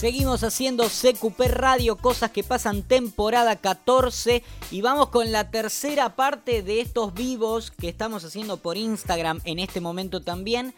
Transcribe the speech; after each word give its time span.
Seguimos 0.00 0.44
haciendo 0.44 0.84
CQP 0.84 1.40
Radio, 1.50 1.94
cosas 1.96 2.30
que 2.30 2.42
pasan 2.42 2.82
temporada 2.82 3.56
14 3.56 4.42
y 4.70 4.80
vamos 4.80 5.10
con 5.10 5.30
la 5.30 5.50
tercera 5.50 6.16
parte 6.16 6.62
de 6.62 6.80
estos 6.80 7.12
vivos 7.12 7.70
que 7.70 7.90
estamos 7.90 8.24
haciendo 8.24 8.56
por 8.56 8.78
Instagram 8.78 9.42
en 9.44 9.58
este 9.58 9.82
momento 9.82 10.22
también. 10.22 10.72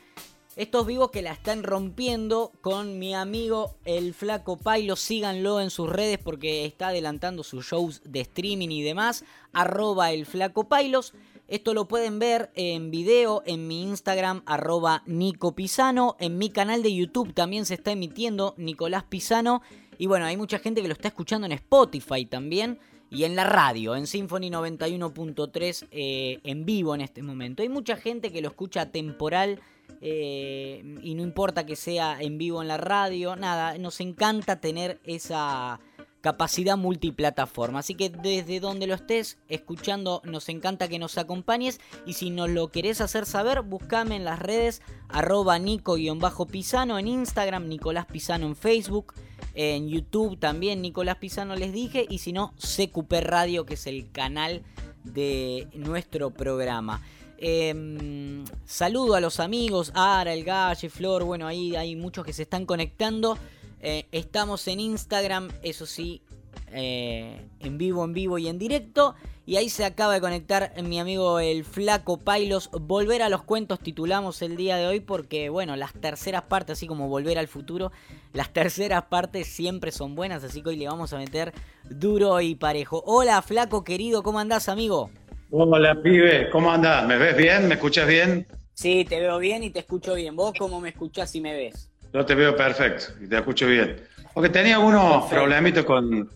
Estos 0.56 0.88
vivos 0.88 1.12
que 1.12 1.22
la 1.22 1.30
están 1.30 1.62
rompiendo 1.62 2.50
con 2.62 2.98
mi 2.98 3.14
amigo 3.14 3.76
el 3.84 4.12
Flaco 4.12 4.56
Pailo. 4.56 4.96
Síganlo 4.96 5.60
en 5.60 5.70
sus 5.70 5.88
redes 5.88 6.18
porque 6.18 6.64
está 6.64 6.88
adelantando 6.88 7.44
sus 7.44 7.64
shows 7.64 8.02
de 8.04 8.22
streaming 8.22 8.70
y 8.70 8.82
demás. 8.82 9.24
Arroba 9.52 10.10
el 10.10 10.26
Flaco 10.26 10.64
Pailos. 10.64 11.14
Esto 11.48 11.74
lo 11.74 11.86
pueden 11.88 12.18
ver 12.18 12.50
en 12.54 12.90
video 12.90 13.42
en 13.44 13.66
mi 13.66 13.82
Instagram, 13.82 14.42
arroba 14.46 15.02
Nico 15.06 15.54
Pisano. 15.54 16.16
En 16.18 16.38
mi 16.38 16.50
canal 16.50 16.82
de 16.82 16.94
YouTube 16.94 17.34
también 17.34 17.66
se 17.66 17.74
está 17.74 17.92
emitiendo 17.92 18.54
Nicolás 18.56 19.04
Pisano. 19.04 19.62
Y 19.98 20.06
bueno, 20.06 20.24
hay 20.24 20.36
mucha 20.36 20.58
gente 20.58 20.80
que 20.80 20.88
lo 20.88 20.94
está 20.94 21.08
escuchando 21.08 21.46
en 21.46 21.52
Spotify 21.52 22.24
también. 22.24 22.78
Y 23.10 23.24
en 23.24 23.36
la 23.36 23.44
radio, 23.44 23.94
en 23.94 24.06
Symphony 24.06 24.48
91.3 24.48 25.88
eh, 25.90 26.40
en 26.44 26.64
vivo 26.64 26.94
en 26.94 27.02
este 27.02 27.22
momento. 27.22 27.62
Hay 27.62 27.68
mucha 27.68 27.96
gente 27.96 28.32
que 28.32 28.40
lo 28.40 28.48
escucha 28.48 28.90
temporal 28.90 29.60
eh, 30.00 30.82
y 31.02 31.14
no 31.14 31.22
importa 31.22 31.66
que 31.66 31.76
sea 31.76 32.20
en 32.20 32.38
vivo 32.38 32.62
en 32.62 32.68
la 32.68 32.76
radio, 32.76 33.36
nada, 33.36 33.78
nos 33.78 34.00
encanta 34.00 34.60
tener 34.60 35.00
esa 35.04 35.78
capacidad 36.22 36.78
multiplataforma. 36.78 37.80
Así 37.80 37.94
que 37.94 38.08
desde 38.08 38.60
donde 38.60 38.86
lo 38.86 38.94
estés 38.94 39.38
escuchando, 39.48 40.22
nos 40.24 40.48
encanta 40.48 40.88
que 40.88 40.98
nos 40.98 41.18
acompañes. 41.18 41.80
Y 42.06 42.14
si 42.14 42.30
nos 42.30 42.48
lo 42.48 42.70
querés 42.70 43.02
hacer 43.02 43.26
saber, 43.26 43.60
buscame 43.62 44.16
en 44.16 44.24
las 44.24 44.38
redes 44.38 44.80
arroba 45.08 45.58
nico-pisano 45.58 46.98
en 46.98 47.08
Instagram, 47.08 47.68
Nicolás 47.68 48.06
Pisano 48.06 48.46
en 48.46 48.56
Facebook, 48.56 49.12
en 49.54 49.88
YouTube 49.88 50.38
también 50.38 50.80
Nicolás 50.80 51.16
Pisano 51.16 51.56
les 51.56 51.72
dije. 51.72 52.06
Y 52.08 52.18
si 52.18 52.32
no, 52.32 52.54
CQP 52.56 53.12
Radio, 53.20 53.66
que 53.66 53.74
es 53.74 53.86
el 53.86 54.10
canal 54.12 54.62
de 55.04 55.66
nuestro 55.74 56.30
programa. 56.30 57.02
Em, 57.44 58.44
saludo 58.64 59.16
a 59.16 59.20
los 59.20 59.40
amigos, 59.40 59.90
Ara, 59.96 60.32
El 60.32 60.44
Galle, 60.44 60.88
Flor, 60.88 61.24
bueno, 61.24 61.48
ahí 61.48 61.74
hay 61.74 61.96
muchos 61.96 62.24
que 62.24 62.32
se 62.32 62.42
están 62.42 62.66
conectando. 62.66 63.36
Eh, 63.82 64.06
estamos 64.12 64.68
en 64.68 64.78
Instagram, 64.78 65.48
eso 65.64 65.86
sí, 65.86 66.22
eh, 66.70 67.48
en 67.58 67.78
vivo, 67.78 68.04
en 68.04 68.12
vivo 68.12 68.38
y 68.38 68.46
en 68.46 68.58
directo. 68.58 69.16
Y 69.44 69.56
ahí 69.56 69.68
se 69.68 69.84
acaba 69.84 70.14
de 70.14 70.20
conectar 70.20 70.72
mi 70.84 71.00
amigo 71.00 71.40
el 71.40 71.64
Flaco 71.64 72.16
Pailos. 72.16 72.70
Volver 72.70 73.22
a 73.22 73.28
los 73.28 73.42
cuentos 73.42 73.80
titulamos 73.80 74.40
el 74.40 74.56
día 74.56 74.76
de 74.76 74.86
hoy 74.86 75.00
porque, 75.00 75.48
bueno, 75.48 75.74
las 75.74 75.92
terceras 75.94 76.42
partes, 76.42 76.78
así 76.78 76.86
como 76.86 77.08
volver 77.08 77.38
al 77.38 77.48
futuro, 77.48 77.90
las 78.32 78.52
terceras 78.52 79.06
partes 79.06 79.48
siempre 79.48 79.90
son 79.90 80.14
buenas. 80.14 80.44
Así 80.44 80.62
que 80.62 80.68
hoy 80.68 80.76
le 80.76 80.86
vamos 80.86 81.12
a 81.12 81.18
meter 81.18 81.52
duro 81.90 82.40
y 82.40 82.54
parejo. 82.54 83.02
Hola, 83.04 83.42
Flaco 83.42 83.82
querido, 83.82 84.22
¿cómo 84.22 84.38
andás, 84.38 84.68
amigo? 84.68 85.10
Hola, 85.50 86.00
pibe, 86.00 86.48
¿cómo 86.50 86.70
andás? 86.70 87.04
¿Me 87.08 87.18
ves 87.18 87.36
bien? 87.36 87.66
¿Me 87.66 87.74
escuchas 87.74 88.06
bien? 88.06 88.46
Sí, 88.74 89.04
te 89.04 89.18
veo 89.18 89.38
bien 89.38 89.64
y 89.64 89.70
te 89.70 89.80
escucho 89.80 90.14
bien. 90.14 90.36
¿Vos 90.36 90.54
cómo 90.56 90.80
me 90.80 90.90
escuchás 90.90 91.34
y 91.34 91.40
me 91.40 91.52
ves? 91.52 91.91
Yo 92.12 92.26
te 92.26 92.34
veo 92.34 92.54
perfecto 92.54 93.14
y 93.22 93.26
te 93.26 93.36
escucho 93.36 93.66
bien. 93.66 94.02
Porque 94.34 94.48
tenía 94.48 94.76
algunos 94.76 95.26
problemitos 95.26 95.84
con, 95.84 96.30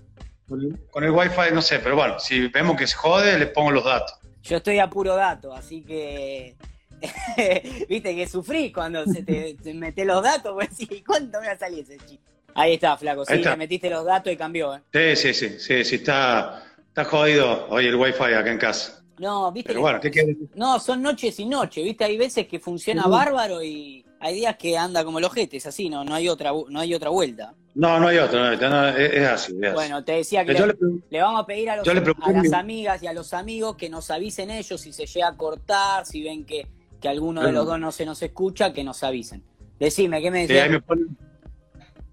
con 0.90 1.04
el 1.04 1.10
wifi, 1.10 1.52
no 1.52 1.62
sé, 1.62 1.78
pero 1.80 1.96
bueno, 1.96 2.18
si 2.18 2.48
vemos 2.48 2.76
que 2.76 2.86
se 2.86 2.94
jode, 2.94 3.38
le 3.38 3.46
pongo 3.46 3.70
los 3.70 3.84
datos. 3.84 4.14
Yo 4.42 4.58
estoy 4.58 4.78
a 4.78 4.88
puro 4.88 5.16
dato, 5.16 5.52
así 5.52 5.82
que. 5.82 6.56
Viste 7.88 8.16
que 8.16 8.26
sufrí 8.26 8.72
cuando 8.72 9.04
se 9.04 9.22
te, 9.22 9.54
te 9.54 10.04
los 10.04 10.22
datos, 10.22 10.54
pues 10.54 10.70
sí, 10.76 11.04
¿cuánto 11.06 11.40
me 11.40 11.48
va 11.48 11.52
a 11.52 11.58
salir 11.58 11.80
ese 11.80 11.98
chip? 12.06 12.20
Ahí 12.54 12.74
está, 12.74 12.96
flaco, 12.96 13.24
sí, 13.26 13.34
le 13.34 13.56
metiste 13.56 13.90
los 13.90 14.04
datos 14.04 14.32
y 14.32 14.36
cambió, 14.36 14.74
¿eh? 14.74 14.80
Sí, 14.90 15.16
sí, 15.16 15.34
sí, 15.34 15.60
sí, 15.60 15.84
sí, 15.84 15.96
está, 15.96 16.64
está 16.88 17.04
jodido 17.04 17.66
hoy 17.68 17.86
el 17.86 17.96
wifi 17.96 18.32
acá 18.32 18.50
en 18.50 18.56
casa. 18.56 19.04
No, 19.18 19.52
viste. 19.52 19.68
Pero 19.68 19.82
bueno, 19.82 20.00
¿qué 20.00 20.10
quieres? 20.10 20.36
No, 20.54 20.80
son 20.80 21.02
noches 21.02 21.38
y 21.38 21.44
noches, 21.44 21.84
viste, 21.84 22.04
hay 22.04 22.16
veces 22.16 22.46
que 22.46 22.58
funciona 22.58 23.06
bárbaro 23.06 23.62
y 23.62 24.05
hay 24.20 24.34
días 24.34 24.56
que 24.56 24.76
anda 24.76 25.04
como 25.04 25.20
los 25.20 25.32
jetes, 25.32 25.66
así, 25.66 25.88
no, 25.88 26.04
no 26.04 26.14
hay 26.14 26.28
otra, 26.28 26.52
no 26.68 26.80
hay 26.80 26.94
otra 26.94 27.10
vuelta. 27.10 27.54
No, 27.74 28.00
no 28.00 28.08
hay 28.08 28.16
otra, 28.16 28.56
no, 28.56 28.88
es, 28.88 29.28
así, 29.28 29.52
Bueno, 29.74 30.02
te 30.02 30.12
decía 30.12 30.46
que 30.46 30.54
le, 30.54 31.20
vamos 31.20 31.42
a 31.42 31.46
pedir 31.46 31.68
a, 31.68 31.76
los, 31.76 31.86
a 31.86 32.32
las 32.32 32.52
amigas 32.54 33.02
y 33.02 33.06
a 33.06 33.12
los 33.12 33.34
amigos 33.34 33.76
que 33.76 33.90
nos 33.90 34.10
avisen 34.10 34.50
ellos 34.50 34.80
si 34.80 34.94
se 34.94 35.04
llega 35.04 35.28
a 35.28 35.36
cortar, 35.36 36.06
si 36.06 36.22
ven 36.22 36.46
que, 36.46 36.66
que 37.00 37.08
alguno 37.08 37.42
de 37.42 37.52
los 37.52 37.66
dos 37.66 37.78
no 37.78 37.92
se 37.92 38.06
nos 38.06 38.22
escucha, 38.22 38.72
que 38.72 38.82
nos 38.82 39.02
avisen. 39.02 39.42
Decime, 39.78 40.22
¿qué 40.22 40.30
me 40.30 40.46
decías? 40.46 40.82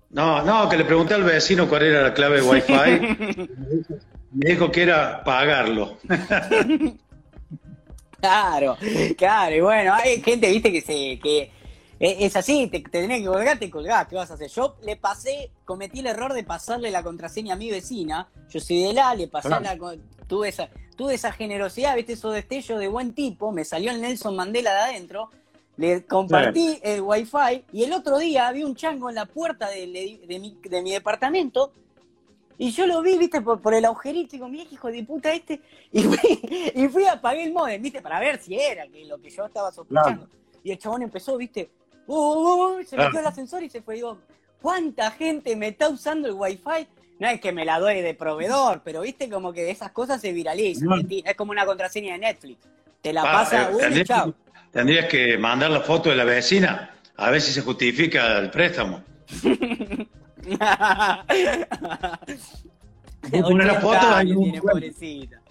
No, 0.10 0.44
no, 0.44 0.70
que 0.70 0.78
le 0.78 0.86
pregunté 0.86 1.14
al 1.14 1.24
vecino 1.24 1.68
cuál 1.68 1.84
era 1.84 2.04
la 2.04 2.14
clave 2.14 2.42
de 2.42 2.48
Wi-Fi. 2.48 3.48
me 4.34 4.50
dijo 4.50 4.70
que 4.70 4.84
era 4.84 5.24
pagarlo. 5.24 5.98
claro, 8.20 8.78
claro, 9.18 9.56
y 9.56 9.62
bueno, 9.62 9.94
hay 9.94 10.22
gente, 10.22 10.52
viste, 10.52 10.72
que 10.72 10.82
se, 10.82 11.20
que 11.20 11.52
es 12.04 12.36
así, 12.36 12.68
te, 12.68 12.82
tenés 12.82 13.22
que 13.22 13.28
colgar, 13.28 13.58
te 13.58 13.70
colgás, 13.70 14.08
¿qué 14.08 14.16
vas 14.16 14.30
a 14.30 14.34
hacer? 14.34 14.50
Yo 14.50 14.76
le 14.82 14.98
pasé, 14.98 15.52
cometí 15.64 16.00
el 16.00 16.08
error 16.08 16.34
de 16.34 16.44
pasarle 16.44 16.92
la 16.92 17.02
contraseña 17.02 17.54
a 17.54 17.58
mi 17.58 17.72
vecina, 17.72 18.28
yo 18.50 18.60
soy 18.60 18.84
de 18.84 18.94
la, 18.94 19.16
le 19.16 19.30
pasé 19.30 19.50
la, 19.50 19.78
tuve 20.28 20.50
esa, 20.50 20.70
tuve 20.98 21.14
esa 21.14 21.32
generosidad, 21.32 21.96
viste, 21.96 22.14
esos 22.14 22.34
destellos 22.34 22.80
de 22.80 22.90
buen 22.90 23.14
tipo, 23.14 23.54
me 23.54 23.64
salió 23.64 23.92
el 23.92 24.02
Nelson 24.02 24.36
Mandela 24.36 24.74
de 24.74 24.80
adentro, 24.80 25.30
le 25.78 26.06
compartí 26.06 26.78
el 26.84 27.02
wifi 27.02 27.64
y 27.72 27.84
el 27.86 27.94
otro 27.94 28.18
día 28.18 28.50
había 28.50 28.66
un 28.66 28.76
chango 28.76 29.08
en 29.08 29.16
la 29.16 29.26
puerta 29.26 29.70
de, 29.70 29.88
mi, 30.28 30.92
departamento 30.92 31.72
y 32.58 32.72
yo 32.72 32.86
lo 32.86 33.02
vi, 33.02 33.18
viste, 33.18 33.40
por, 33.40 33.74
el 33.74 33.86
agujerito 33.86 34.36
y 34.36 34.40
digo, 34.40 34.50
mira 34.50 34.66
hijo 34.70 34.92
de 34.92 35.04
puta 35.06 35.34
este, 35.34 35.62
y 35.94 36.04
fui, 36.04 36.20
y 36.76 36.88
fui 36.90 37.06
a 37.06 37.14
apagar 37.14 37.40
el 37.40 37.54
modem, 37.54 37.82
viste, 37.82 38.02
para 38.02 38.20
ver 38.20 38.42
si 38.42 38.60
era 38.60 38.90
que 38.90 39.06
lo 39.06 39.22
que 39.22 39.30
yo 39.30 39.46
estaba 39.46 39.72
sospechando. 39.72 40.28
Y 40.66 40.72
el 40.72 40.78
chabón 40.78 41.02
empezó, 41.02 41.36
viste, 41.36 41.70
Uh, 42.08 42.16
uh, 42.16 42.80
uh, 42.80 42.84
se 42.84 42.98
metió 42.98 43.20
el 43.20 43.26
ascensor 43.26 43.64
y 43.64 43.70
se 43.70 43.82
fue. 43.82 43.96
Digo, 43.96 44.20
¿cuánta 44.62 45.12
gente 45.12 45.56
me 45.56 45.70
está 45.70 45.90
usando 45.90 46.28
el 46.28 46.34
wifi? 46.34 46.88
No 47.20 47.28
es 47.30 47.40
que 47.40 47.52
me 47.52 47.64
la 47.64 47.80
doy 47.80 48.02
de 48.02 48.14
proveedor, 48.14 48.82
pero 48.84 49.02
viste 49.02 49.30
como 49.30 49.54
que 49.54 49.70
esas 49.70 49.92
cosas 49.92 50.20
se 50.20 50.34
viralizan. 50.34 51.08
Es 51.24 51.36
como 51.36 51.52
una 51.52 51.66
contraseña 51.66 52.14
de 52.14 52.20
Netflix. 52.20 52.68
Te 53.02 53.14
la 53.14 53.22
ah, 53.22 53.32
pasa 53.32 53.70
eh, 53.70 53.76
tendrías, 53.80 54.08
chao. 54.08 54.34
Tendrías 54.72 55.06
que 55.06 55.38
mandar 55.38 55.70
la 55.70 55.82
foto 55.82 56.10
de 56.10 56.16
la 56.16 56.24
vecina 56.24 56.96
a 57.16 57.30
ver 57.30 57.42
si 57.42 57.52
se 57.52 57.62
justifica 57.62 58.40
el 58.40 58.50
préstamo. 58.50 59.04
una 63.32 63.74
foto 63.80 64.20
tiene, 64.22 64.62
pobrecita. 64.62 65.42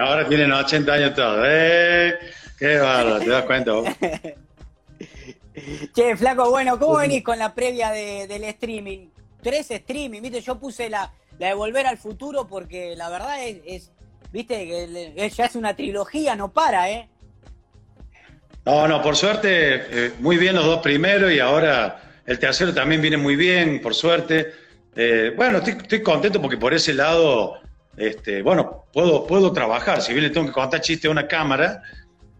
ahora 0.00 0.28
tienen 0.28 0.52
80 0.52 0.92
años 0.92 1.14
todos. 1.14 1.44
Eh, 1.48 2.14
qué 2.58 2.78
bárbaro, 2.78 3.18
¿te 3.20 3.30
das 3.30 3.44
cuenta 3.44 3.72
vos? 3.72 3.88
Che, 5.94 6.16
flaco, 6.16 6.50
bueno, 6.50 6.78
¿cómo 6.78 6.96
venís 6.96 7.24
con 7.24 7.38
la 7.38 7.54
previa 7.54 7.90
del 7.90 8.44
streaming? 8.44 9.08
Tres 9.42 9.70
streaming, 9.70 10.20
viste, 10.20 10.40
yo 10.40 10.58
puse 10.58 10.90
la, 10.90 11.12
de 11.38 11.54
Volver 11.54 11.86
al 11.86 11.98
Futuro 11.98 12.46
porque 12.46 12.94
la 12.96 13.08
verdad 13.08 13.38
es, 13.42 13.90
viste, 14.32 14.66
que 14.66 15.30
ya 15.30 15.46
es 15.46 15.56
una 15.56 15.74
trilogía, 15.74 16.36
no 16.36 16.52
para, 16.52 16.90
¿eh? 16.90 17.08
No, 18.64 18.88
no, 18.88 19.00
por 19.00 19.16
suerte, 19.16 20.06
eh, 20.06 20.12
muy 20.18 20.36
bien 20.36 20.56
los 20.56 20.64
dos 20.64 20.80
primeros 20.80 21.32
y 21.32 21.38
ahora 21.38 22.20
el 22.26 22.38
tercero 22.38 22.74
también 22.74 23.00
viene 23.00 23.16
muy 23.16 23.36
bien, 23.36 23.80
por 23.80 23.94
suerte. 23.94 24.52
Eh, 24.96 25.32
bueno, 25.36 25.58
estoy, 25.58 26.02
contento 26.02 26.42
porque 26.42 26.56
por 26.56 26.74
ese 26.74 26.92
lado, 26.92 27.60
este, 27.96 28.42
bueno, 28.42 28.86
puedo, 28.92 29.26
puedo 29.26 29.52
trabajar. 29.52 30.02
Si 30.02 30.12
bien 30.12 30.24
le 30.24 30.30
tengo 30.30 30.48
que 30.48 30.52
contar 30.52 30.80
chiste 30.80 31.06
a 31.06 31.12
una 31.12 31.28
cámara, 31.28 31.82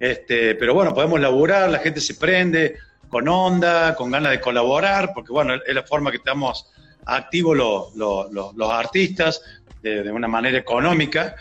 este, 0.00 0.56
pero 0.56 0.74
bueno, 0.74 0.92
podemos 0.92 1.20
laburar, 1.20 1.70
la 1.70 1.78
gente 1.78 2.00
se 2.00 2.14
prende 2.14 2.76
con 3.08 3.28
onda, 3.28 3.94
con 3.94 4.10
ganas 4.10 4.32
de 4.32 4.40
colaborar, 4.40 5.12
porque 5.14 5.32
bueno, 5.32 5.54
es 5.54 5.74
la 5.74 5.82
forma 5.82 6.10
que 6.10 6.18
estamos 6.18 6.70
activos 7.06 7.56
los, 7.94 8.70
artistas 8.70 9.42
de, 9.82 10.10
una 10.10 10.28
manera 10.28 10.58
económica, 10.58 11.36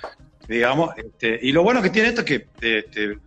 digamos. 0.47 0.91
Este, 0.97 1.39
y 1.41 1.51
lo 1.51 1.63
bueno 1.63 1.81
que 1.81 1.89
tiene 1.89 2.09
esto 2.09 2.21
es 2.21 2.27
que 2.27 2.47
este, 2.61 3.17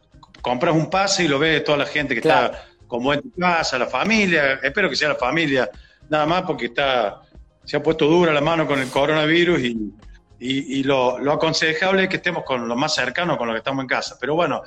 compras 0.40 0.75
un 0.75 0.88
pase 0.88 1.25
y 1.25 1.29
lo 1.29 1.38
ve 1.38 1.61
toda 1.61 1.79
la 1.79 1.87
gente 1.87 2.14
que 2.14 2.20
está 2.20 2.64
como 2.87 3.12
en 3.12 3.20
tu 3.20 3.32
casa, 3.32 3.79
la 3.79 3.87
familia, 3.87 4.61
espero 4.62 4.88
que 4.88 4.96
sea 4.96 5.11
la 5.11 5.14
familia, 5.14 5.69
nada 6.08 6.25
más 6.25 6.43
porque 6.43 6.67
está, 6.67 7.20
se 7.64 7.76
ha 7.76 7.82
puesto 7.82 8.06
dura 8.06 8.32
la 8.32 8.41
mano 8.41 8.67
con 8.67 8.79
el 8.79 8.88
coronavirus 8.88 9.61
y, 9.61 9.93
y, 10.41 10.82
lo, 10.84 11.19
lo, 11.19 11.32
aconsejable 11.32 12.05
es 12.05 12.08
que 12.08 12.17
estemos 12.17 12.44
con 12.44 12.67
lo 12.67 12.76
más 12.76 12.94
cercano, 12.94 13.37
con 13.37 13.49
lo 13.49 13.52
que 13.52 13.58
estamos 13.58 13.82
en 13.82 13.88
casa. 13.88 14.17
Pero 14.19 14.37
bueno, 14.37 14.62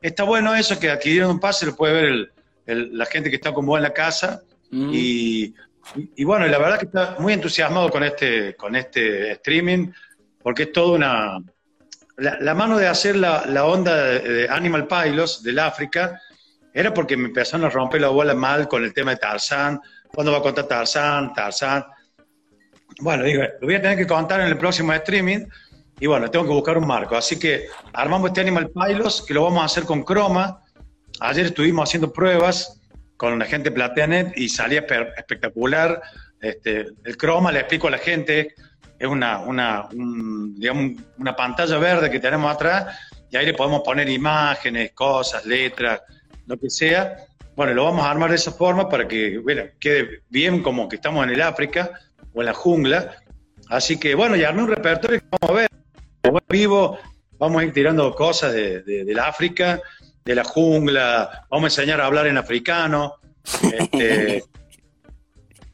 está 0.00 0.22
bueno 0.22 0.54
eso, 0.54 0.78
que 0.78 0.88
adquirieron 0.88 1.32
un 1.32 1.40
pase 1.40 1.66
lo 1.66 1.76
puede 1.76 1.94
ver 1.94 2.04
el, 2.04 2.32
la 2.66 3.06
gente 3.06 3.30
que 3.30 3.36
está 3.36 3.52
como 3.52 3.76
en 3.76 3.82
la 3.82 3.92
casa. 3.92 4.42
Mm. 4.70 4.90
Y, 4.92 5.54
y, 6.16 6.24
bueno, 6.24 6.46
la 6.46 6.58
verdad 6.58 6.78
que 6.78 6.86
está 6.86 7.16
muy 7.18 7.32
entusiasmado 7.32 7.90
con 7.90 8.02
este, 8.02 8.56
con 8.56 8.74
este 8.74 9.32
streaming, 9.32 9.92
porque 10.42 10.64
es 10.64 10.72
toda 10.72 10.96
una... 10.96 11.38
La, 12.18 12.54
mano 12.54 12.78
de 12.78 12.86
hacer 12.88 13.16
la, 13.16 13.44
la, 13.46 13.66
onda 13.66 13.94
de 13.94 14.48
Animal 14.48 14.86
Pilots 14.86 15.42
del 15.42 15.58
África 15.58 16.18
era 16.72 16.92
porque 16.94 17.14
me 17.14 17.26
empezaron 17.26 17.66
a 17.66 17.68
romper 17.68 18.00
la 18.00 18.08
bola 18.08 18.34
mal 18.34 18.66
con 18.68 18.82
el 18.82 18.94
tema 18.94 19.10
de 19.10 19.18
Tarzán, 19.18 19.78
cuándo 20.14 20.32
va 20.32 20.38
a 20.38 20.42
contar 20.42 20.66
Tarzán, 20.66 21.34
Tarzán. 21.34 21.84
Bueno, 23.00 23.24
digo, 23.24 23.42
lo 23.60 23.66
voy 23.66 23.74
a 23.74 23.82
tener 23.82 23.98
que 23.98 24.06
contar 24.06 24.40
en 24.40 24.46
el 24.46 24.56
próximo 24.56 24.94
streaming 24.94 25.46
y 25.98 26.06
bueno, 26.06 26.30
tengo 26.30 26.44
que 26.44 26.52
buscar 26.52 26.76
un 26.76 26.86
marco. 26.86 27.16
Así 27.16 27.38
que 27.38 27.68
armamos 27.92 28.28
este 28.28 28.42
Animal 28.42 28.70
Pilots 28.70 29.22
que 29.26 29.34
lo 29.34 29.44
vamos 29.44 29.62
a 29.62 29.64
hacer 29.64 29.84
con 29.84 30.04
Chroma. 30.04 30.62
Ayer 31.20 31.46
estuvimos 31.46 31.88
haciendo 31.88 32.12
pruebas 32.12 32.80
con 33.16 33.38
la 33.38 33.44
gente 33.46 33.70
Plateanet 33.70 34.36
y 34.36 34.48
salía 34.48 34.86
espectacular. 35.16 36.02
Este, 36.40 36.86
el 37.04 37.16
Chroma, 37.16 37.50
le 37.52 37.60
explico 37.60 37.88
a 37.88 37.92
la 37.92 37.98
gente, 37.98 38.54
es 38.98 39.08
una, 39.08 39.38
una, 39.38 39.88
digamos, 39.92 41.00
una 41.18 41.34
pantalla 41.34 41.78
verde 41.78 42.10
que 42.10 42.20
tenemos 42.20 42.52
atrás 42.52 42.96
y 43.30 43.36
ahí 43.36 43.46
le 43.46 43.54
podemos 43.54 43.82
poner 43.82 44.08
imágenes, 44.08 44.92
cosas, 44.92 45.44
letras, 45.46 46.02
lo 46.46 46.58
que 46.58 46.70
sea. 46.70 47.16
Bueno, 47.54 47.72
lo 47.72 47.84
vamos 47.84 48.04
a 48.04 48.10
armar 48.10 48.30
de 48.30 48.36
esa 48.36 48.52
forma 48.52 48.88
para 48.88 49.08
que 49.08 49.38
bueno, 49.38 49.62
quede 49.80 50.22
bien 50.28 50.62
como 50.62 50.88
que 50.88 50.96
estamos 50.96 51.24
en 51.24 51.32
el 51.32 51.40
África 51.40 51.90
o 52.34 52.40
en 52.40 52.46
la 52.46 52.54
jungla. 52.54 53.16
Así 53.68 53.98
que 53.98 54.14
bueno, 54.14 54.36
ya 54.36 54.48
armé 54.48 54.62
un 54.62 54.68
repertorio 54.68 55.20
que 55.20 55.26
vamos 55.30 55.50
a 55.50 55.60
ver 55.60 55.68
vivo, 56.48 56.98
vamos 57.38 57.60
a 57.60 57.64
ir 57.64 57.72
tirando 57.72 58.14
cosas 58.14 58.52
de, 58.52 58.82
de, 58.82 59.14
la 59.14 59.28
África, 59.28 59.80
de 60.26 60.34
la 60.34 60.44
jungla, 60.44 61.46
vamos 61.48 61.64
a 61.64 61.82
enseñar 61.82 62.00
a 62.00 62.06
hablar 62.06 62.26
en 62.26 62.36
africano. 62.36 63.14
Este, 63.62 64.42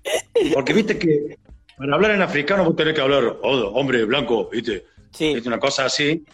porque 0.54 0.74
viste 0.74 0.98
que 0.98 1.38
para 1.78 1.94
hablar 1.94 2.10
en 2.12 2.20
africano 2.20 2.64
vos 2.64 2.76
tenés 2.76 2.94
que 2.94 3.00
hablar, 3.00 3.38
oh, 3.42 3.72
hombre 3.74 4.04
blanco, 4.04 4.50
viste, 4.50 4.84
sí. 5.10 5.34
una 5.46 5.58
cosa 5.58 5.86
así. 5.86 6.24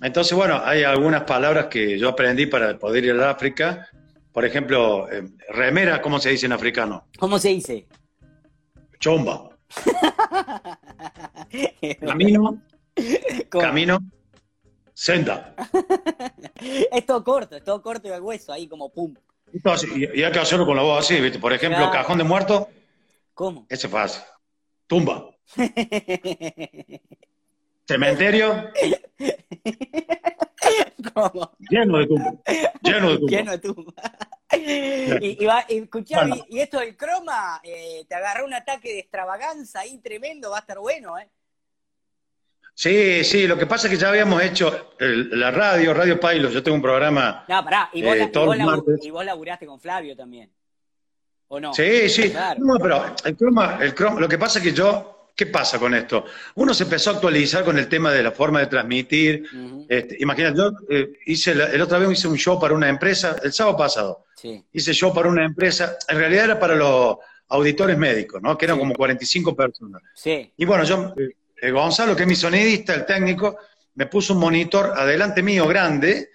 Entonces, 0.00 0.34
bueno, 0.34 0.62
hay 0.64 0.84
algunas 0.84 1.24
palabras 1.24 1.66
que 1.66 1.98
yo 1.98 2.08
aprendí 2.08 2.46
para 2.46 2.78
poder 2.78 3.04
ir 3.04 3.10
al 3.10 3.24
África. 3.24 3.88
Por 4.32 4.44
ejemplo, 4.44 5.10
eh, 5.10 5.28
remera, 5.48 6.00
¿cómo 6.00 6.20
se 6.20 6.30
dice 6.30 6.46
en 6.46 6.52
africano? 6.52 7.08
¿Cómo 7.18 7.40
se 7.40 7.48
dice? 7.48 7.88
Chomba. 9.00 9.48
Camino, 12.00 12.62
Camino, 13.48 13.98
senda. 14.98 15.54
es 16.60 17.06
todo 17.06 17.22
corto, 17.22 17.54
es 17.56 17.62
todo 17.62 17.80
corto 17.80 18.08
y 18.08 18.10
el 18.10 18.20
hueso, 18.20 18.52
ahí 18.52 18.66
como 18.66 18.92
pum. 18.92 19.14
y, 19.94 20.22
hay 20.22 20.32
que 20.32 20.40
hacerlo 20.40 20.66
con 20.66 20.76
la 20.76 20.82
voz 20.82 21.04
así, 21.04 21.20
¿viste? 21.20 21.38
Por 21.38 21.52
ejemplo, 21.52 21.88
cajón 21.92 22.18
de 22.18 22.24
muerto. 22.24 22.68
¿Cómo? 23.32 23.64
Ese 23.68 23.86
es 23.86 23.92
fácil. 23.92 24.24
Tumba. 24.88 25.30
Cementerio. 27.86 28.72
¿Cómo? 31.14 31.52
Lleno 31.70 31.98
de 31.98 32.06
tumba. 32.06 32.32
Lleno 32.82 33.10
de 33.10 33.18
tumba. 33.18 33.30
Lleno 33.30 33.52
de 33.52 33.58
tumba. 33.58 33.92
y, 34.52 35.28
y, 35.28 35.38
y, 36.48 36.58
esto 36.58 36.80
del 36.80 36.96
croma, 36.96 37.60
eh, 37.62 38.04
te 38.08 38.16
agarró 38.16 38.46
un 38.46 38.54
ataque 38.54 38.88
de 38.88 38.98
extravaganza 38.98 39.78
ahí 39.80 39.98
tremendo, 39.98 40.50
va 40.50 40.56
a 40.56 40.60
estar 40.60 40.80
bueno, 40.80 41.16
¿eh? 41.18 41.30
Sí, 42.78 43.24
sí, 43.24 43.48
lo 43.48 43.58
que 43.58 43.66
pasa 43.66 43.88
es 43.88 43.92
que 43.92 43.98
ya 43.98 44.08
habíamos 44.08 44.40
hecho 44.40 44.92
la 45.00 45.50
radio, 45.50 45.92
Radio 45.92 46.20
Pilot, 46.20 46.52
yo 46.52 46.62
tengo 46.62 46.76
un 46.76 46.82
programa. 46.82 47.44
No, 47.48 47.64
pará, 47.64 47.90
y 47.92 48.02
vos, 48.02 48.14
eh, 48.14 48.30
y, 49.02 49.10
vos 49.10 49.24
laburaste 49.24 49.66
con 49.66 49.80
Flavio 49.80 50.14
también. 50.14 50.48
¿O 51.48 51.58
no? 51.58 51.74
Sí, 51.74 52.08
sí. 52.08 52.32
No, 52.58 52.78
pero 52.78 53.16
el 53.24 53.36
croma, 53.36 53.80
el 53.82 53.96
croma, 53.96 54.20
lo 54.20 54.28
que 54.28 54.38
pasa 54.38 54.60
es 54.60 54.64
que 54.64 54.72
yo, 54.72 55.32
¿qué 55.34 55.46
pasa 55.46 55.80
con 55.80 55.92
esto? 55.92 56.24
Uno 56.54 56.72
se 56.72 56.84
empezó 56.84 57.10
a 57.10 57.14
actualizar 57.14 57.64
con 57.64 57.76
el 57.78 57.88
tema 57.88 58.12
de 58.12 58.22
la 58.22 58.30
forma 58.30 58.60
de 58.60 58.68
transmitir. 58.68 59.42
Este, 59.88 60.16
imagínate, 60.20 60.56
yo 60.56 60.70
eh, 60.88 61.14
hice, 61.26 61.50
el 61.50 61.82
otra 61.82 61.98
vez 61.98 62.12
hice 62.12 62.28
un 62.28 62.38
show 62.38 62.60
para 62.60 62.74
una 62.74 62.88
empresa, 62.88 63.34
el 63.42 63.52
sábado 63.52 63.76
pasado. 63.76 64.26
Sí. 64.36 64.64
Hice 64.72 64.92
show 64.92 65.12
para 65.12 65.28
una 65.28 65.44
empresa, 65.44 65.96
en 66.06 66.16
realidad 66.16 66.44
era 66.44 66.60
para 66.60 66.76
los 66.76 67.16
auditores 67.48 67.98
médicos, 67.98 68.40
¿no? 68.40 68.56
Que 68.56 68.66
eran 68.66 68.78
como 68.78 68.94
45 68.94 69.56
personas. 69.56 70.00
Sí. 70.14 70.52
Y 70.56 70.64
bueno, 70.64 70.84
yo 70.84 71.12
eh, 71.16 71.34
eh, 71.60 71.70
Gonzalo, 71.70 72.14
que 72.16 72.22
es 72.22 72.28
mi 72.28 72.36
sonidista, 72.36 72.94
el 72.94 73.06
técnico, 73.06 73.58
me 73.94 74.06
puso 74.06 74.34
un 74.34 74.40
monitor 74.40 74.94
adelante 74.96 75.42
mío 75.42 75.66
grande, 75.66 76.30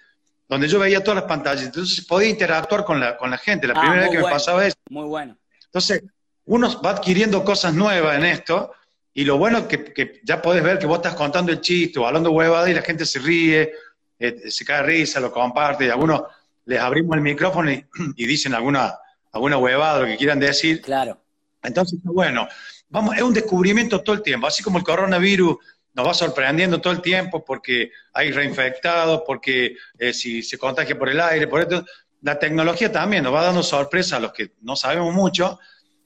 donde 0.48 0.68
yo 0.68 0.78
veía 0.78 1.02
todas 1.02 1.16
las 1.16 1.28
pantallas. 1.28 1.64
Entonces 1.64 2.04
podía 2.04 2.28
interactuar 2.28 2.84
con 2.84 3.00
la, 3.00 3.16
con 3.16 3.30
la 3.30 3.38
gente. 3.38 3.66
La 3.66 3.74
ah, 3.76 3.80
primera 3.80 4.02
vez 4.02 4.10
que 4.10 4.18
me 4.18 4.30
pasaba 4.30 4.66
eso. 4.66 4.76
Muy 4.90 5.06
bueno. 5.06 5.36
Entonces, 5.64 6.02
uno 6.46 6.80
va 6.82 6.90
adquiriendo 6.90 7.44
cosas 7.44 7.74
nuevas 7.74 8.16
en 8.16 8.24
esto, 8.26 8.72
y 9.14 9.24
lo 9.24 9.38
bueno 9.38 9.58
es 9.58 9.64
que, 9.66 10.20
ya 10.24 10.42
podés 10.42 10.62
ver 10.62 10.78
que 10.78 10.86
vos 10.86 10.96
estás 10.96 11.14
contando 11.14 11.52
el 11.52 11.60
chiste 11.60 11.98
o 11.98 12.06
hablando 12.06 12.30
huevada 12.30 12.68
y 12.68 12.74
la 12.74 12.82
gente 12.82 13.06
se 13.06 13.20
ríe, 13.20 13.72
eh, 14.18 14.50
se 14.50 14.64
cae 14.64 14.82
risa, 14.82 15.20
lo 15.20 15.32
comparte, 15.32 15.86
y 15.86 15.88
algunos 15.88 16.22
les 16.66 16.80
abrimos 16.80 17.16
el 17.16 17.22
micrófono 17.22 17.70
y, 18.16 18.26
dicen 18.26 18.54
alguna, 18.54 18.98
alguna 19.32 19.56
huevada, 19.56 20.00
lo 20.00 20.06
que 20.06 20.16
quieran 20.16 20.40
decir. 20.40 20.82
Claro. 20.82 21.20
Entonces, 21.62 21.98
bueno, 22.02 22.46
vamos, 22.94 23.16
es 23.16 23.22
un 23.22 23.34
descubrimiento 23.34 24.00
todo 24.02 24.14
el 24.14 24.22
tiempo, 24.22 24.46
así 24.46 24.62
como 24.62 24.78
el 24.78 24.84
coronavirus 24.84 25.56
nos 25.94 26.06
va 26.06 26.14
sorprendiendo 26.14 26.80
todo 26.80 26.92
el 26.92 27.02
tiempo 27.02 27.44
porque 27.44 27.90
hay 28.12 28.30
reinfectados, 28.30 29.22
porque 29.26 29.76
eh, 29.98 30.12
si 30.12 30.42
se 30.42 30.56
contagia 30.58 30.96
por 30.96 31.08
el 31.08 31.20
aire, 31.20 31.48
por 31.48 31.60
esto, 31.60 31.84
la 32.22 32.38
tecnología 32.38 32.90
también 32.90 33.24
nos 33.24 33.34
va 33.34 33.42
dando 33.44 33.62
sorpresa 33.62 34.16
a 34.16 34.20
los 34.20 34.32
que 34.32 34.52
no 34.62 34.76
sabemos 34.76 35.12
mucho 35.12 35.58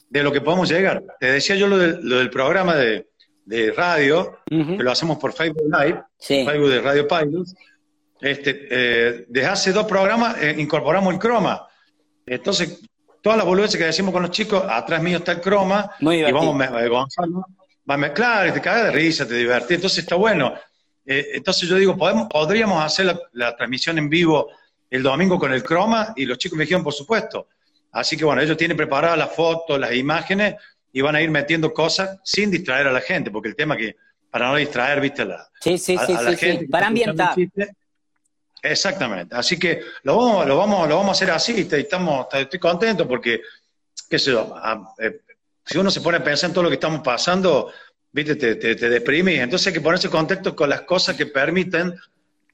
de 0.09 0.23
lo 0.23 0.33
que 0.33 0.41
podemos 0.41 0.69
llegar. 0.69 1.05
Te 1.21 1.31
decía 1.31 1.57
yo 1.57 1.69
lo, 1.69 1.77
del 1.79 2.31
programa 2.31 2.75
de, 2.75 3.07
radio, 3.75 4.41
que 4.47 4.83
lo 4.83 4.91
hacemos 4.91 5.17
por 5.19 5.33
Facebook 5.33 5.71
Live, 5.71 6.03
Facebook 6.19 6.69
de 6.69 6.81
Radio 6.83 7.09
Pilots. 7.09 7.55
Este, 8.21 8.69
eh, 8.71 9.25
desde 9.29 9.47
hace 9.47 9.73
dos 9.73 9.87
programas 9.87 10.43
eh, 10.43 10.55
incorporamos 10.59 11.15
el 11.15 11.21
croma. 11.21 11.67
Entonces, 12.27 12.81
todas 13.23 13.37
las 13.37 13.47
boludeces 13.47 13.77
que 13.77 13.85
decimos 13.85 14.13
con 14.13 14.23
los 14.23 14.31
chicos, 14.31 14.65
atrás 14.69 15.03
mío 15.03 15.19
está 15.19 15.33
el 15.33 15.41
croma, 15.41 15.91
y 16.01 16.33
vamos, 16.33 16.57
Gonzalo, 16.89 17.47
va 17.89 17.95
a 17.95 17.99
mezclar, 17.99 18.49
y 18.49 18.53
te 18.53 18.61
cagas 18.61 18.85
de 18.85 18.91
risa, 18.93 19.27
te 19.27 19.35
divertís, 19.35 19.77
entonces 19.77 19.99
está 20.01 20.15
bueno. 20.15 20.55
Eh, 21.05 21.29
entonces 21.35 21.69
yo 21.69 21.77
digo, 21.77 21.97
¿podemos, 21.97 22.29
podríamos 22.29 22.85
hacer 22.85 23.17
la, 23.33 23.57
transmisión 23.57 23.99
en 23.99 24.09
vivo 24.09 24.51
el 24.91 25.03
domingo 25.03 25.39
con 25.39 25.53
el 25.53 25.63
croma, 25.63 26.13
y 26.17 26.25
los 26.25 26.39
chicos 26.39 26.57
me 26.57 26.65
dijeron, 26.65 26.85
por 26.85 26.95
supuesto. 26.95 27.49
Así 27.93 28.17
que 28.17 28.25
bueno, 28.25 28.43
ellos 28.43 28.57
tienen 28.57 28.77
preparadas 28.77 29.19
las 29.19 29.35
fotos, 29.35 29.79
las 29.79 29.95
imágenes, 29.95 30.57
y 30.93 31.01
van 31.01 31.17
a 31.17 31.23
ir 31.23 31.31
metiendo 31.31 31.73
cosas 31.73 32.19
sin 32.25 32.51
distraer 32.51 32.87
a 32.87 32.93
la 32.93 33.01
gente, 33.01 33.31
porque 33.31 33.49
el 33.49 33.57
tema 33.57 33.77
que, 33.77 33.97
para 34.31 34.49
no 34.49 34.57
distraer, 34.57 35.01
viste, 35.01 35.25
la, 35.25 35.49
sí, 35.61 35.79
sí, 35.79 35.97
sí, 36.07 36.37
sí, 36.37 36.67
para 36.67 36.87
ambientar. 36.89 37.35
Exactamente. 38.63 39.35
Así 39.35 39.59
que 39.59 39.81
lo 40.03 40.17
vamos, 40.17 40.47
lo 40.47 40.57
vamos, 40.57 40.89
lo 40.89 40.97
vamos 40.97 41.11
a 41.11 41.13
hacer 41.13 41.31
así. 41.31 41.69
Estamos, 41.71 42.27
estoy 42.33 42.59
contento 42.59 43.07
porque, 43.07 43.41
qué 44.09 44.19
sé 44.19 44.33
yo, 44.33 44.55
eh, 44.99 45.21
si 45.65 45.79
uno 45.79 45.91
se 45.91 46.01
pone 46.01 46.19
a 46.19 46.25
pensar 46.25 46.51
en 46.51 46.55
todo 46.55 46.65
lo 46.65 46.71
que 46.71 46.77
estamos 46.77 47.01
pasando, 47.03 47.73
viste, 48.11 48.37
te, 48.37 48.57
te, 48.57 48.75
te 48.75 48.89
deprime. 48.89 49.41
Entonces 49.41 49.69
hay 49.69 49.73
que 49.75 49.81
ponerse 49.81 50.07
en 50.07 50.13
contexto 50.13 50.57
con 50.57 50.71
las 50.71 50.83
cosas 50.83 51.17
que 51.17 51.27
permiten 51.27 51.95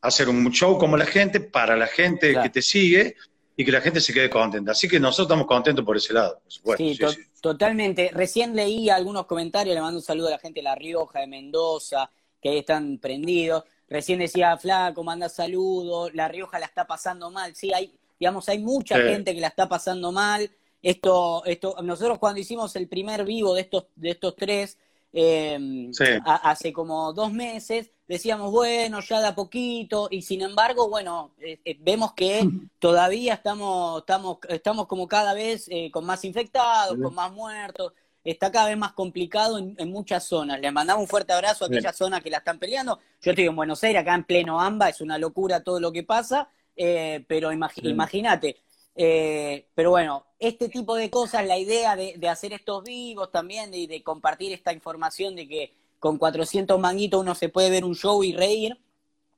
hacer 0.04 0.28
un 0.28 0.50
show 0.50 0.78
como 0.78 0.96
la 0.96 1.06
gente, 1.06 1.40
para 1.40 1.76
la 1.76 1.86
gente 1.86 2.36
que 2.40 2.50
te 2.50 2.60
sigue 2.60 3.16
y 3.56 3.64
que 3.64 3.72
la 3.72 3.80
gente 3.80 4.00
se 4.00 4.12
quede 4.12 4.28
contenta. 4.28 4.72
Así 4.72 4.88
que 4.88 5.00
nosotros 5.00 5.26
estamos 5.26 5.46
contentos 5.46 5.84
por 5.84 5.96
ese 5.96 6.12
lado, 6.12 6.42
Sí, 6.76 6.98
totalmente. 7.40 8.10
Recién 8.12 8.54
leí 8.54 8.90
algunos 8.90 9.26
comentarios, 9.26 9.74
le 9.74 9.80
mando 9.80 9.98
un 9.98 10.04
saludo 10.04 10.28
a 10.28 10.32
la 10.32 10.38
gente 10.38 10.60
de 10.60 10.64
La 10.64 10.74
Rioja, 10.74 11.20
de 11.20 11.26
Mendoza, 11.26 12.10
que 12.40 12.50
ahí 12.50 12.58
están 12.58 12.98
prendidos. 12.98 13.64
Recién 13.88 14.18
decía 14.18 14.56
Flaco, 14.56 15.02
manda 15.02 15.28
saludos, 15.28 16.14
La 16.14 16.28
Rioja 16.28 16.58
la 16.58 16.66
está 16.66 16.86
pasando 16.86 17.30
mal. 17.30 17.54
Sí, 17.54 17.72
hay, 17.72 17.94
digamos, 18.18 18.48
hay 18.48 18.58
mucha 18.58 18.96
gente 18.98 19.34
que 19.34 19.40
la 19.40 19.48
está 19.48 19.68
pasando 19.68 20.12
mal. 20.12 20.50
Esto, 20.82 21.44
esto, 21.44 21.76
nosotros 21.82 22.18
cuando 22.18 22.40
hicimos 22.40 22.76
el 22.76 22.88
primer 22.88 23.24
vivo 23.24 23.54
de 23.54 23.62
estos, 23.62 23.86
de 23.96 24.10
estos 24.10 24.36
tres, 24.36 24.78
em, 25.12 25.90
hace 26.24 26.72
como 26.72 27.12
dos 27.12 27.32
meses, 27.32 27.90
decíamos, 28.06 28.50
bueno, 28.50 29.00
ya 29.00 29.20
da 29.20 29.34
poquito, 29.34 30.08
y 30.10 30.22
sin 30.22 30.42
embargo, 30.42 30.88
bueno, 30.90 31.32
eh, 31.40 31.60
eh, 31.64 31.78
vemos 31.80 32.12
que 32.12 32.40
todavía 32.78 33.34
estamos, 33.34 34.00
estamos, 34.00 34.38
estamos 34.48 34.86
como 34.86 35.08
cada 35.08 35.32
vez 35.32 35.66
eh, 35.70 35.90
con 35.90 36.04
más 36.04 36.24
infectados, 36.24 36.98
con 37.00 37.14
más 37.14 37.32
muertos 37.32 37.92
está 38.24 38.50
cada 38.50 38.68
vez 38.68 38.78
más 38.78 38.92
complicado 38.92 39.58
en, 39.58 39.90
muchas 39.90 40.24
zonas. 40.24 40.60
Les 40.60 40.72
mandamos 40.72 41.02
un 41.02 41.08
fuerte 41.08 41.32
abrazo 41.32 41.64
a 41.64 41.68
aquellas 41.68 41.96
zonas 41.96 42.22
que 42.22 42.30
la 42.30 42.38
están 42.38 42.58
peleando. 42.58 42.98
Yo 43.20 43.32
estoy 43.32 43.44
en 43.44 43.56
Buenos 43.56 43.84
Aires, 43.84 44.02
acá 44.02 44.14
en 44.14 44.24
pleno 44.24 44.60
AMBA, 44.60 44.88
es 44.88 45.00
una 45.00 45.18
locura 45.18 45.62
todo 45.62 45.78
lo 45.78 45.92
que 45.92 46.02
pasa, 46.02 46.48
eh, 46.76 47.24
pero 47.28 47.52
imagínate. 47.52 48.56
Eh, 48.96 49.66
pero 49.74 49.90
bueno, 49.90 50.26
este 50.38 50.68
tipo 50.68 50.94
de 50.94 51.10
cosas, 51.10 51.46
la 51.46 51.58
idea 51.58 51.96
de, 51.96 52.28
hacer 52.28 52.52
estos 52.52 52.84
vivos 52.84 53.30
también, 53.30 53.70
de, 53.70 53.86
de, 53.86 54.02
compartir 54.02 54.52
esta 54.52 54.72
información 54.72 55.34
de 55.34 55.48
que 55.48 55.74
con 55.98 56.18
400 56.18 56.78
manguitos 56.78 57.20
uno 57.20 57.34
se 57.34 57.48
puede 57.48 57.70
ver 57.70 57.84
un 57.84 57.94
show 57.94 58.22
y 58.22 58.34
reír, 58.34 58.78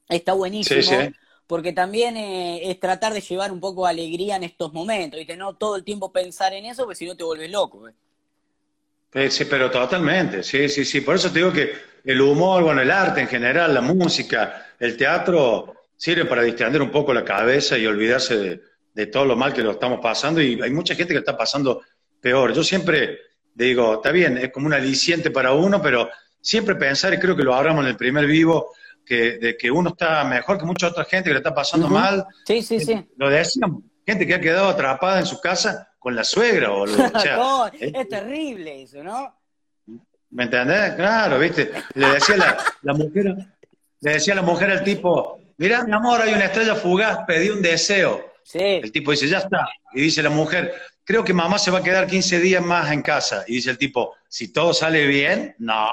está 0.08 0.32
buenísimo. 0.32 0.80
Porque 1.46 1.72
también 1.72 2.16
eh, 2.16 2.70
es 2.70 2.80
tratar 2.80 3.12
de 3.12 3.20
llevar 3.20 3.52
un 3.52 3.60
poco 3.60 3.84
de 3.84 3.90
alegría 3.90 4.34
en 4.34 4.42
estos 4.42 4.72
momentos, 4.72 5.20
y 5.20 5.36
no 5.36 5.54
todo 5.54 5.76
el 5.76 5.84
tiempo 5.84 6.10
pensar 6.10 6.52
en 6.54 6.64
eso, 6.66 6.82
porque 6.82 6.96
si 6.96 7.06
no 7.06 7.16
te 7.16 7.22
vuelves 7.22 7.50
loco. 7.50 7.88
Eh, 7.88 7.94
sí, 9.30 9.44
pero 9.46 9.70
totalmente, 9.70 10.42
sí, 10.42 10.68
sí, 10.68 10.84
sí. 10.84 11.00
Por 11.00 11.16
eso 11.16 11.30
te 11.30 11.38
digo 11.38 11.52
que 11.52 11.72
el 12.04 12.20
humor, 12.20 12.62
bueno, 12.62 12.82
el 12.82 12.90
arte 12.90 13.22
en 13.22 13.28
general, 13.28 13.72
la 13.72 13.80
música, 13.80 14.66
el 14.78 14.96
teatro, 14.96 15.74
sirve 15.96 16.26
para 16.26 16.42
distender 16.42 16.82
un 16.82 16.90
poco 16.90 17.14
la 17.14 17.24
cabeza 17.24 17.78
y 17.78 17.86
olvidarse 17.86 18.60
de, 18.94 19.06
todo 19.06 19.24
lo 19.24 19.36
mal 19.36 19.52
que 19.52 19.62
lo 19.62 19.72
estamos 19.72 20.00
pasando. 20.00 20.40
Y 20.40 20.60
hay 20.60 20.70
mucha 20.70 20.94
gente 20.94 21.14
que 21.14 21.20
está 21.20 21.36
pasando 21.36 21.82
peor. 22.20 22.52
Yo 22.52 22.62
siempre 22.62 23.18
digo, 23.54 23.94
está 23.94 24.10
bien, 24.10 24.36
es 24.38 24.52
como 24.52 24.66
un 24.66 24.74
aliciente 24.74 25.30
para 25.30 25.52
uno, 25.52 25.80
pero 25.80 26.10
siempre 26.40 26.74
pensar, 26.74 27.14
y 27.14 27.18
creo 27.18 27.34
que 27.34 27.42
lo 27.42 27.54
hablamos 27.54 27.84
en 27.84 27.90
el 27.90 27.96
primer 27.96 28.26
vivo, 28.26 28.72
que, 29.04 29.38
de 29.38 29.56
que 29.56 29.70
uno 29.70 29.90
está 29.90 30.24
mejor 30.24 30.58
que 30.58 30.64
mucha 30.64 30.88
otra 30.88 31.04
gente 31.04 31.30
que 31.30 31.34
le 31.34 31.38
está 31.38 31.54
pasando 31.54 31.88
mal. 31.88 32.26
Sí, 32.46 32.60
sí, 32.60 32.80
sí. 32.80 33.06
Lo 33.16 33.30
decíamos, 33.30 33.82
gente 34.06 34.26
que 34.26 34.34
ha 34.34 34.40
quedado 34.40 34.68
atrapada 34.68 35.20
en 35.20 35.26
su 35.26 35.40
casa 35.40 35.88
con 36.06 36.14
la 36.14 36.22
suegra, 36.22 36.70
o 36.72 36.86
sea, 36.86 37.72
es 37.80 38.08
terrible 38.08 38.82
eso, 38.82 39.02
¿no? 39.02 39.40
¿Me 40.30 40.44
entendés? 40.44 40.92
Claro, 40.92 41.36
viste. 41.36 41.72
Le 41.94 42.10
decía 42.10 42.36
la, 42.36 42.56
la 42.82 42.94
mujer, 42.94 43.34
le 44.02 44.12
decía 44.12 44.36
la 44.36 44.42
mujer 44.42 44.70
al 44.70 44.84
tipo, 44.84 45.40
mira, 45.56 45.82
mi 45.82 45.92
amor, 45.92 46.22
hay 46.22 46.32
una 46.32 46.44
estrella 46.44 46.76
fugaz, 46.76 47.24
pedí 47.26 47.50
un 47.50 47.60
deseo. 47.60 48.34
Sí. 48.44 48.60
El 48.60 48.92
tipo 48.92 49.10
dice, 49.10 49.26
ya 49.26 49.38
está. 49.38 49.68
Y 49.94 50.02
dice 50.02 50.22
la 50.22 50.30
mujer, 50.30 50.72
creo 51.02 51.24
que 51.24 51.34
mamá 51.34 51.58
se 51.58 51.72
va 51.72 51.78
a 51.78 51.82
quedar 51.82 52.06
15 52.06 52.38
días 52.38 52.64
más 52.64 52.92
en 52.92 53.02
casa. 53.02 53.42
Y 53.48 53.54
dice 53.54 53.70
el 53.70 53.78
tipo, 53.78 54.14
si 54.28 54.52
todo 54.52 54.72
sale 54.72 55.08
bien, 55.08 55.56
no. 55.58 55.88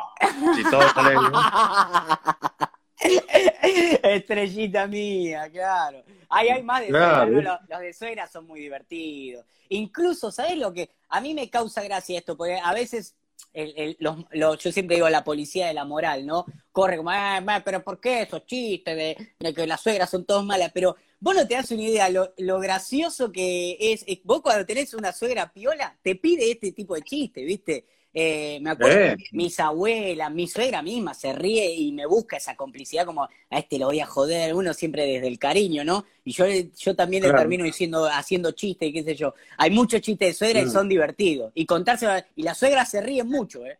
Si 0.55 0.63
todo 0.69 0.87
sale 0.93 1.09
bien. 1.09 1.31
Estrellita 4.03 4.87
mía, 4.87 5.49
claro. 5.51 6.03
Ahí 6.29 6.49
hay 6.49 6.63
más 6.63 6.81
de 6.81 6.87
suegra, 6.87 7.25
los, 7.25 7.79
de 7.81 7.93
suegra 7.93 8.27
son 8.27 8.47
muy 8.47 8.59
divertidos. 8.59 9.45
Incluso, 9.69 10.31
¿sabes 10.31 10.57
lo 10.57 10.73
que? 10.73 10.89
A 11.09 11.21
mí 11.21 11.33
me 11.33 11.49
causa 11.49 11.83
gracia 11.83 12.17
esto, 12.17 12.35
porque 12.37 12.59
a 12.61 12.73
veces 12.73 13.15
yo 13.53 14.71
siempre 14.71 14.95
digo 14.95 15.09
la 15.09 15.23
policía 15.23 15.67
de 15.67 15.73
la 15.73 15.85
moral, 15.85 16.25
¿no? 16.25 16.45
Corre 16.71 16.97
como, 16.97 17.11
ah, 17.11 17.61
pero 17.63 17.83
¿por 17.83 17.99
qué 17.99 18.23
esos 18.23 18.45
chistes 18.45 18.95
de, 18.95 19.53
que 19.53 19.67
las 19.67 19.81
suegras 19.81 20.09
son 20.09 20.25
todas 20.25 20.43
malas? 20.43 20.71
Pero 20.73 20.95
vos 21.19 21.35
no 21.35 21.47
te 21.47 21.55
das 21.55 21.69
una 21.71 21.83
idea 21.83 22.09
lo, 22.09 22.33
lo 22.37 22.59
gracioso 22.59 23.31
que 23.31 23.77
es, 23.79 24.05
Vos 24.23 24.41
cuando 24.41 24.65
tenés 24.65 24.93
una 24.93 25.11
suegra 25.11 25.51
piola, 25.51 25.95
te 26.01 26.15
pide 26.15 26.51
este 26.51 26.71
tipo 26.71 26.95
de 26.95 27.03
chiste, 27.03 27.43
¿viste? 27.43 27.85
Eh, 28.15 28.59
me 28.61 28.69
acuerdo, 28.69 29.15
mis 29.31 29.59
abuelas, 29.59 30.31
mi 30.31 30.47
suegra 30.47 30.83
misma 30.83 31.15
se 31.15 31.33
ríe 31.33 31.73
y 31.73 31.91
me 31.91 32.05
busca 32.05 32.37
esa 32.37 32.55
complicidad 32.55 33.05
como, 33.05 33.23
a 33.23 33.29
este 33.57 33.79
lo 33.79 33.87
voy 33.87 34.01
a 34.01 34.05
joder, 34.05 34.53
uno 34.53 34.71
siempre 34.73 35.05
desde 35.05 35.27
el 35.27 35.39
cariño, 35.39 35.83
¿no? 35.83 36.05
Y 36.23 36.31
yo, 36.31 36.45
yo 36.77 36.95
también 36.95 37.23
le 37.23 37.31
termino 37.31 37.63
diciendo, 37.63 38.05
haciendo 38.05 38.51
chistes 38.51 38.89
y 38.89 38.93
qué 38.93 39.03
sé 39.03 39.15
yo. 39.15 39.33
Hay 39.57 39.71
muchos 39.71 40.01
chistes 40.01 40.27
de 40.27 40.33
suegra 40.33 40.61
y 40.61 40.65
mm. 40.65 40.71
son 40.71 40.87
divertidos. 40.87 41.51
Y 41.55 41.65
contarse, 41.65 42.07
y 42.35 42.43
la 42.43 42.53
suegra 42.53 42.85
se 42.85 43.01
ríe 43.01 43.23
mucho, 43.23 43.65
¿eh? 43.65 43.79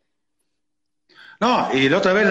No, 1.40 1.70
y 1.74 1.90
la 1.90 1.98
otra 1.98 2.14
vez 2.14 2.28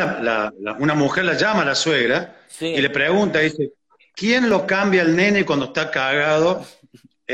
una 0.79 0.95
mujer 0.95 1.25
la 1.25 1.35
llama 1.35 1.63
a 1.63 1.67
la 1.67 1.75
suegra 1.75 2.37
y 2.61 2.81
le 2.81 2.91
pregunta, 2.91 3.41
dice, 3.41 3.73
¿quién 4.15 4.49
lo 4.49 4.67
cambia 4.67 5.03
al 5.03 5.15
nene 5.15 5.45
cuando 5.45 5.67
está 5.67 5.91
cagado? 5.91 6.65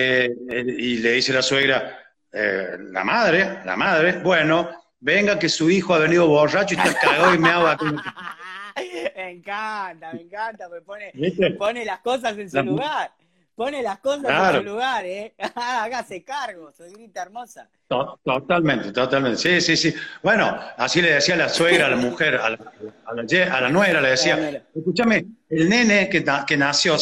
Eh, 0.00 0.30
y 0.78 0.98
le 0.98 1.12
dice 1.12 1.32
la 1.32 1.42
suegra, 1.42 2.07
eh, 2.32 2.76
la 2.78 3.04
madre, 3.04 3.60
la 3.64 3.76
madre, 3.76 4.18
bueno, 4.18 4.68
venga 5.00 5.38
que 5.38 5.48
su 5.48 5.70
hijo 5.70 5.94
ha 5.94 5.98
venido 5.98 6.26
borracho 6.26 6.74
y 6.74 6.78
está 6.78 6.94
cagado 6.98 7.34
y 7.34 7.38
me 7.38 7.50
ha 7.50 7.78
Me 9.16 9.30
encanta, 9.30 10.12
me 10.12 10.22
encanta, 10.22 10.68
me 10.68 10.80
pone, 10.82 11.12
pone 11.58 11.84
las 11.84 11.98
cosas 12.00 12.38
en 12.38 12.48
su 12.48 12.62
lugar. 12.62 13.12
Pone 13.58 13.82
las 13.82 13.98
cosas 13.98 14.54
en 14.54 14.60
su 14.60 14.66
lugar, 14.68 15.04
¿eh? 15.04 15.34
Hágase 15.56 16.22
cargo, 16.22 16.70
soy 16.70 16.92
grita 16.92 17.22
hermosa. 17.22 17.68
Totalmente, 17.88 18.92
totalmente. 18.92 19.36
Sí, 19.36 19.60
sí, 19.60 19.76
sí. 19.76 19.92
Bueno, 20.22 20.56
así 20.76 21.02
le 21.02 21.14
decía 21.14 21.34
la 21.34 21.48
suegra 21.48 21.86
a 21.86 21.90
la 21.90 21.96
mujer, 21.96 22.36
a 22.36 22.50
la, 22.50 22.72
a 23.04 23.60
la, 23.60 23.68
nuera, 23.68 24.00
le 24.00 24.10
decía, 24.10 24.64
escúchame, 24.72 25.26
el 25.50 25.68
nene 25.68 26.08
que, 26.08 26.24
que 26.46 26.56
nació 26.56 26.96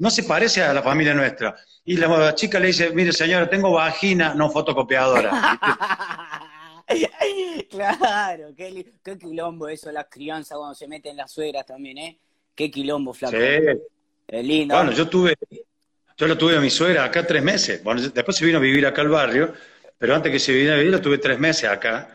no 0.00 0.10
se 0.10 0.24
parece 0.24 0.62
a 0.62 0.74
la 0.74 0.82
familia 0.82 1.14
nuestra. 1.14 1.56
Y 1.82 1.96
la 1.96 2.34
chica 2.34 2.60
le 2.60 2.66
dice, 2.66 2.90
mire 2.90 3.14
señora, 3.14 3.48
tengo 3.48 3.72
vagina, 3.72 4.34
no 4.34 4.50
fotocopiadora. 4.50 5.30
claro, 7.70 8.48
qué, 8.54 8.84
quilombo 9.18 9.66
eso, 9.66 9.90
las 9.90 10.08
crianzas 10.10 10.58
cuando 10.58 10.74
se 10.74 10.86
meten 10.86 11.16
las 11.16 11.32
suegras 11.32 11.64
también, 11.64 11.96
¿eh? 11.96 12.18
Qué 12.54 12.70
quilombo, 12.70 13.14
flaco. 13.14 13.34
Sí. 13.34 13.80
Es 14.28 14.44
lindo. 14.44 14.74
Bueno, 14.74 14.92
yo 14.92 15.08
tuve, 15.08 15.36
yo 16.22 16.28
lo 16.28 16.38
tuve 16.38 16.56
a 16.56 16.60
mi 16.60 16.70
suegra 16.70 17.02
acá 17.02 17.26
tres 17.26 17.42
meses. 17.42 17.82
Bueno, 17.82 18.00
después 18.00 18.36
se 18.36 18.46
vino 18.46 18.58
a 18.58 18.60
vivir 18.60 18.86
acá 18.86 19.00
al 19.00 19.08
barrio, 19.08 19.52
pero 19.98 20.14
antes 20.14 20.30
que 20.30 20.38
se 20.38 20.52
viniera 20.52 20.74
a 20.74 20.78
vivir, 20.78 20.92
lo 20.92 21.00
tuve 21.00 21.18
tres 21.18 21.36
meses 21.36 21.68
acá. 21.68 22.14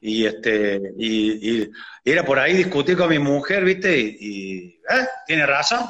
Y 0.00 0.24
este, 0.24 0.80
y, 0.96 1.68
era 2.02 2.24
por 2.24 2.38
ahí 2.38 2.54
discutir 2.54 2.96
con 2.96 3.10
mi 3.10 3.18
mujer, 3.18 3.62
¿viste? 3.62 3.98
Y, 3.98 4.80
¿eh? 4.88 5.06
Tiene 5.26 5.44
razón, 5.44 5.80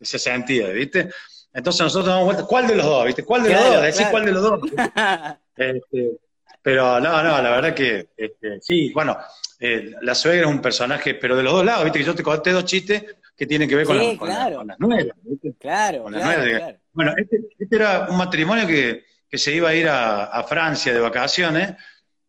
se 0.00 0.18
sentía, 0.18 0.66
¿viste? 0.70 1.10
Entonces 1.54 1.82
nosotros 1.82 2.08
damos 2.08 2.24
vuelta, 2.24 2.44
¿cuál 2.44 2.66
de 2.66 2.74
los 2.74 2.86
dos? 2.86 3.06
¿Viste? 3.06 3.22
¿Cuál 3.22 3.44
de 3.44 3.50
los 3.50 3.64
dos? 3.66 3.82
Decir 3.82 4.06
cuál 4.10 4.24
de 4.24 4.32
los 4.32 4.42
dos. 4.42 4.60
Este, 5.54 6.18
pero 6.60 6.98
no, 6.98 7.22
no, 7.22 7.42
la 7.42 7.50
verdad 7.50 7.74
que 7.74 8.08
este, 8.16 8.58
sí, 8.62 8.90
bueno, 8.92 9.16
eh, 9.60 9.94
la 10.00 10.14
suegra 10.14 10.48
es 10.48 10.52
un 10.52 10.62
personaje, 10.62 11.14
pero 11.14 11.36
de 11.36 11.44
los 11.44 11.52
dos 11.52 11.64
lados, 11.64 11.84
¿viste? 11.84 12.00
Que 12.00 12.04
yo 12.06 12.14
te 12.16 12.22
conté 12.24 12.50
dos 12.50 12.64
chistes 12.64 13.04
que 13.36 13.46
tienen 13.46 13.68
que 13.68 13.76
ver 13.76 13.86
con, 13.86 13.96
las 13.96 14.78
nuevas. 14.80 15.14
Claro, 15.60 16.06
claro, 16.06 16.78
Bueno, 16.92 17.14
este, 17.16 17.40
este, 17.58 17.76
era 17.76 18.06
un 18.10 18.16
matrimonio 18.16 18.66
que, 18.66 19.04
que, 19.28 19.38
se 19.38 19.54
iba 19.54 19.70
a 19.70 19.74
ir 19.74 19.88
a, 19.88 20.44
Francia 20.48 20.92
de 20.92 21.00
vacaciones, 21.00 21.74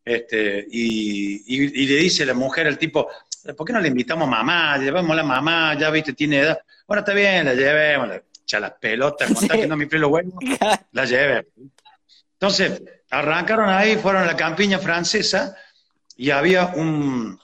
este, 0.05 0.65
y, 0.69 1.43
y, 1.55 1.87
le 1.87 1.95
dice 1.95 2.25
la 2.25 2.33
mujer 2.33 2.67
al 2.67 2.77
tipo, 2.77 3.09
¿por 3.55 3.67
qué 3.67 3.73
no 3.73 3.79
le 3.79 3.89
invitamos 3.89 4.27
a 4.27 4.31
mamá? 4.31 4.77
Llevamos 4.77 5.11
a 5.11 5.15
la 5.15 5.23
mamá, 5.23 5.77
ya 5.77 5.89
viste, 5.89 6.13
tiene 6.13 6.39
edad. 6.39 6.59
Bueno, 6.87 6.99
está 6.99 7.13
bien, 7.13 7.45
la 7.45 7.53
llevemos 7.53 8.21
ya 8.45 8.59
las 8.59 8.73
pelotas, 8.73 9.29
sí. 9.39 9.47
mi 9.75 9.85
pelo 9.85 10.09
bueno, 10.09 10.31
la 10.91 11.05
llevé. 11.05 11.47
Entonces, 12.33 12.81
arrancaron 13.09 13.69
ahí, 13.69 13.95
fueron 13.95 14.23
a 14.23 14.25
la 14.25 14.35
campiña 14.35 14.79
francesa 14.79 15.55
y 16.17 16.29
había 16.29 16.67
un, 16.67 17.39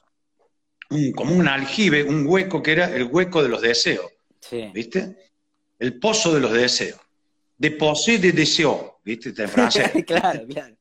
como 1.15 1.35
un 1.35 1.47
aljibe, 1.47 2.03
un 2.03 2.25
hueco 2.27 2.61
que 2.61 2.73
era 2.73 2.93
el 2.93 3.05
hueco 3.05 3.41
de 3.41 3.49
los 3.49 3.61
deseos. 3.61 4.11
¿Viste? 4.73 5.31
El 5.77 5.99
pozo 5.99 6.33
de 6.33 6.39
los 6.39 6.51
deseos. 6.51 6.99
Deposé 7.59 8.17
de 8.17 8.31
deseo, 8.31 9.01
¿viste? 9.03 9.33
En 9.37 9.49
francés. 9.49 9.91
claro, 10.07 10.47
claro. 10.47 10.75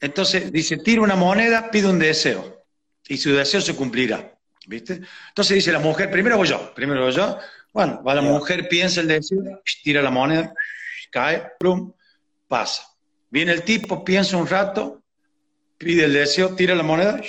Entonces 0.00 0.52
dice, 0.52 0.76
tira 0.78 1.00
una 1.00 1.14
moneda, 1.14 1.70
pide 1.70 1.86
un 1.86 2.00
deseo. 2.00 2.64
Y 3.06 3.16
su 3.16 3.32
deseo 3.32 3.60
se 3.60 3.74
cumplirá. 3.74 4.36
¿Viste? 4.66 5.00
Entonces 5.28 5.54
dice 5.54 5.72
la 5.72 5.78
mujer, 5.78 6.10
primero 6.10 6.36
voy 6.36 6.48
yo, 6.48 6.72
primero 6.74 7.02
voy 7.04 7.12
yo, 7.12 7.38
bueno, 7.72 8.02
va 8.02 8.14
la 8.14 8.22
mujer, 8.22 8.68
piensa 8.68 9.00
el 9.00 9.08
deseo, 9.08 9.62
tira 9.82 10.02
la 10.02 10.10
moneda, 10.10 10.52
cae, 11.10 11.50
plum, 11.58 11.92
pasa. 12.46 12.88
Viene 13.30 13.52
el 13.52 13.62
tipo, 13.62 14.04
piensa 14.04 14.36
un 14.36 14.46
rato, 14.46 15.02
pide 15.78 16.04
el 16.04 16.12
deseo, 16.12 16.54
tira 16.54 16.74
la 16.74 16.82
moneda, 16.82 17.20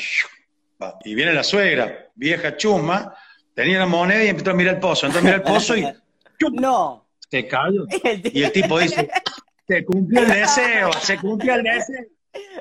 y 1.04 1.16
viene 1.16 1.34
la 1.34 1.44
suegra, 1.44 2.12
vieja 2.14 2.58
chusma, 2.58 3.16
tenía 3.54 3.80
la 3.80 3.86
moneda 3.86 4.24
y 4.24 4.28
empezó 4.28 4.52
a 4.52 4.54
mirar 4.54 4.76
el 4.76 4.80
pozo. 4.80 5.06
Entonces 5.06 5.24
mira 5.24 5.38
el 5.38 5.44
pozo 5.44 5.76
y 5.76 5.88
no. 6.52 7.03
Se 7.34 7.48
cae. 7.48 7.72
Y 8.34 8.44
el 8.44 8.52
tipo 8.52 8.78
dice, 8.78 9.10
se 9.68 9.84
cumplió 9.84 10.22
el 10.22 10.30
deseo, 10.30 10.94
se 11.02 11.18
cumplió 11.18 11.56
el 11.56 11.64
deseo. 11.64 12.06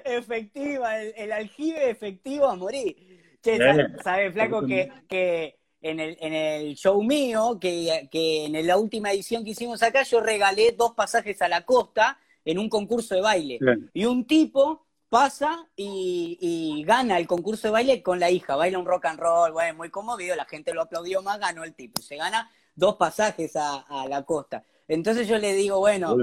Efectiva, 0.04 1.00
el, 1.00 1.32
aljibe 1.32 1.90
efectivo 1.90 2.46
a 2.46 2.56
morir. 2.56 2.96
Che, 3.42 3.58
¿sabes, 4.02 4.32
flaco, 4.32 4.64
que, 4.66 4.90
que 5.08 5.58
en 5.80 6.00
el, 6.00 6.16
en 6.20 6.32
el 6.32 6.74
show 6.76 7.02
mío, 7.02 7.58
que, 7.60 8.08
que, 8.10 8.44
en 8.44 8.66
la 8.66 8.76
última 8.76 9.10
edición 9.10 9.44
que 9.44 9.50
hicimos 9.50 9.82
acá, 9.82 10.02
yo 10.04 10.20
regalé 10.20 10.72
dos 10.72 10.92
pasajes 10.94 11.42
a 11.42 11.48
la 11.48 11.62
costa 11.62 12.18
en 12.44 12.58
un 12.58 12.68
concurso 12.68 13.14
de 13.14 13.20
baile. 13.20 13.58
Y 13.92 14.04
un 14.04 14.26
tipo 14.26 14.86
pasa 15.08 15.68
y, 15.76 16.82
gana 16.86 17.18
el 17.18 17.26
concurso 17.26 17.68
de 17.68 17.72
baile 17.72 18.02
con 18.02 18.20
la 18.20 18.30
hija, 18.30 18.56
baila 18.56 18.78
un 18.78 18.86
rock 18.86 19.06
and 19.06 19.20
roll, 19.20 19.52
bueno, 19.52 19.74
muy 19.74 19.90
conmovido, 19.90 20.36
la 20.36 20.44
gente 20.44 20.72
lo 20.72 20.82
aplaudió 20.82 21.20
más, 21.22 21.38
ganó 21.38 21.64
el 21.64 21.74
tipo. 21.74 22.00
Se 22.00 22.16
gana 22.16 22.50
dos 22.74 22.96
pasajes 22.96 23.52
a, 23.56 24.06
la 24.08 24.22
costa. 24.22 24.64
Entonces 24.88 25.28
yo 25.28 25.38
le 25.38 25.54
digo, 25.54 25.78
bueno, 25.78 26.16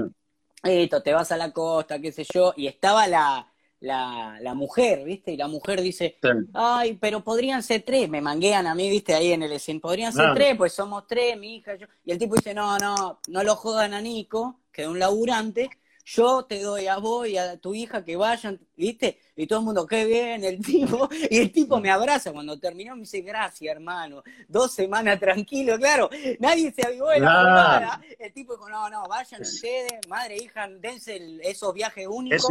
esto, 0.62 1.02
te 1.02 1.12
vas 1.12 1.32
a 1.32 1.36
la 1.36 1.52
costa, 1.52 2.00
qué 2.00 2.12
sé 2.12 2.24
yo, 2.32 2.52
y 2.56 2.66
estaba 2.66 3.06
la, 3.06 3.50
la, 3.80 4.38
la 4.40 4.54
mujer, 4.54 5.04
¿viste? 5.04 5.32
Y 5.32 5.36
la 5.36 5.48
mujer 5.48 5.80
dice, 5.80 6.18
ay, 6.52 6.98
pero 7.00 7.24
podrían 7.24 7.62
ser 7.62 7.82
tres, 7.82 8.08
me 8.08 8.20
manguean 8.20 8.66
a 8.66 8.74
mí, 8.74 8.90
¿viste? 8.90 9.14
Ahí 9.14 9.32
en 9.32 9.42
el 9.42 9.52
escenario, 9.52 9.80
podrían 9.80 10.12
ser 10.12 10.34
tres, 10.34 10.56
pues 10.56 10.72
somos 10.72 11.06
tres, 11.06 11.38
mi 11.38 11.56
hija, 11.56 11.74
yo. 11.76 11.86
Y 12.04 12.12
el 12.12 12.18
tipo 12.18 12.36
dice, 12.36 12.54
no, 12.54 12.78
no, 12.78 13.20
no 13.28 13.42
lo 13.42 13.56
jodan 13.56 13.94
a 13.94 14.00
Nico, 14.00 14.60
que 14.70 14.82
es 14.82 14.88
un 14.88 14.98
laburante, 14.98 15.70
yo 16.12 16.44
te 16.44 16.60
doy 16.60 16.88
a 16.88 16.96
vos 16.98 17.28
y 17.28 17.36
a 17.36 17.56
tu 17.56 17.72
hija 17.72 18.04
que 18.04 18.16
vayan, 18.16 18.58
¿viste? 18.76 19.18
Y 19.36 19.46
todo 19.46 19.60
el 19.60 19.64
mundo, 19.64 19.86
qué 19.86 20.04
bien, 20.04 20.42
el 20.42 20.60
tipo, 20.60 21.08
y 21.30 21.38
el 21.38 21.52
tipo 21.52 21.80
me 21.80 21.90
abraza 21.90 22.32
cuando 22.32 22.58
terminó, 22.58 22.96
me 22.96 23.02
dice, 23.02 23.20
gracias, 23.20 23.70
hermano, 23.70 24.22
dos 24.48 24.72
semanas 24.72 25.20
tranquilo, 25.20 25.78
claro, 25.78 26.10
nadie 26.40 26.72
se 26.72 26.84
avivó 26.84 27.10
de 27.10 27.20
la 27.20 27.32
jornada, 27.32 28.02
el 28.18 28.32
tipo 28.32 28.54
dijo, 28.54 28.68
no, 28.68 28.90
no, 28.90 29.06
vayan 29.08 29.42
ustedes, 29.42 30.00
madre, 30.08 30.36
hija, 30.36 30.68
dense 30.68 31.38
esos 31.42 31.72
viajes 31.72 32.06
únicos, 32.08 32.48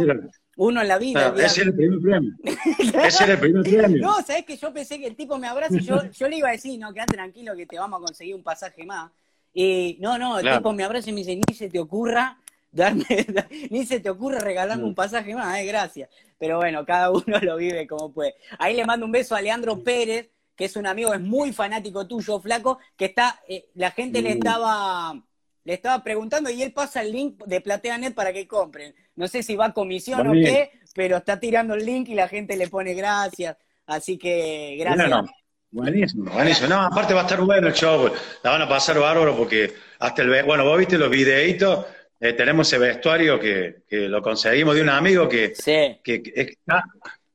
uno 0.56 0.80
en 0.80 0.88
la 0.88 0.98
vida. 0.98 1.34
ese 1.36 1.60
era 1.60 1.70
el 1.70 1.76
primer 1.76 2.00
premio, 2.00 2.32
ese 3.04 3.24
era 3.24 3.32
el 3.34 3.40
primer 3.40 3.62
premio. 3.62 4.02
No, 4.02 4.22
sabes 4.22 4.46
que 4.46 4.56
yo 4.56 4.72
pensé 4.72 4.98
que 4.98 5.06
el 5.06 5.16
tipo 5.16 5.36
me 5.36 5.48
abraza 5.48 5.76
y 5.76 5.80
yo, 5.80 6.02
yo 6.10 6.28
le 6.28 6.36
iba 6.36 6.48
a 6.48 6.52
decir, 6.52 6.78
no, 6.78 6.94
quédate 6.94 7.12
tranquilo 7.14 7.54
que 7.54 7.66
te 7.66 7.78
vamos 7.78 8.00
a 8.00 8.06
conseguir 8.06 8.34
un 8.34 8.42
pasaje 8.42 8.84
más, 8.84 9.10
y 9.52 9.98
no, 10.00 10.16
no, 10.16 10.38
el 10.38 10.50
tipo 10.50 10.72
me 10.72 10.84
abraza 10.84 11.10
y 11.10 11.12
me 11.12 11.20
dice, 11.20 11.36
ni 11.36 11.54
se 11.54 11.68
te 11.68 11.78
ocurra 11.78 12.38
darme, 12.72 13.04
ni 13.70 13.86
se 13.86 14.00
te 14.00 14.10
ocurre 14.10 14.38
regalarme 14.40 14.84
un 14.84 14.92
mm. 14.92 14.94
pasaje 14.94 15.34
más, 15.34 15.58
eh, 15.58 15.64
gracias. 15.64 16.08
Pero 16.38 16.56
bueno, 16.58 16.84
cada 16.84 17.10
uno 17.10 17.24
lo 17.42 17.56
vive 17.56 17.86
como 17.86 18.12
puede. 18.12 18.34
Ahí 18.58 18.74
le 18.74 18.84
mando 18.84 19.06
un 19.06 19.12
beso 19.12 19.34
a 19.34 19.40
Leandro 19.40 19.82
Pérez, 19.82 20.30
que 20.56 20.66
es 20.66 20.76
un 20.76 20.86
amigo, 20.86 21.14
es 21.14 21.20
muy 21.20 21.52
fanático 21.52 22.06
tuyo, 22.06 22.40
flaco, 22.40 22.78
que 22.96 23.06
está, 23.06 23.40
eh, 23.48 23.68
la 23.74 23.90
gente 23.90 24.20
le 24.22 24.32
estaba 24.32 25.22
le 25.64 25.74
estaba 25.74 26.02
preguntando 26.02 26.50
y 26.50 26.62
él 26.62 26.72
pasa 26.72 27.02
el 27.02 27.12
link 27.12 27.44
de 27.44 27.60
PlateaNet 27.60 28.14
para 28.14 28.32
que 28.32 28.48
compren. 28.48 28.94
No 29.16 29.28
sé 29.28 29.42
si 29.42 29.56
va 29.56 29.66
a 29.66 29.72
comisión 29.72 30.26
o 30.26 30.32
qué, 30.32 30.70
pero 30.94 31.18
está 31.18 31.38
tirando 31.38 31.74
el 31.74 31.84
link 31.84 32.08
y 32.08 32.14
la 32.14 32.28
gente 32.28 32.56
le 32.56 32.68
pone 32.68 32.94
gracias. 32.94 33.56
Así 33.86 34.16
que 34.16 34.76
gracias. 34.78 35.30
buenísimo, 35.70 36.30
buenísimo. 36.30 36.68
No, 36.68 36.80
aparte 36.80 37.12
va 37.12 37.20
a 37.20 37.24
estar 37.24 37.40
bueno 37.42 37.68
el 37.68 37.74
show, 37.74 38.10
la 38.42 38.50
van 38.50 38.62
a 38.62 38.68
pasar 38.68 38.98
bárbaro 38.98 39.36
porque 39.36 39.72
hasta 39.98 40.22
el... 40.22 40.44
Bueno, 40.44 40.64
vos 40.64 40.78
viste 40.78 40.96
los 40.96 41.10
videitos, 41.10 41.84
eh, 42.20 42.34
tenemos 42.34 42.68
ese 42.68 42.78
vestuario 42.78 43.40
que, 43.40 43.82
lo 43.90 44.20
conseguimos 44.20 44.74
de 44.74 44.82
un 44.82 44.90
amigo 44.90 45.28
que... 45.28 45.54
Sí. 45.54 45.98
que, 46.04 46.56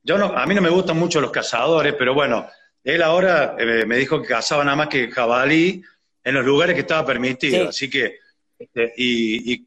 yo 0.03 0.19
no, 0.19 0.25
a 0.37 0.45
mí 0.45 0.53
no 0.53 0.61
me 0.61 0.69
gustan 0.69 0.97
mucho 0.97 1.19
los 1.19 1.31
cazadores, 1.31 1.95
pero 1.97 2.13
bueno, 2.13 2.47
él 2.83 3.01
ahora 3.01 3.55
eh, 3.57 3.85
me 3.87 3.97
dijo 3.97 4.21
que 4.21 4.27
cazaba 4.27 4.63
nada 4.63 4.77
más 4.77 4.87
que 4.87 5.09
jabalí 5.09 5.81
en 6.23 6.33
los 6.35 6.45
lugares 6.45 6.75
que 6.75 6.81
estaba 6.81 7.03
permitido. 7.03 7.69
Así 7.69 7.89
que, 7.89 8.19
este, 8.59 8.93
y, 8.95 9.65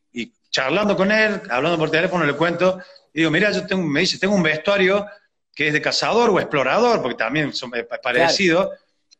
charlando 0.50 0.96
con 0.96 1.10
él, 1.10 1.42
hablando 1.50 1.76
por 1.76 1.90
teléfono, 1.90 2.24
le 2.24 2.34
cuento, 2.34 2.80
y 3.12 3.18
digo, 3.18 3.30
mira, 3.32 3.50
yo 3.50 3.66
tengo, 3.66 3.82
me 3.82 4.00
dice, 4.00 4.18
tengo 4.18 4.34
un 4.34 4.42
vestuario 4.42 5.04
que 5.52 5.66
es 5.66 5.72
de 5.72 5.82
cazador 5.82 6.30
o 6.30 6.38
explorador, 6.38 7.02
porque 7.02 7.16
también 7.16 7.52
son 7.52 7.72
parecidos. 8.00 8.68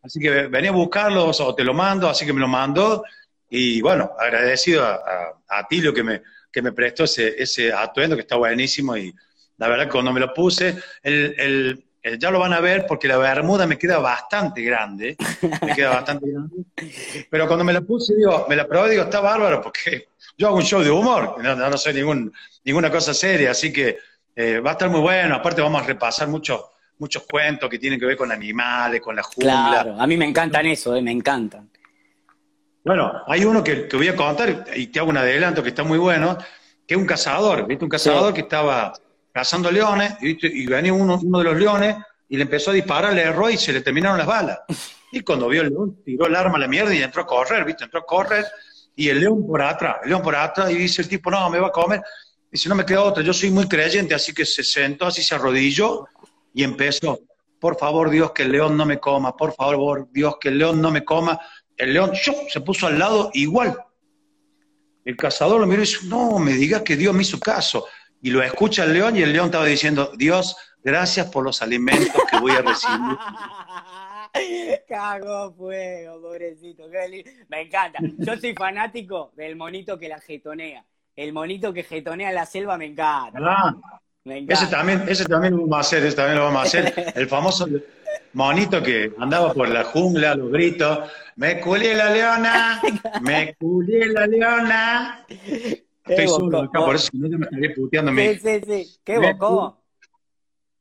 Así 0.00 0.20
que 0.20 0.46
venía 0.46 0.70
a 0.70 0.74
buscarlo 0.74 1.26
o 1.26 1.54
te 1.56 1.64
lo 1.64 1.74
mando, 1.74 2.08
así 2.08 2.24
que 2.24 2.32
me 2.32 2.40
lo 2.40 2.46
mandó. 2.46 3.02
Y 3.50 3.80
bueno, 3.80 4.12
agradecido 4.18 4.84
a, 4.84 5.00
a, 5.48 5.68
Tilio 5.68 5.94
que 5.94 6.02
me, 6.02 6.22
que 6.52 6.62
me 6.62 6.72
prestó 6.72 7.04
ese, 7.04 7.40
ese 7.42 7.72
atuendo 7.72 8.16
que 8.16 8.22
está 8.22 8.36
buenísimo. 8.36 8.96
Y 8.96 9.14
la 9.56 9.68
verdad 9.68 9.84
que 9.84 9.92
cuando 9.92 10.12
me 10.12 10.20
lo 10.20 10.32
puse, 10.34 10.76
el, 11.02 11.84
eh, 12.02 12.16
ya 12.18 12.30
lo 12.30 12.38
van 12.38 12.52
a 12.52 12.60
ver 12.60 12.86
porque 12.86 13.08
la 13.08 13.16
bermuda 13.16 13.66
me 13.66 13.78
queda 13.78 13.98
bastante 13.98 14.62
grande, 14.62 15.16
me 15.62 15.74
queda 15.74 15.90
bastante 15.90 16.30
grande. 16.30 16.56
Pero 17.30 17.46
cuando 17.46 17.64
me 17.64 17.72
la 17.72 17.80
puse, 17.80 18.14
digo, 18.14 18.46
me 18.48 18.56
la 18.56 18.66
probé, 18.66 18.90
digo, 18.90 19.04
está 19.04 19.20
bárbaro 19.20 19.62
porque 19.62 20.08
yo 20.36 20.48
hago 20.48 20.56
un 20.56 20.64
show 20.64 20.82
de 20.82 20.90
humor, 20.90 21.42
no, 21.42 21.56
no 21.56 21.78
soy 21.78 21.94
ningún, 21.94 22.32
ninguna 22.64 22.90
cosa 22.90 23.14
seria, 23.14 23.50
así 23.50 23.72
que 23.72 23.98
eh, 24.36 24.60
va 24.60 24.70
a 24.70 24.72
estar 24.72 24.90
muy 24.90 25.00
bueno. 25.00 25.34
Aparte 25.34 25.60
vamos 25.60 25.82
a 25.82 25.86
repasar 25.86 26.28
muchos 26.28 26.60
muchos 26.98 27.24
cuentos 27.24 27.68
que 27.70 27.78
tienen 27.78 27.98
que 27.98 28.06
ver 28.06 28.16
con 28.16 28.30
animales, 28.32 29.00
con 29.00 29.16
la 29.16 29.22
jungla. 29.22 29.68
Claro, 29.70 30.00
a 30.00 30.06
mí 30.06 30.16
me 30.16 30.26
encantan 30.26 30.66
eso, 30.66 30.94
eh, 30.96 31.02
me 31.02 31.12
encantan. 31.12 31.70
Bueno, 32.88 33.22
hay 33.26 33.44
uno 33.44 33.62
que, 33.62 33.86
voy 33.92 34.08
a 34.08 34.16
contar 34.16 34.64
y 34.74 34.86
te 34.86 34.98
hago 34.98 35.10
un 35.10 35.18
adelanto 35.18 35.62
que 35.62 35.68
está 35.68 35.84
muy 35.84 35.98
bueno, 35.98 36.38
que 36.86 36.94
es 36.94 36.98
un 36.98 37.04
cazador, 37.04 37.66
¿viste? 37.66 37.84
Un 37.84 37.90
cazador 37.90 38.32
que 38.32 38.40
estaba 38.40 38.94
cazando 39.30 39.70
leones, 39.70 40.14
y 40.22 40.66
venía 40.66 40.94
uno, 40.94 41.20
uno 41.22 41.38
de 41.40 41.44
los 41.44 41.56
leones 41.58 41.96
y 42.30 42.38
le 42.38 42.44
empezó 42.44 42.70
a 42.70 42.72
disparar, 42.74 43.12
le 43.12 43.24
erró 43.24 43.50
y 43.50 43.58
se 43.58 43.74
le 43.74 43.82
terminaron 43.82 44.16
las 44.16 44.26
balas. 44.26 44.60
Y 45.12 45.20
cuando 45.20 45.48
vio 45.48 45.62
el 45.62 45.68
león, 45.68 46.02
tiró 46.02 46.26
el 46.26 46.36
arma 46.36 46.56
a 46.56 46.60
la 46.60 46.68
mierda 46.68 46.94
y 46.94 47.02
entró 47.02 47.22
a 47.22 47.26
correr, 47.26 47.64
¿viste? 47.66 47.84
Entró 47.84 48.00
a 48.00 48.06
correr 48.06 48.46
y 48.96 49.10
el 49.10 49.20
león 49.20 49.46
por 49.46 49.60
atrás, 49.60 49.96
el 50.02 50.08
león 50.08 50.22
por 50.22 50.34
atrás, 50.34 50.70
y 50.70 50.74
dice 50.74 51.02
el 51.02 51.08
tipo, 51.08 51.30
no, 51.30 51.50
me 51.50 51.58
va 51.58 51.68
a 51.68 51.72
comer. 51.72 52.02
Dice, 52.50 52.70
no 52.70 52.74
me 52.74 52.86
queda 52.86 53.02
otra, 53.02 53.22
yo 53.22 53.34
soy 53.34 53.50
muy 53.50 53.68
creyente, 53.68 54.14
así 54.14 54.32
que 54.32 54.46
se 54.46 54.64
sentó, 54.64 55.06
así 55.06 55.22
se 55.22 55.34
arrodilló 55.34 56.06
y 56.54 56.62
empezó, 56.64 57.20
por 57.60 57.78
favor 57.78 58.08
Dios 58.08 58.32
que 58.32 58.44
el 58.44 58.52
león 58.52 58.78
no 58.78 58.86
me 58.86 58.98
coma, 58.98 59.36
por 59.36 59.52
favor 59.54 60.08
Dios 60.10 60.36
que 60.40 60.48
el 60.48 60.56
león 60.56 60.80
no 60.80 60.90
me 60.90 61.04
coma. 61.04 61.38
El 61.78 61.94
león 61.94 62.12
se 62.48 62.60
puso 62.60 62.86
al 62.86 62.98
lado 62.98 63.30
igual. 63.34 63.78
El 65.04 65.16
cazador 65.16 65.60
lo 65.60 65.66
miró 65.66 65.82
y 65.82 65.86
dice, 65.86 66.06
no 66.06 66.38
me 66.38 66.52
digas 66.52 66.82
que 66.82 66.96
Dios 66.96 67.14
me 67.14 67.22
hizo 67.22 67.40
caso 67.40 67.86
y 68.20 68.30
lo 68.30 68.42
escucha 68.42 68.84
el 68.84 68.92
león 68.92 69.16
y 69.16 69.22
el 69.22 69.32
león 69.32 69.46
estaba 69.46 69.64
diciendo, 69.64 70.12
Dios, 70.16 70.56
gracias 70.82 71.26
por 71.30 71.44
los 71.44 71.62
alimentos 71.62 72.20
que 72.30 72.38
voy 72.40 72.52
a 72.52 72.62
recibir. 72.62 73.16
Cago 74.88 75.54
fuego, 75.54 76.20
pobrecito. 76.20 76.84
Me 77.48 77.62
encanta. 77.62 77.98
Yo 78.18 78.36
soy 78.36 78.54
fanático 78.54 79.32
del 79.36 79.56
monito 79.56 79.98
que 79.98 80.08
la 80.08 80.20
getonea. 80.20 80.84
El 81.16 81.32
monito 81.32 81.72
que 81.72 81.82
getonea 81.82 82.28
en 82.28 82.34
la 82.34 82.46
selva 82.46 82.76
me 82.76 82.86
encanta. 82.86 83.38
Ah, 83.42 83.74
me 84.24 84.38
encanta. 84.38 84.62
Ese 84.62 84.66
también, 84.66 85.04
ese 85.08 85.24
también 85.24 85.56
lo 85.56 85.62
vamos 85.62 85.78
a 85.78 85.80
hacer, 85.80 86.04
ese 86.04 86.16
también 86.16 86.38
lo 86.38 86.44
vamos 86.44 86.62
a 86.62 86.66
hacer. 86.66 87.12
El 87.14 87.28
famoso 87.28 87.66
monito 88.34 88.82
que 88.82 89.12
andaba 89.18 89.54
por 89.54 89.68
la 89.68 89.84
jungla, 89.84 90.34
los 90.34 90.50
gritos, 90.50 91.10
me 91.38 91.60
culié 91.60 91.94
la 91.94 92.10
leona, 92.10 92.82
me 93.22 93.54
culié 93.54 94.06
la 94.06 94.26
leona. 94.26 95.24
Estoy 96.04 96.26
solo 96.26 96.62
acá, 96.62 96.84
por 96.84 96.96
eso 96.96 97.10
no 97.12 97.38
me 97.38 97.46
estaría 97.46 97.74
puteando. 97.76 98.12
Sí, 98.12 98.38
sí, 98.42 98.60
sí. 98.66 99.00
¿Qué 99.04 99.18
bocó? 99.18 99.80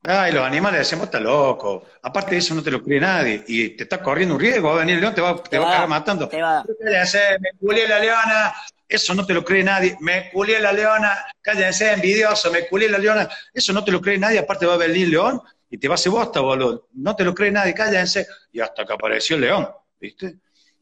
Ay, 0.04 0.32
los 0.32 0.43
animales 0.43 0.80
decimos, 0.80 1.06
está 1.06 1.20
loco. 1.20 1.86
Aparte 2.02 2.32
de 2.32 2.38
eso, 2.38 2.56
no 2.56 2.63
te 2.63 2.72
lo 2.72 2.82
cree 2.82 3.00
nadie. 3.00 3.43
Y 3.48 3.70
te 3.70 3.84
estás 3.84 4.00
corriendo 4.00 4.34
un 4.34 4.41
riesgo. 4.41 4.70
Va 4.70 4.76
a 4.76 4.80
venir 4.80 4.96
el 4.96 5.02
león, 5.02 5.13
te 5.13 5.22
va, 5.22 5.43
te, 5.43 5.60
va, 5.60 5.70
a 5.70 5.74
cagar 5.74 5.89
matando. 5.89 6.28
Te 6.28 6.41
va. 6.41 6.63
Me 6.63 7.50
culié 7.60 7.88
la 7.88 8.00
leona. 8.00 8.54
Eso 8.88 9.13
no 9.13 9.26
te 9.28 9.36
lo 9.36 9.43
cree 9.43 9.63
nadie. 9.63 9.96
Me 10.00 10.32
culié 10.32 10.60
la 10.60 10.72
leona. 10.72 11.24
Cállense, 11.39 11.91
envidioso. 11.91 12.52
Me 12.52 12.67
culié 12.67 12.89
la 12.89 12.98
leona. 12.98 13.30
Eso 13.54 13.74
no 13.74 13.84
te 13.84 13.91
lo 13.91 14.02
cree 14.02 14.17
nadie. 14.17 14.39
Aparte 14.39 14.65
va 14.65 14.74
a 14.74 14.78
venir 14.78 15.04
el 15.04 15.12
león 15.12 15.39
y 15.70 15.78
te 15.78 15.88
va 15.88 15.93
a 15.93 15.96
hacer 15.96 16.12
bosta, 16.12 16.39
boludo. 16.39 16.88
No 16.93 17.15
te 17.15 17.24
lo 17.24 17.36
cree 17.36 17.52
nadie. 17.52 17.76
Cállense. 17.76 18.26
Y 18.52 18.60
hasta 18.60 18.86
que 18.86 18.93
apareció 18.93 19.36
el 19.36 19.43
león. 19.43 19.67
¿Viste? 20.00 20.38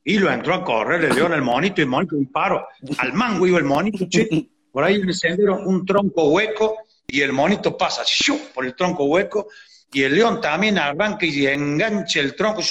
Y 0.05 0.19
lo 0.19 0.31
entró 0.31 0.53
a 0.53 0.63
correr 0.63 1.03
el 1.03 1.15
león, 1.15 1.33
el 1.33 1.41
monito, 1.41 1.81
y 1.81 1.83
el 1.83 1.89
monito 1.89 2.15
paro. 2.31 2.67
Al 2.99 3.11
mango 3.13 3.45
iba 3.47 3.57
el 3.57 3.65
monito, 3.65 4.05
che. 4.07 4.29
Por 4.71 4.83
ahí 4.83 4.95
en 4.95 5.07
el 5.07 5.15
sendero 5.15 5.57
un 5.59 5.85
tronco 5.85 6.29
hueco 6.29 6.77
y 7.07 7.21
el 7.21 7.33
monito 7.33 7.77
pasa 7.77 8.03
por 8.53 8.65
el 8.65 8.75
tronco 8.75 9.05
hueco 9.05 9.47
y 9.91 10.03
el 10.03 10.15
león 10.15 10.41
también 10.41 10.77
arranca 10.77 11.25
y 11.25 11.47
engancha 11.47 12.19
el 12.19 12.35
tronco, 12.35 12.61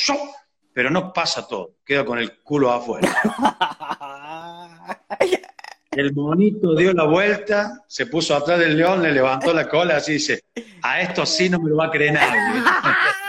pero 0.73 0.91
no 0.91 1.13
pasa 1.13 1.49
todo, 1.49 1.77
queda 1.85 2.05
con 2.05 2.19
el 2.19 2.41
culo 2.43 2.71
afuera. 2.71 3.11
El 5.97 6.13
monito 6.13 6.75
dio 6.75 6.93
la 6.93 7.05
vuelta, 7.05 7.85
se 7.87 8.07
puso 8.07 8.35
atrás 8.35 8.59
del 8.59 8.77
león, 8.77 9.01
le 9.01 9.13
levantó 9.13 9.55
la 9.55 9.69
cola, 9.69 9.99
así 9.99 10.15
dice, 10.15 10.43
a 10.83 11.01
esto 11.01 11.25
sí 11.25 11.49
no 11.49 11.61
me 11.61 11.71
lo 11.71 11.77
va 11.77 11.87
a 11.87 11.91
creer 11.91 12.15
nadie. 12.15 12.41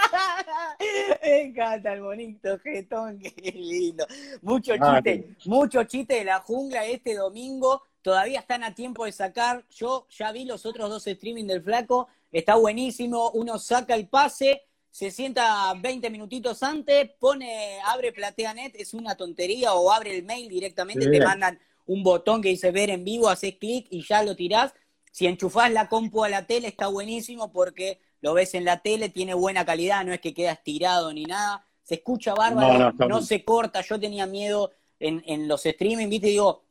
Me 1.24 1.42
encanta 1.42 1.94
el 1.94 2.02
bonito 2.02 2.60
jetón, 2.60 3.20
qué 3.44 3.52
lindo. 3.52 4.06
Mucho 4.42 4.74
ah, 4.80 5.02
chiste, 5.02 5.36
mucho 5.46 5.84
chiste 5.84 6.16
de 6.16 6.26
la 6.26 6.40
jungla 6.40 6.86
este 6.86 7.16
domingo. 7.16 7.84
Todavía 8.02 8.40
están 8.40 8.64
a 8.64 8.76
tiempo 8.76 9.06
de 9.06 9.12
sacar. 9.12 9.66
Yo 9.70 10.08
ya 10.10 10.32
vi 10.32 10.46
los 10.46 10.66
otros 10.66 10.90
dos 10.90 11.08
streaming 11.08 11.46
del 11.46 11.64
flaco. 11.64 12.08
Está 12.32 12.56
buenísimo. 12.56 13.32
Uno 13.32 13.58
saca 13.58 13.96
el 13.96 14.08
pase, 14.08 14.64
se 14.92 15.12
sienta 15.12 15.74
20 15.74 16.10
minutitos 16.10 16.62
antes, 16.64 17.10
pone, 17.20 17.80
abre 17.86 18.12
PlateaNet, 18.12 18.76
es 18.76 18.94
una 18.94 19.16
tontería, 19.16 19.74
o 19.74 19.92
abre 19.92 20.16
el 20.16 20.24
mail 20.24 20.48
directamente, 20.48 21.10
te 21.10 21.20
mandan 21.20 21.60
un 21.86 22.04
botón 22.04 22.42
que 22.42 22.50
dice 22.50 22.72
ver 22.72 22.90
en 22.90 23.04
vivo, 23.04 23.30
haces 23.30 23.56
clic 23.58 23.88
y 23.90 24.06
ya 24.06 24.24
lo 24.24 24.36
tirás. 24.36 24.74
Si 25.12 25.28
enchufás 25.28 25.72
la 25.72 25.88
compu 25.88 26.24
a 26.24 26.30
la 26.30 26.46
tele, 26.46 26.68
está 26.68 26.88
buenísimo 26.88 27.52
porque 27.52 28.00
lo 28.26 28.34
ves 28.34 28.56
en 28.56 28.66
la 28.66 28.80
tele, 28.80 29.10
tiene 29.10 29.36
buena 29.36 29.64
calidad, 29.64 30.04
no 30.04 30.12
es 30.12 30.20
que 30.20 30.34
queda 30.34 30.54
estirado 30.54 31.14
ni 31.14 31.26
nada, 31.26 31.64
se 31.84 31.94
escucha 31.94 32.34
bárbaro, 32.34 32.92
no, 33.08 33.22
se 33.22 33.46
corta, 33.46 33.82
yo 33.82 34.00
tenía 34.00 34.26
miedo 34.26 34.72
en, 35.00 35.22
en 35.28 35.48
los 35.48 35.64
streaming, 35.64 36.10
viste, 36.10 36.30
digo, 36.30 36.64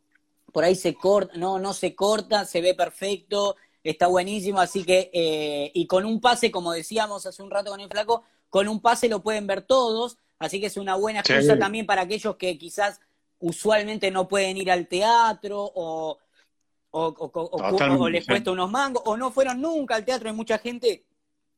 por 0.53 0.65
ahí 0.65 0.75
se 0.75 0.97
corta, 0.97 1.37
no, 1.37 1.61
no 1.61 1.73
se 1.73 1.95
corta, 1.95 2.45
se 2.45 2.61
ve 2.61 2.75
perfecto, 2.75 3.55
está 3.85 4.09
buenísimo, 4.09 4.59
así 4.59 4.83
que, 4.83 5.13
eh, 5.15 5.71
y 5.75 5.87
con 5.87 6.05
un 6.05 6.21
pase, 6.21 6.51
como 6.51 6.73
decíamos 6.73 7.25
hace 7.25 7.41
un 7.41 7.53
rato 7.53 7.71
con 7.71 7.79
el 7.79 7.89
flaco, 7.89 8.25
con 8.51 8.67
un 8.67 8.81
pase 8.81 9.09
lo 9.09 9.23
pueden 9.23 9.47
ver 9.47 9.63
todos, 9.63 10.19
así 10.41 10.59
que 10.61 10.67
es 10.67 10.77
una 10.77 10.97
buena 10.97 11.21
excusa 11.21 11.57
también 11.57 11.87
para 11.87 12.03
aquellos 12.03 12.35
que 12.35 12.59
quizás 12.59 12.99
usualmente 13.39 14.11
no 14.11 14.27
pueden 14.27 14.57
ir 14.57 14.73
al 14.73 14.89
teatro 14.89 15.71
o, 15.73 16.19
o 16.91 18.09
les 18.09 18.27
cuesta 18.27 18.51
unos 18.51 18.73
mangos, 18.73 19.05
o 19.07 19.17
no 19.17 19.31
fueron 19.31 19.61
nunca 19.61 19.95
al 19.95 20.05
teatro, 20.05 20.29
hay 20.29 20.35
mucha 20.35 20.59
gente 20.59 21.05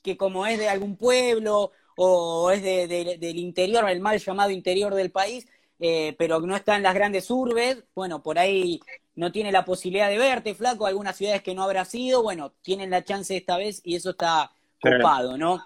que 0.07 0.17
como 0.17 0.47
es 0.47 0.57
de 0.59 0.69
algún 0.69 0.97
pueblo 0.97 1.73
o 1.97 2.51
es 2.53 2.63
del 2.63 3.39
interior, 3.39 3.91
el 3.91 4.01
mal 4.01 4.19
llamado 4.19 4.51
interior 4.51 4.95
del 4.95 5.11
país, 5.11 5.49
eh, 5.81 6.15
pero 6.17 6.39
no 6.41 6.55
está 6.55 6.77
en 6.77 6.85
las 6.85 6.95
grandes 6.95 7.29
urbes, 7.29 7.83
bueno, 7.95 8.23
por 8.23 8.39
ahí 8.39 8.81
no 9.17 9.33
tiene 9.33 9.51
la 9.51 9.65
posibilidad 9.65 10.09
de 10.09 10.17
verte, 10.19 10.55
flaco, 10.55 10.87
algunas 10.87 11.17
ciudades 11.17 11.43
que 11.43 11.57
no 11.57 11.65
habrá 11.65 11.85
sido, 11.85 12.23
bueno, 12.23 12.53
tienen 12.63 12.91
la 12.91 13.03
chance 13.03 13.37
esta 13.37 13.57
vez 13.57 13.81
y 13.83 13.97
eso 13.97 14.11
está 14.11 14.53
copado, 14.81 15.37
¿no? 15.37 15.65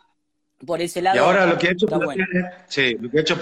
Por 0.66 0.80
ese 0.80 1.02
lado. 1.02 1.16
Y 1.16 1.18
ahora 1.18 1.44
lo 1.44 1.58
que 1.58 1.68
ha 1.68 1.72
hecho 1.72 1.86
Plateanet, 1.86 2.64
sí, 2.68 2.96
lo 2.98 3.10
que 3.10 3.18
ha 3.18 3.20
hecho 3.20 3.38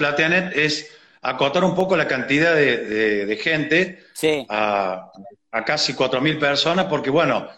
es 0.56 0.90
acotar 1.22 1.62
un 1.62 1.76
poco 1.76 1.96
la 1.96 2.08
cantidad 2.08 2.56
de, 2.56 3.38
gente 3.40 4.00
a, 4.48 5.12
a 5.52 5.64
casi 5.64 5.92
4.000 5.92 6.40
personas, 6.40 6.86
porque 6.86 7.10
bueno, 7.10 7.48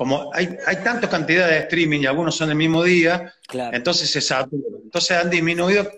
como 0.00 0.30
hay, 0.32 0.56
hay 0.66 0.76
tanta 0.76 1.10
cantidad 1.10 1.46
de 1.46 1.58
streaming 1.58 2.00
y 2.00 2.06
algunos 2.06 2.34
son 2.34 2.48
el 2.48 2.56
mismo 2.56 2.82
día, 2.82 3.34
entonces 3.52 4.10
se 4.10 4.34
Entonces 4.82 5.10
han 5.10 5.28
disminuido 5.28 5.92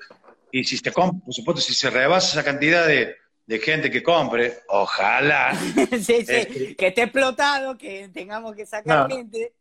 y 0.50 0.64
si 0.64 0.76
se 0.76 0.90
por 0.90 1.12
supuesto, 1.28 1.62
si 1.62 1.72
se 1.72 1.88
rebasa 1.88 2.32
esa 2.32 2.42
cantidad 2.42 2.84
de, 2.84 3.14
de 3.46 3.58
gente 3.60 3.92
que 3.92 4.02
compre, 4.02 4.58
ojalá. 4.66 5.54
sí, 5.92 5.96
sí, 6.00 6.16
este, 6.18 6.74
que 6.74 6.88
esté 6.88 7.02
explotado, 7.02 7.78
que 7.78 8.08
tengamos 8.12 8.56
que 8.56 8.66
sacar 8.66 9.08
gente. 9.08 9.52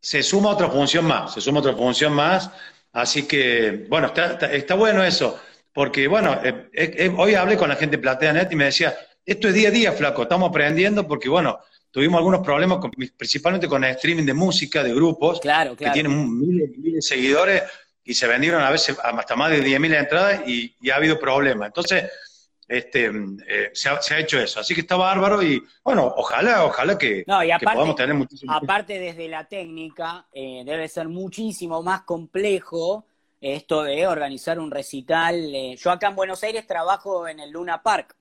Se 0.00 0.22
suma 0.22 0.48
otra 0.48 0.70
función 0.70 1.04
más, 1.04 1.34
se 1.34 1.42
suma 1.42 1.60
otra 1.60 1.74
función 1.74 2.14
más, 2.14 2.50
así 2.94 3.24
que, 3.24 3.84
bueno, 3.90 4.10
está, 4.16 4.74
bueno 4.74 5.04
eso, 5.04 5.38
porque, 5.70 6.08
bueno, 6.08 6.40
eh, 6.42 6.70
eh, 6.72 6.94
eh, 6.96 7.14
hoy 7.14 7.34
hablé 7.34 7.58
con 7.58 7.68
la 7.68 7.76
gente 7.76 7.98
de 7.98 8.02
PlateaNet 8.02 8.50
y 8.50 8.56
me 8.56 8.64
decía, 8.64 8.96
esto 9.26 9.48
es 9.48 9.54
día 9.54 9.68
a 9.68 9.72
día, 9.72 9.92
flaco, 9.92 10.22
estamos 10.22 10.48
aprendiendo 10.48 11.06
porque, 11.06 11.28
bueno, 11.28 11.60
tuvimos 11.94 12.18
algunos 12.18 12.40
problemas, 12.40 12.80
principalmente 13.16 13.68
con 13.68 13.84
el 13.84 13.92
streaming 13.92 14.24
de 14.24 14.34
música, 14.34 14.82
de 14.82 14.92
grupos, 14.92 15.38
claro, 15.38 15.76
que 15.76 15.88
tienen 15.90 16.38
miles, 16.38 16.70
miles 16.76 16.94
de 16.94 17.02
seguidores 17.02 17.62
y 18.02 18.14
se 18.14 18.26
vendieron 18.26 18.60
a 18.62 18.70
veces 18.70 18.98
hasta 19.00 19.36
más 19.36 19.52
de 19.52 19.64
10.000 19.64 19.96
entradas 19.96 20.42
y, 20.44 20.74
y 20.80 20.90
ha 20.90 20.96
habido 20.96 21.20
problemas. 21.20 21.68
Entonces, 21.68 22.10
este, 22.66 23.12
eh, 23.46 23.70
se, 23.74 23.88
ha, 23.88 24.18
hecho 24.18 24.40
eso. 24.40 24.58
Así 24.58 24.74
que 24.74 24.80
está 24.80 24.96
bárbaro 24.96 25.40
y 25.40 25.62
bueno, 25.84 26.12
ojalá, 26.16 26.64
ojalá 26.64 26.98
que, 26.98 27.24
podamos 27.62 27.94
tener 27.94 28.16
muchísimo. 28.16 28.52
Aparte 28.52 28.98
desde 28.98 29.28
la 29.28 29.44
técnica, 29.44 30.26
eh, 30.32 30.64
debe 30.66 30.88
ser 30.88 31.08
muchísimo 31.08 31.80
más 31.84 32.02
complejo 32.02 33.06
esto 33.40 33.84
de 33.84 34.04
organizar 34.08 34.58
un 34.58 34.72
recital. 34.72 35.54
Eh, 35.54 35.76
yo 35.78 35.92
acá 35.92 36.08
en 36.08 36.16
Buenos 36.16 36.42
Aires 36.42 36.66
trabajo 36.66 37.28
en 37.28 37.38
el 37.38 37.52
Luna 37.52 37.84
Park 37.84 38.16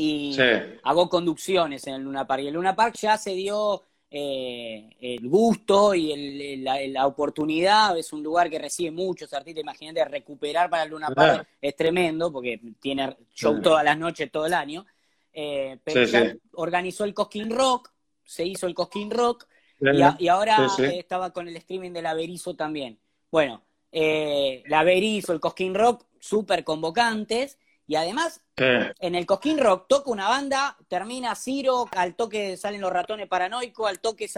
y 0.00 0.36
hago 0.84 1.08
conducciones 1.08 1.84
en 1.88 1.94
el 1.94 2.02
Luna 2.02 2.24
Park. 2.24 2.44
Y 2.44 2.46
el 2.46 2.54
Luna 2.54 2.76
Park 2.76 2.94
ya 3.00 3.18
se 3.18 3.34
dio 3.34 3.82
eh, 4.08 4.90
el 5.00 5.28
gusto 5.28 5.92
y 5.92 6.56
la, 6.58 7.04
oportunidad. 7.04 7.98
Es 7.98 8.12
un 8.12 8.22
lugar 8.22 8.48
que 8.48 8.60
recibe 8.60 8.92
muchos 8.92 9.32
artistas. 9.34 9.60
Imagínate, 9.60 10.04
recuperar 10.04 10.70
para 10.70 10.84
el 10.84 10.90
Luna 10.90 11.08
Park 11.08 11.48
es 11.60 11.74
tremendo 11.74 12.30
porque 12.30 12.60
tiene 12.78 13.16
show 13.34 13.60
todas 13.60 13.84
las 13.84 13.98
noches, 13.98 14.30
todo 14.30 14.46
el 14.46 14.54
año. 14.54 14.86
Eh, 15.32 15.78
pero 15.82 16.04
ya 16.04 16.32
organizó 16.52 17.02
el 17.02 17.12
Cosquín 17.12 17.50
Rock, 17.50 17.90
se 18.24 18.44
hizo 18.44 18.68
el 18.68 18.74
Cosquín 18.74 19.10
Rock 19.10 19.48
y, 19.80 20.28
ahora 20.28 20.68
estaba 20.92 21.32
con 21.32 21.48
el 21.48 21.56
streaming 21.56 21.90
de 21.90 22.02
la 22.02 22.14
Berizo 22.14 22.54
también. 22.54 23.00
Bueno, 23.32 23.64
eh, 23.90 24.62
la 24.66 24.84
Berizo, 24.84 25.32
el 25.32 25.40
Cosquín 25.40 25.74
Rock, 25.74 26.06
súper 26.20 26.62
convocantes. 26.62 27.58
Y 27.88 27.96
además, 27.96 28.42
en 28.56 29.14
el 29.14 29.24
Cosquín 29.24 29.56
Rock 29.56 29.86
toca 29.88 30.10
una 30.10 30.28
banda, 30.28 30.76
termina 30.88 31.34
Ciro, 31.34 31.88
al 31.96 32.14
toque 32.14 32.58
salen 32.58 32.82
los 32.82 32.92
ratones 32.92 33.26
paranoicos, 33.28 33.88
al 33.88 33.98
toque 33.98 34.28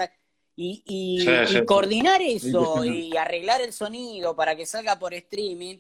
y, 0.55 1.27
coordinar 1.67 2.23
eso 2.23 2.85
y 2.85 3.17
arreglar 3.17 3.61
el 3.61 3.73
sonido 3.73 4.37
para 4.37 4.55
que 4.55 4.67
salga 4.67 5.01
por 5.01 5.15
streaming, 5.15 5.79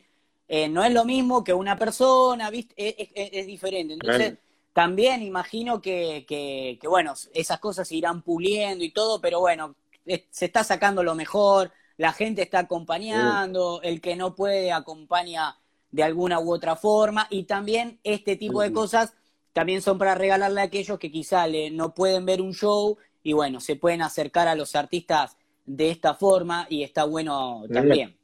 eh, 0.49 0.69
no 0.69 0.83
es 0.83 0.93
lo 0.93 1.05
mismo 1.05 1.45
que 1.45 1.55
una 1.55 1.79
persona, 1.79 2.51
¿viste? 2.51 2.75
Es, 2.77 3.47
diferente. 3.47 3.95
Entonces, 3.95 4.35
también 4.73 5.23
imagino 5.23 5.81
que, 5.81 6.25
que, 6.27 6.89
bueno, 6.89 7.15
esas 7.33 7.61
cosas 7.61 7.87
se 7.87 7.95
irán 7.95 8.23
puliendo 8.23 8.83
y 8.83 8.91
todo, 8.91 9.21
pero 9.21 9.39
bueno, 9.39 9.77
se 10.05 10.47
está 10.47 10.65
sacando 10.65 11.05
lo 11.05 11.15
mejor, 11.15 11.71
la 11.99 12.13
gente 12.13 12.43
está 12.43 12.59
acompañando, 12.61 13.81
el 13.85 14.01
que 14.01 14.17
no 14.17 14.35
puede 14.35 14.73
acompaña 14.73 15.57
de 15.91 16.03
alguna 16.03 16.41
u 16.41 16.53
otra 16.53 16.77
forma. 16.77 17.27
Y 17.31 17.45
también 17.45 17.99
este 18.05 18.37
tipo 18.37 18.63
de 18.63 18.73
cosas 18.73 19.15
también 19.53 19.83
son 19.83 19.99
para 19.99 20.15
regalarle 20.15 20.61
a 20.61 20.65
aquellos 20.65 20.99
que 20.99 21.11
quizá 21.11 21.47
le, 21.47 21.71
no 21.71 21.95
pueden 21.95 22.25
ver 22.25 22.41
un 22.41 22.55
show 22.55 22.97
y 23.23 23.33
bueno, 23.33 23.61
se 23.61 23.77
pueden 23.77 24.03
acercar 24.03 24.49
a 24.49 24.55
los 24.55 24.75
artistas 24.75 25.37
de 25.67 25.91
esta 25.91 26.15
forma 26.15 26.67
y 26.69 26.83
está 26.83 27.05
bueno 27.05 27.65
también. 27.73 28.17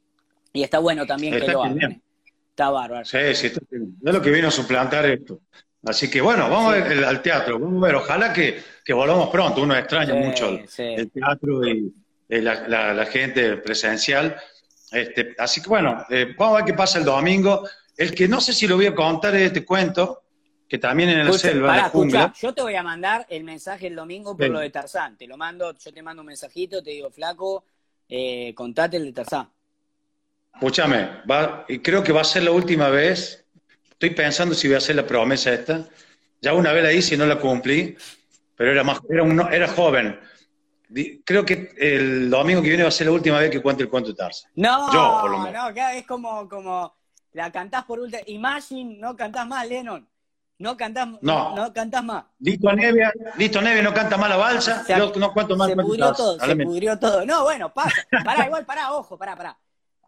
Y 0.53 0.63
está 0.63 0.79
bueno 0.79 1.05
también 1.05 1.39
que 1.39 1.47
lo 1.47 1.63
hagan. 1.63 2.01
Está 2.49 2.69
bárbaro. 2.69 3.05
Sí, 3.05 3.17
sí, 3.33 3.47
está 3.47 3.61
Es 3.71 4.13
lo 4.13 4.21
que 4.21 4.31
vino 4.31 4.47
a 4.47 4.51
suplantar 4.51 5.05
esto. 5.05 5.41
Así 5.83 6.09
que 6.09 6.21
bueno, 6.21 6.49
vamos 6.49 6.73
a 6.73 6.77
ver 6.77 7.05
al 7.05 7.21
teatro, 7.21 7.59
vamos 7.59 7.81
a 7.81 7.85
ver, 7.85 7.95
ojalá 7.95 8.33
que, 8.33 8.61
que 8.83 8.93
volvamos 8.93 9.29
pronto, 9.29 9.61
uno 9.61 9.75
extraña 9.75 10.15
mucho 10.15 10.49
el, 10.49 11.11
teatro 11.11 11.65
y, 11.65 11.93
la, 12.29 13.05
gente 13.05 13.57
presencial, 13.57 14.35
este, 14.91 15.35
así 15.37 15.61
que 15.61 15.69
bueno, 15.69 16.05
eh, 16.09 16.33
vamos 16.37 16.55
a 16.55 16.57
ver 16.57 16.65
qué 16.65 16.73
pasa 16.73 16.99
el 16.99 17.05
domingo. 17.05 17.67
El 17.95 18.13
que 18.13 18.27
no 18.27 18.39
sé 18.39 18.53
si 18.53 18.67
lo 18.67 18.75
voy 18.75 18.85
a 18.85 18.95
contar 18.95 19.35
es 19.35 19.47
este 19.47 19.65
cuento, 19.65 20.23
que 20.67 20.77
también 20.77 21.09
en 21.09 21.19
el 21.19 21.33
selva, 21.33 21.91
yo 22.39 22.53
te 22.53 22.61
voy 22.61 22.75
a 22.75 22.83
mandar 22.83 23.25
el 23.29 23.43
mensaje 23.43 23.87
el 23.87 23.95
domingo 23.95 24.35
por 24.35 24.49
lo 24.49 24.59
de 24.59 24.69
Tarzán. 24.69 25.17
Te 25.17 25.27
lo 25.27 25.37
mando, 25.37 25.73
yo 25.77 25.93
te 25.93 26.01
mando 26.01 26.21
un 26.21 26.27
mensajito, 26.27 26.83
te 26.83 26.91
digo, 26.91 27.09
flaco, 27.09 27.63
eh, 28.09 28.53
contate 28.53 28.97
el 28.97 29.05
de 29.05 29.13
Tarzán. 29.13 29.49
Escúchame, 30.53 31.21
y 31.67 31.79
creo 31.79 32.03
que 32.03 32.11
va 32.11 32.21
a 32.21 32.25
ser 32.25 32.43
la 32.43 32.51
última 32.51 32.89
vez. 32.89 33.45
Estoy 33.91 34.09
pensando 34.11 34.55
si 34.55 34.67
voy 34.67 34.75
a 34.75 34.79
hacer 34.79 34.95
la 34.95 35.05
promesa 35.05 35.53
esta. 35.53 35.87
Ya 36.41 36.53
una 36.53 36.73
vez 36.73 36.83
la 36.83 36.93
hice 36.93 37.15
y 37.15 37.17
no 37.17 37.25
la 37.25 37.39
cumplí, 37.39 37.95
pero 38.55 38.71
era 38.71 38.83
más, 38.83 38.99
era, 39.09 39.23
un, 39.23 39.39
era 39.53 39.67
joven. 39.67 40.19
Creo 41.25 41.45
que 41.45 41.73
el 41.77 42.29
domingo 42.29 42.61
que 42.61 42.69
viene 42.69 42.83
va 42.83 42.89
a 42.89 42.91
ser 42.91 43.07
la 43.07 43.13
última 43.13 43.39
vez 43.39 43.51
que 43.51 43.61
cuente 43.61 43.83
el 43.83 43.89
cuento 43.89 44.11
de 44.11 44.15
Tarzan. 44.15 44.51
No, 44.55 44.91
no, 44.91 45.69
es 45.91 46.05
como, 46.05 46.47
como 46.47 46.95
la 47.33 47.51
cantás 47.51 47.83
por 47.83 47.99
última. 47.99 48.21
Imagine, 48.27 48.97
no 48.97 49.15
cantás 49.15 49.45
más, 49.47 49.67
Lennon. 49.67 50.07
No 50.59 50.75
cantás, 50.75 51.07
no. 51.21 51.55
no 51.55 51.71
cantás 51.71 52.03
más. 52.03 52.25
Listo 52.39 52.73
Nevia, 52.73 53.13
Listo 53.37 53.61
Nevia 53.61 53.83
no 53.83 53.93
canta 53.93 54.17
más 54.17 54.29
la 54.29 54.37
balsa, 54.37 54.83
no 55.15 55.33
cuento 55.33 55.55
más. 55.55 55.69
Se 55.69 55.75
pudrió 55.75 56.13
todo, 56.13 56.39
se 56.39 56.55
pudrió 56.55 56.97
todo. 56.97 57.25
No, 57.25 57.43
bueno, 57.43 57.71
pasa. 57.73 58.07
Pará, 58.25 58.45
igual, 58.45 58.65
pará, 58.65 58.93
ojo, 58.93 59.17
pará, 59.17 59.35
pará. 59.35 59.57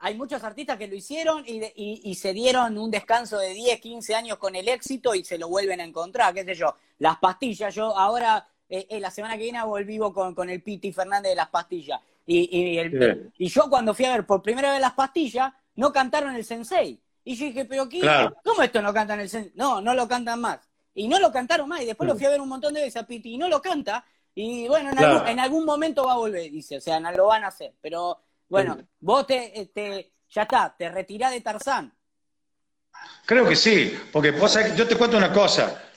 Hay 0.01 0.15
muchos 0.15 0.43
artistas 0.43 0.77
que 0.77 0.87
lo 0.87 0.95
hicieron 0.95 1.43
y, 1.45 1.61
y, 1.75 2.01
y, 2.05 2.15
se 2.15 2.31
dieron 2.31 2.77
un 2.77 2.89
descanso 2.89 3.37
de 3.37 3.49
10, 3.49 3.81
15 3.81 4.15
años 4.15 4.37
con 4.37 4.55
el 4.55 4.69
éxito 4.69 5.13
y 5.13 5.25
se 5.25 5.37
lo 5.37 5.49
vuelven 5.49 5.81
a 5.81 5.83
encontrar, 5.83 6.33
qué 6.33 6.45
sé 6.45 6.55
yo. 6.55 6.73
Las 6.99 7.17
pastillas, 7.17 7.75
yo 7.75 7.95
ahora 7.95 8.47
eh, 8.69 8.86
eh, 8.89 8.99
la 8.99 9.10
semana 9.10 9.36
que 9.36 9.43
viene 9.43 9.63
volvivo 9.63 10.13
con, 10.13 10.36
con 10.36 10.49
el 10.49 10.62
Piti 10.62 10.93
Fernández 10.93 11.32
de 11.32 11.36
las 11.36 11.49
pastillas. 11.49 11.99
Y, 12.27 12.79
y, 13.36 13.47
yo 13.49 13.67
cuando 13.67 13.95
fui 13.95 14.05
a 14.05 14.12
ver 14.12 14.25
por 14.27 14.43
primera 14.43 14.71
vez 14.71 14.79
las 14.79 14.93
pastillas, 14.93 15.51
no 15.75 15.91
cantaron 15.91 16.36
el 16.36 16.45
Sensei. 16.45 17.01
Y 17.23 17.36
yo 17.36 17.45
dije, 17.45 17.65
pero 17.65 17.89
¿qué? 17.89 18.01
¿cómo 18.43 18.62
esto 18.62 18.82
no 18.84 18.93
cantan 18.93 19.19
el 19.19 19.29
Sensei? 19.29 19.51
No, 19.55 19.82
no 19.82 19.95
lo 19.95 20.08
cantan 20.08 20.39
más. 20.39 20.60
Y 20.93 21.08
no 21.08 21.17
lo 21.19 21.32
cantaron 21.32 21.67
más. 21.67 21.82
Y 21.82 21.86
después 21.86 22.08
lo 22.08 22.15
fui 22.15 22.27
a 22.27 22.29
ver 22.29 22.41
un 22.41 22.49
montón 22.49 22.75
de 22.75 22.82
veces 22.82 23.01
a 23.01 23.08
Piti 23.08 23.34
y 23.34 23.38
no 23.39 23.49
lo 23.49 23.60
canta. 23.60 24.05
Y 24.36 24.67
bueno, 24.67 24.91
en, 25.25 25.39
algún, 25.39 25.65
momento 25.65 26.05
va 26.05 26.13
a 26.13 26.17
volver, 26.17 26.51
dice. 26.51 26.77
O 26.77 26.82
sea, 26.82 26.99
no 26.99 27.12
lo 27.12 27.25
van 27.25 27.43
a 27.43 27.47
hacer. 27.47 27.73
Pero 27.82 28.21
bueno, 28.47 28.77
vos 28.99 29.25
te, 29.25 29.60
este, 29.60 30.13
ya 30.29 30.43
está, 30.43 30.75
te 30.77 30.89
retirás 30.89 31.32
de 31.32 31.41
Tarzán. 31.41 31.91
Creo 33.25 33.47
que 33.47 33.55
sí, 33.55 33.97
porque 34.12 34.34
yo 34.75 34.88
te 34.88 34.95
cuento 34.95 35.17
una 35.17 35.34
cosa. 35.34 35.88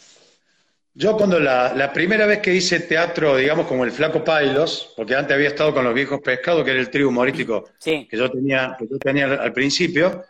Yo 0.94 1.16
cuando 1.16 1.40
la, 1.40 1.90
primera 1.94 2.26
vez 2.26 2.40
que 2.40 2.54
hice 2.54 2.80
teatro, 2.80 3.36
digamos, 3.36 3.66
como 3.66 3.84
el 3.84 3.92
Flaco 3.92 4.22
Pailos, 4.22 4.92
porque 4.94 5.14
antes 5.14 5.34
había 5.34 5.48
estado 5.48 5.72
con 5.72 5.84
los 5.84 5.94
viejos 5.94 6.20
pescados, 6.20 6.64
que 6.64 6.70
era 6.70 6.80
el 6.80 6.90
trío 6.90 7.08
humorístico 7.08 7.64
que 7.82 8.06
yo 8.10 8.30
tenía, 8.30 8.76
que 8.78 8.86
yo 8.86 8.98
tenía 8.98 9.24
al 9.24 9.52
principio, 9.54 10.24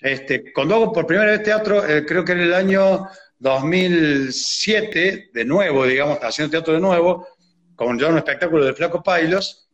este, 0.00 0.52
cuando 0.52 0.76
hago 0.76 0.92
por 0.92 1.06
primera 1.06 1.32
vez 1.32 1.42
teatro, 1.42 1.84
eh, 1.84 2.04
creo 2.06 2.24
que 2.24 2.32
era 2.32 2.44
el 2.44 2.54
año 2.54 3.08
2007, 3.38 5.30
de 5.32 5.44
nuevo, 5.44 5.84
digamos, 5.84 6.18
haciendo 6.22 6.52
teatro 6.52 6.74
de 6.74 6.80
nuevo, 6.80 7.26
con 7.74 7.98
yo 7.98 8.08
un 8.08 8.18
espectáculo 8.18 8.64
de 8.64 8.74
Flaco 8.74 9.02
Pailos, 9.02 9.68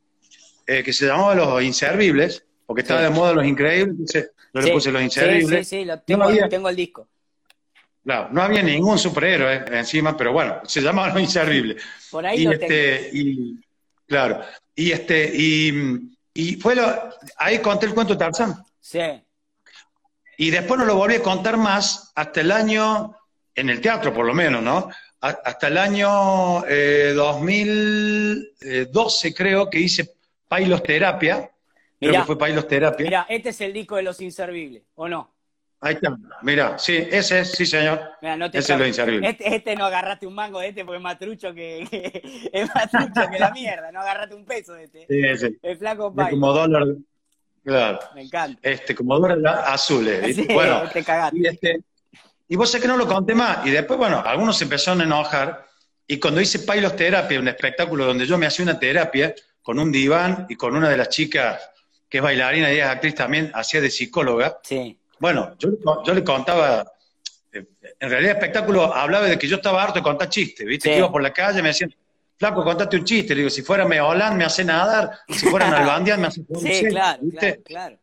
eh, 0.66 0.82
que 0.82 0.94
se 0.94 1.06
llamaba 1.06 1.34
Los 1.34 1.62
Inservibles, 1.62 2.46
porque 2.64 2.80
estaba 2.80 3.02
de 3.02 3.10
moda 3.10 3.34
Los 3.34 3.44
Increíbles, 3.44 3.88
entonces 3.88 4.30
yo 4.54 4.60
le 4.62 4.72
puse 4.72 4.90
Los 4.90 5.02
Inservibles. 5.02 5.68
Sí, 5.68 5.84
sí, 5.84 5.84
sí, 5.84 6.00
tengo, 6.06 6.48
tengo 6.48 6.68
el 6.70 6.76
disco. 6.76 7.08
Claro, 8.02 8.28
no 8.32 8.42
había 8.42 8.62
ningún 8.62 8.98
superhéroe 8.98 9.64
encima, 9.78 10.16
pero 10.16 10.32
bueno, 10.32 10.60
se 10.64 10.80
llamaba 10.80 11.12
Lo 11.12 11.20
Inservible. 11.20 11.76
Por 12.10 12.26
ahí 12.26 12.42
y 12.42 12.46
este, 12.46 13.10
y, 13.12 13.60
Claro, 14.06 14.40
y 14.74 14.90
este, 14.90 15.30
y, 15.34 16.10
y 16.34 16.56
fue 16.56 16.74
lo, 16.74 16.82
ahí 17.36 17.60
conté 17.60 17.86
el 17.86 17.94
cuento 17.94 18.14
de 18.14 18.18
Tarzán. 18.18 18.64
Sí. 18.80 19.00
Y 20.38 20.50
después 20.50 20.80
no 20.80 20.86
lo 20.86 20.96
volví 20.96 21.16
a 21.16 21.22
contar 21.22 21.56
más 21.56 22.10
hasta 22.14 22.40
el 22.40 22.50
año, 22.50 23.14
en 23.54 23.70
el 23.70 23.80
teatro 23.80 24.12
por 24.12 24.26
lo 24.26 24.34
menos, 24.34 24.62
¿no? 24.62 24.90
hasta 25.20 25.68
el 25.68 25.76
año 25.76 26.62
2012 27.14 29.28
eh, 29.28 29.34
creo 29.34 29.68
que 29.68 29.78
hice 29.78 30.14
Pailos 30.48 30.82
Terapia. 30.82 31.50
Creo 31.98 32.12
que 32.12 32.24
fue 32.24 32.38
Pailos 32.38 32.66
Terapia. 32.66 33.04
Mira, 33.04 33.26
este 33.28 33.50
es 33.50 33.60
el 33.60 33.74
disco 33.74 33.96
de 33.96 34.02
Los 34.02 34.22
Inservibles, 34.22 34.84
¿o 34.94 35.06
no? 35.06 35.34
Ahí 35.82 35.94
está, 35.94 36.14
mira, 36.42 36.78
sí, 36.78 37.08
ese 37.10 37.40
es, 37.40 37.52
sí 37.52 37.64
señor. 37.64 38.02
ese 38.52 38.72
es 38.74 38.78
lo 38.78 38.86
inservible. 38.86 39.30
Este, 39.30 39.54
este, 39.54 39.76
no 39.76 39.86
agarraste 39.86 40.26
un 40.26 40.34
mango 40.34 40.60
de 40.60 40.68
este 40.68 40.84
porque 40.84 40.98
es 40.98 41.02
más 41.02 41.18
trucho 41.18 41.54
que, 41.54 42.20
es 42.52 42.74
más 42.74 42.90
trucho 42.90 43.30
que 43.30 43.38
la 43.38 43.50
mierda, 43.50 43.90
no 43.90 44.00
agarraste 44.00 44.34
un 44.34 44.44
peso 44.44 44.74
de 44.74 44.84
este. 44.84 45.06
Sí, 45.08 45.20
ese. 45.24 45.56
El 45.62 45.78
flaco 45.78 46.14
Pai. 46.14 46.32
Como 46.32 46.52
dólar, 46.52 46.86
claro. 47.64 47.98
Me 48.14 48.22
encanta. 48.22 48.60
Este, 48.62 48.94
como 48.94 49.18
dólar 49.18 49.64
azules, 49.68 50.36
sí, 50.36 50.48
bueno, 50.52 50.82
te 50.92 51.02
cagaste. 51.02 51.38
Y, 51.38 51.46
este, 51.46 51.80
y 52.46 52.56
vos 52.56 52.70
sé 52.70 52.78
que 52.78 52.88
no 52.88 52.98
lo 52.98 53.06
conté 53.06 53.34
más, 53.34 53.66
y 53.66 53.70
después, 53.70 53.98
bueno, 53.98 54.22
algunos 54.22 54.58
se 54.58 54.64
empezaron 54.64 55.00
a 55.00 55.04
enojar, 55.04 55.66
y 56.06 56.20
cuando 56.20 56.42
hice 56.42 56.58
Pailos 56.58 56.94
Terapia, 56.94 57.40
un 57.40 57.48
espectáculo 57.48 58.04
donde 58.04 58.26
yo 58.26 58.36
me 58.36 58.44
hacía 58.44 58.64
una 58.64 58.78
terapia 58.78 59.34
con 59.62 59.78
un 59.78 59.90
diván 59.90 60.44
y 60.50 60.56
con 60.56 60.76
una 60.76 60.90
de 60.90 60.98
las 60.98 61.08
chicas 61.08 61.70
que 62.06 62.18
es 62.18 62.22
bailarina 62.22 62.70
y 62.70 62.80
es 62.80 62.84
actriz 62.84 63.14
también, 63.14 63.50
hacía 63.54 63.80
de 63.80 63.88
psicóloga. 63.88 64.58
Sí 64.62 64.99
bueno, 65.20 65.54
yo, 65.58 65.70
yo 66.04 66.14
le 66.14 66.24
contaba 66.24 66.84
en 67.52 68.10
realidad 68.10 68.32
el 68.32 68.36
espectáculo 68.36 68.94
hablaba 68.94 69.26
de 69.26 69.38
que 69.38 69.48
yo 69.48 69.56
estaba 69.56 69.82
harto 69.82 69.98
de 69.98 70.02
contar 70.02 70.28
chistes, 70.28 70.66
¿viste? 70.66 70.90
Que 70.90 70.98
iba 70.98 71.10
por 71.10 71.22
la 71.22 71.32
calle, 71.32 71.62
me 71.62 71.68
decían, 71.68 71.94
flaco, 72.38 72.64
contate 72.64 72.96
un 72.96 73.04
chiste. 73.04 73.34
Le 73.34 73.40
digo, 73.40 73.50
si 73.50 73.62
fuera 73.62 73.84
Meolán 73.84 74.36
me 74.36 74.44
hace 74.44 74.64
nadar, 74.64 75.10
si 75.28 75.46
fuera 75.46 75.68
Nalbandia 75.70 76.16
me 76.16 76.28
hace... 76.28 76.42
sí, 76.60 76.86
claro, 76.88 77.18
¿viste? 77.22 77.62
claro, 77.62 77.98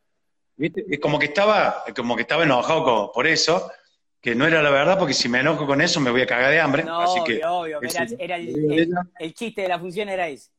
¿Viste? 0.56 1.00
Como 1.00 1.20
que 1.20 1.28
estaba, 1.28 1.84
como 1.96 2.16
que 2.16 2.24
estaba 2.24 2.44
enojado 2.44 3.12
por 3.14 3.28
eso, 3.28 3.72
que 4.20 4.36
no 4.36 4.46
era 4.46 4.62
la 4.62 4.70
verdad, 4.70 4.98
porque 4.98 5.14
si 5.14 5.30
me 5.30 5.40
enojo 5.40 5.66
con 5.66 5.82
eso 5.82 6.00
me 6.00 6.12
voy 6.12 6.22
a 6.22 6.28
cagar 6.28 6.52
de 6.52 6.60
hambre. 6.60 6.84
No, 6.84 7.00
así 7.00 7.24
que, 7.24 7.46
obvio, 7.46 7.80
era, 8.20 8.38
el, 8.38 9.34
chiste 9.34 9.62
de 9.62 9.68
la 9.68 9.80
función 9.80 10.10
era 10.10 10.28
ese. 10.28 10.50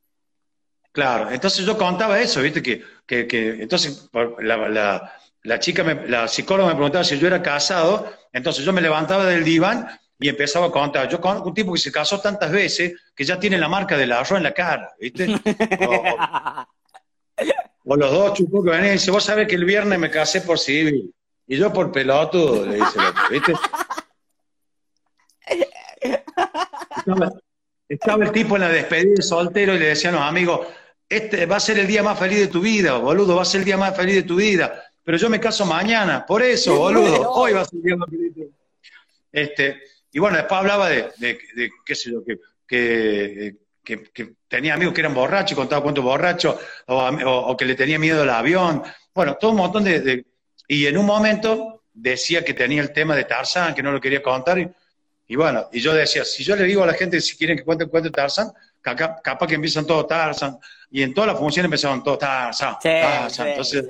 Claro, 0.93 1.31
entonces 1.31 1.67
yo 1.67 1.77
contaba 1.77 2.19
eso, 2.19 2.41
¿viste? 2.41 2.63
Que, 2.63 2.83
que, 3.07 3.27
que 3.27 3.63
entonces 3.63 4.09
la, 4.41 4.69
la, 4.69 5.13
chica, 5.59 5.83
la 6.07 6.29
psicóloga 6.29 6.69
me 6.69 6.75
preguntaba 6.75 7.05
si 7.05 7.19
yo 7.19 7.27
era 7.27 7.43
casado, 7.43 8.13
entonces 8.33 8.65
yo 8.65 8.73
me 8.73 8.81
levantaba 8.81 9.25
del 9.27 9.45
diván 9.45 9.89
y 10.19 10.29
empezaba 10.29 10.67
a 10.67 10.71
contar. 10.71 11.09
Yo 11.09 11.21
con 11.21 11.41
un 11.41 11.55
tipo 11.55 11.73
que 11.73 11.79
se 11.79 11.93
casó 11.93 12.21
tantas 12.21 12.51
veces 12.51 12.95
que 13.15 13.25
ya 13.25 13.39
tiene 13.39 13.59
la 13.59 13.69
marca 13.69 13.97
del 13.97 14.13
arroz 14.13 14.33
en 14.33 14.43
la 14.43 14.53
cara, 14.53 14.91
¿viste? 14.99 15.41
O, 17.85 17.97
los 17.97 18.11
dos 18.11 18.35
chupos 18.35 18.65
que 18.65 18.71
venían 18.71 18.91
y 18.91 18.93
dice, 18.95 19.11
vos 19.11 19.25
sabés 19.25 19.49
que 19.49 19.55
el 19.55 19.65
viernes 19.65 19.99
me 19.99 20.11
casé 20.11 20.43
por 20.43 20.59
civil. 20.59 21.15
Y 21.47 21.57
yo 21.57 21.73
por 21.73 21.91
pelotudo, 21.91 22.67
le 22.67 22.75
dice 22.77 22.99
el 22.99 23.07
otro, 23.07 23.23
¿viste? 23.31 23.55
Estaba, 27.89 28.25
el 28.25 28.33
tipo 28.33 28.57
en 28.57 28.63
la 28.63 28.69
despedida 28.69 29.15
de 29.17 29.23
soltero 29.23 29.75
y 29.75 29.79
le 29.79 29.87
decía 29.87 30.11
a 30.11 30.13
los 30.13 30.21
amigos, 30.21 30.67
este 31.09 31.47
va 31.47 31.57
a 31.57 31.61
ser 31.61 31.79
el 31.79 31.87
día 31.87 32.03
más 32.03 32.19
feliz 32.19 32.39
de 32.41 32.49
tu 32.49 32.61
vida, 32.61 32.99
boludo, 32.99 33.37
va 33.37 33.43
a 33.43 33.47
ser 33.47 33.61
el 33.61 33.65
día 33.65 33.79
más 33.79 33.97
feliz 33.97 34.17
de 34.17 34.23
tu 34.25 34.37
vida. 34.37 34.85
Pero 35.09 35.17
yo 35.17 35.31
me 35.31 35.41
caso 35.41 35.65
mañana, 35.65 36.27
por 36.27 36.43
eso, 36.43 36.77
boludo, 36.77 37.31
hoy 37.31 37.55
va 37.55 37.63
a 37.63 37.65
ser 37.65 37.79
el 37.79 37.83
día 37.83 37.97
de. 38.09 38.51
Este, 39.33 39.81
y 40.13 40.19
bueno, 40.19 40.37
después 40.37 40.59
hablaba 40.59 40.91
de, 40.91 41.39
qué 41.83 41.95
sé 41.95 42.11
yo, 42.11 42.23
que, 42.67 43.57
que, 43.83 44.35
tenía 44.47 44.75
amigos 44.75 44.93
que 44.93 45.01
eran 45.01 45.15
borrachos 45.15 45.53
y 45.53 45.55
contaba 45.55 45.83
cuentos 45.83 46.05
borrachos, 46.05 46.57
o, 46.89 47.57
que 47.57 47.65
le 47.65 47.75
tenía 47.75 47.99
miedo 47.99 48.21
al 48.21 48.29
avión. 48.29 48.83
Bueno, 49.15 49.39
todo 49.41 49.53
un 49.53 49.57
montón 49.57 49.85
de, 49.85 50.27
Y 50.67 50.85
en 50.85 50.99
un 50.99 51.07
momento 51.07 51.85
decía 51.91 52.45
que 52.45 52.53
tenía 52.53 52.83
el 52.83 52.93
tema 52.93 53.17
de 53.17 53.25
Tarzán, 53.25 53.75
que 53.75 53.83
no 53.83 53.93
lo 53.93 54.03
quería 54.03 54.23
contar. 54.23 54.59
Y, 54.59 54.71
bueno, 55.37 55.69
y 55.73 55.81
yo 55.81 55.93
decía, 55.93 56.25
si 56.25 56.43
yo 56.43 56.57
le 56.57 56.65
digo 56.65 56.83
a 56.83 56.87
la 56.87 56.95
gente 56.95 57.21
si 57.21 57.37
quieren 57.37 57.57
que 57.57 57.65
cuente 57.65 57.85
el 57.85 57.91
cuento 57.91 58.09
de 58.09 58.15
Tarzán, 58.15 58.51
capaz 58.81 59.47
que 59.47 59.55
empiezan 59.55 59.87
todos 59.87 60.07
Tarzan, 60.07 60.59
y 60.91 61.03
en 61.03 61.13
todas 61.13 61.29
las 61.29 61.39
funciones 61.39 61.67
empezaron 61.67 62.03
todos 62.03 62.19
Tarzan, 62.19 62.77
Tarzan, 62.83 63.49
entonces, 63.49 63.87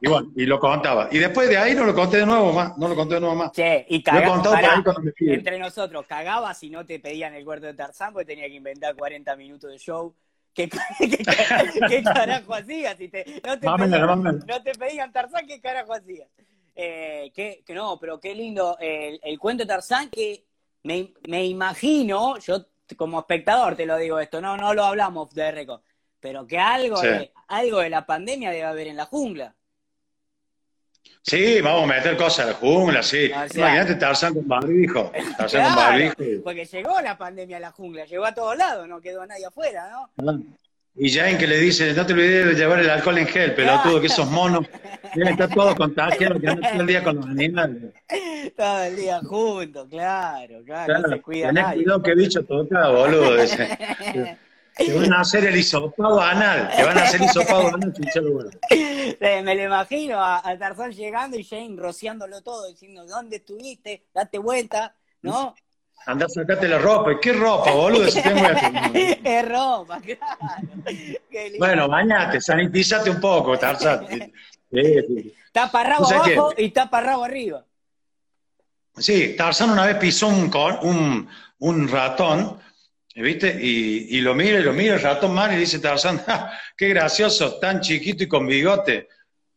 y 0.00 0.08
bueno, 0.08 0.30
y 0.36 0.44
lo 0.44 0.58
contaba, 0.58 1.08
y 1.10 1.18
después 1.18 1.48
de 1.48 1.56
ahí 1.56 1.74
no 1.74 1.84
lo 1.84 1.94
conté 1.94 2.18
de 2.18 2.26
nuevo 2.26 2.52
más, 2.52 2.76
no 2.76 2.88
lo 2.88 2.94
conté 2.94 3.14
de 3.14 3.20
nuevo 3.20 3.34
más. 3.34 3.52
Che, 3.52 3.86
y 3.88 4.02
cagaba, 4.02 4.60
entre 5.18 5.58
nosotros, 5.58 6.06
cagaba 6.06 6.52
si 6.52 6.68
no 6.68 6.84
te 6.84 7.00
pedían 7.00 7.34
el 7.34 7.44
cuarto 7.44 7.66
de 7.66 7.74
Tarzán, 7.74 8.12
porque 8.12 8.26
tenía 8.26 8.46
que 8.46 8.54
inventar 8.54 8.94
40 8.94 9.34
minutos 9.36 9.70
de 9.70 9.78
show, 9.78 10.14
¿Qué, 10.54 10.68
qué, 10.68 12.02
carajo 12.02 12.54
hacías? 12.54 12.98
Si 12.98 13.08
te, 13.08 13.24
no, 13.42 13.58
te 13.58 13.66
pedían, 13.66 14.22
no, 14.22 14.62
te 14.62 14.72
pedían, 14.74 15.10
Tarzán, 15.10 15.46
¿qué 15.46 15.62
carajo 15.62 15.94
hacías? 15.94 16.28
Eh, 16.74 17.30
que, 17.34 17.62
que, 17.66 17.74
no, 17.74 17.98
pero 18.00 18.18
qué 18.18 18.34
lindo 18.34 18.78
el, 18.80 19.20
el 19.22 19.38
cuento 19.38 19.64
de 19.64 19.68
Tarzán 19.68 20.08
que 20.08 20.46
me, 20.84 21.12
me, 21.28 21.44
imagino, 21.44 22.38
yo 22.38 22.66
como 22.96 23.20
espectador 23.20 23.76
te 23.76 23.86
lo 23.86 23.96
digo 23.98 24.18
esto, 24.18 24.40
no, 24.40 24.56
no 24.56 24.72
lo 24.72 24.84
hablamos 24.84 25.30
de 25.34 25.52
récord, 25.52 25.80
pero 26.18 26.46
que 26.46 26.58
algo, 26.58 27.00
de, 27.00 27.32
algo 27.48 27.80
de 27.80 27.90
la 27.90 28.06
pandemia 28.06 28.50
debe 28.50 28.64
haber 28.64 28.86
en 28.86 28.96
la 28.96 29.06
jungla. 29.06 29.54
Sí, 31.20 31.60
vamos 31.60 31.84
a 31.84 31.94
meter 31.94 32.16
cosas 32.16 32.46
en 32.46 32.52
la 32.52 32.58
jungla, 32.58 33.02
sí. 33.02 33.30
Imagínate 33.54 33.94
Tarzán 33.94 34.34
con 34.34 34.48
barbijo. 34.48 35.12
Tarzán 35.36 35.66
con 35.66 35.76
barbijo. 35.76 36.42
Porque 36.42 36.64
llegó 36.64 37.00
la 37.00 37.16
pandemia 37.16 37.58
a 37.58 37.60
la 37.60 37.70
jungla, 37.70 38.06
llegó 38.06 38.24
a 38.24 38.34
todos 38.34 38.56
lados, 38.56 38.88
no 38.88 39.00
quedó 39.00 39.24
nadie 39.26 39.46
afuera, 39.46 39.90
¿no? 39.90 40.42
Y 40.94 41.10
Jane 41.10 41.38
que 41.38 41.46
le 41.46 41.58
dice, 41.58 41.94
no 41.94 42.04
te 42.04 42.12
olvides 42.12 42.46
de 42.46 42.54
llevar 42.54 42.80
el 42.80 42.90
alcohol 42.90 43.16
en 43.16 43.26
gel, 43.26 43.54
pelotudo, 43.54 44.00
que 44.00 44.08
esos 44.08 44.30
monos, 44.30 44.66
está 45.14 45.48
todo 45.48 45.74
contagiado, 45.74 46.38
que 46.38 46.48
andan 46.48 46.70
todo 46.70 46.80
el 46.82 46.86
día 46.86 47.02
con 47.02 47.16
los 47.16 47.26
animales. 47.26 47.94
Todo 48.56 48.82
el 48.82 48.96
día 48.96 49.20
juntos, 49.20 49.86
claro, 49.88 50.62
claro, 50.64 50.98
no 50.98 51.08
se 51.08 51.22
cuida 51.22 51.48
tenés 51.48 51.64
nadie. 51.64 51.82
cuidado 51.82 52.02
que 52.02 52.14
bicho 52.14 52.44
toca, 52.44 52.88
boludo. 52.88 53.38
Ese. 53.38 53.68
Te 54.76 54.94
van 54.94 55.12
a 55.12 55.20
hacer 55.20 55.44
el 55.44 55.56
hisopado 55.56 56.18
anal, 56.18 56.70
te 56.74 56.82
van 56.82 56.96
a 56.96 57.02
hacer 57.02 57.20
hisopado 57.20 57.68
anal, 57.68 57.92
bueno. 58.32 58.50
Me 59.20 59.54
lo 59.54 59.64
imagino 59.64 60.18
a, 60.18 60.48
a, 60.48 60.58
Tarzán 60.58 60.92
llegando 60.92 61.38
y 61.38 61.44
Jane 61.44 61.76
rociándolo 61.76 62.40
todo, 62.40 62.68
diciendo, 62.68 63.04
¿dónde 63.04 63.36
estuviste? 63.36 64.06
Date 64.14 64.38
vuelta, 64.38 64.94
¿no? 65.20 65.54
Andá, 66.06 66.28
sacate 66.28 66.68
la 66.68 66.78
ropa. 66.78 67.18
¿Qué 67.20 67.32
ropa, 67.32 67.70
boludo? 67.72 68.10
Si 68.10 68.22
tengo 68.22 68.40
es 68.94 69.48
ropa, 69.48 70.00
claro. 70.00 70.78
Bueno, 71.58 71.88
bañate, 71.88 72.40
sanitízate 72.40 73.10
un 73.10 73.20
poco, 73.20 73.58
Tarzán. 73.58 74.06
Sí, 74.74 75.34
Tapa 75.52 75.84
rabo 75.84 76.10
abajo 76.10 76.54
y 76.56 76.70
tapa 76.70 77.02
rabo 77.02 77.24
arriba. 77.24 77.62
Sí, 78.96 79.34
Tarzán 79.36 79.68
una 79.68 79.84
vez 79.84 79.96
pisó 79.96 80.28
un, 80.28 80.50
un, 80.80 81.28
un 81.58 81.88
ratón, 81.88 82.58
¿viste? 83.14 83.58
Y, 83.60 84.16
y, 84.16 84.22
lo 84.22 84.34
mira 84.34 84.60
y 84.60 84.62
lo 84.62 84.72
mira 84.72 84.94
el 84.94 85.02
ratón 85.02 85.34
mal 85.34 85.52
y 85.52 85.56
dice 85.56 85.78
Tarzán, 85.78 86.22
qué 86.76 86.88
gracioso, 86.88 87.58
tan 87.58 87.82
chiquito 87.82 88.24
y 88.24 88.28
con 88.28 88.46
bigote. 88.46 89.08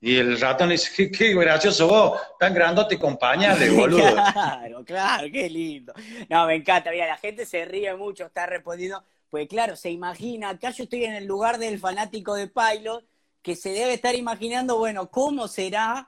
Y 0.05 0.17
el 0.17 0.39
ratón 0.39 0.69
dice, 0.69 1.09
qué, 1.09 1.33
gracioso 1.33 1.87
vos, 1.87 2.21
tan 2.37 2.53
grandote 2.53 2.99
con 2.99 3.17
pañales, 3.17 3.73
boludo. 3.75 4.03
claro, 4.13 4.85
claro, 4.85 5.27
qué 5.33 5.49
lindo. 5.49 5.93
No, 6.29 6.45
me 6.45 6.53
encanta, 6.53 6.91
mira, 6.91 7.07
la 7.07 7.17
gente 7.17 7.43
se 7.43 7.65
ríe 7.65 7.91
mucho, 7.95 8.27
está 8.27 8.45
respondiendo, 8.45 9.03
pues 9.31 9.47
claro, 9.47 9.75
se 9.75 9.89
imagina, 9.89 10.49
acá 10.49 10.69
yo 10.69 10.83
estoy 10.83 11.05
en 11.05 11.15
el 11.15 11.25
lugar 11.25 11.57
del 11.57 11.79
fanático 11.79 12.35
de 12.35 12.47
Pilot, 12.47 13.03
que 13.41 13.55
se 13.55 13.71
debe 13.71 13.95
estar 13.95 14.13
imaginando, 14.13 14.77
bueno, 14.77 15.09
cómo 15.09 15.47
será, 15.47 16.07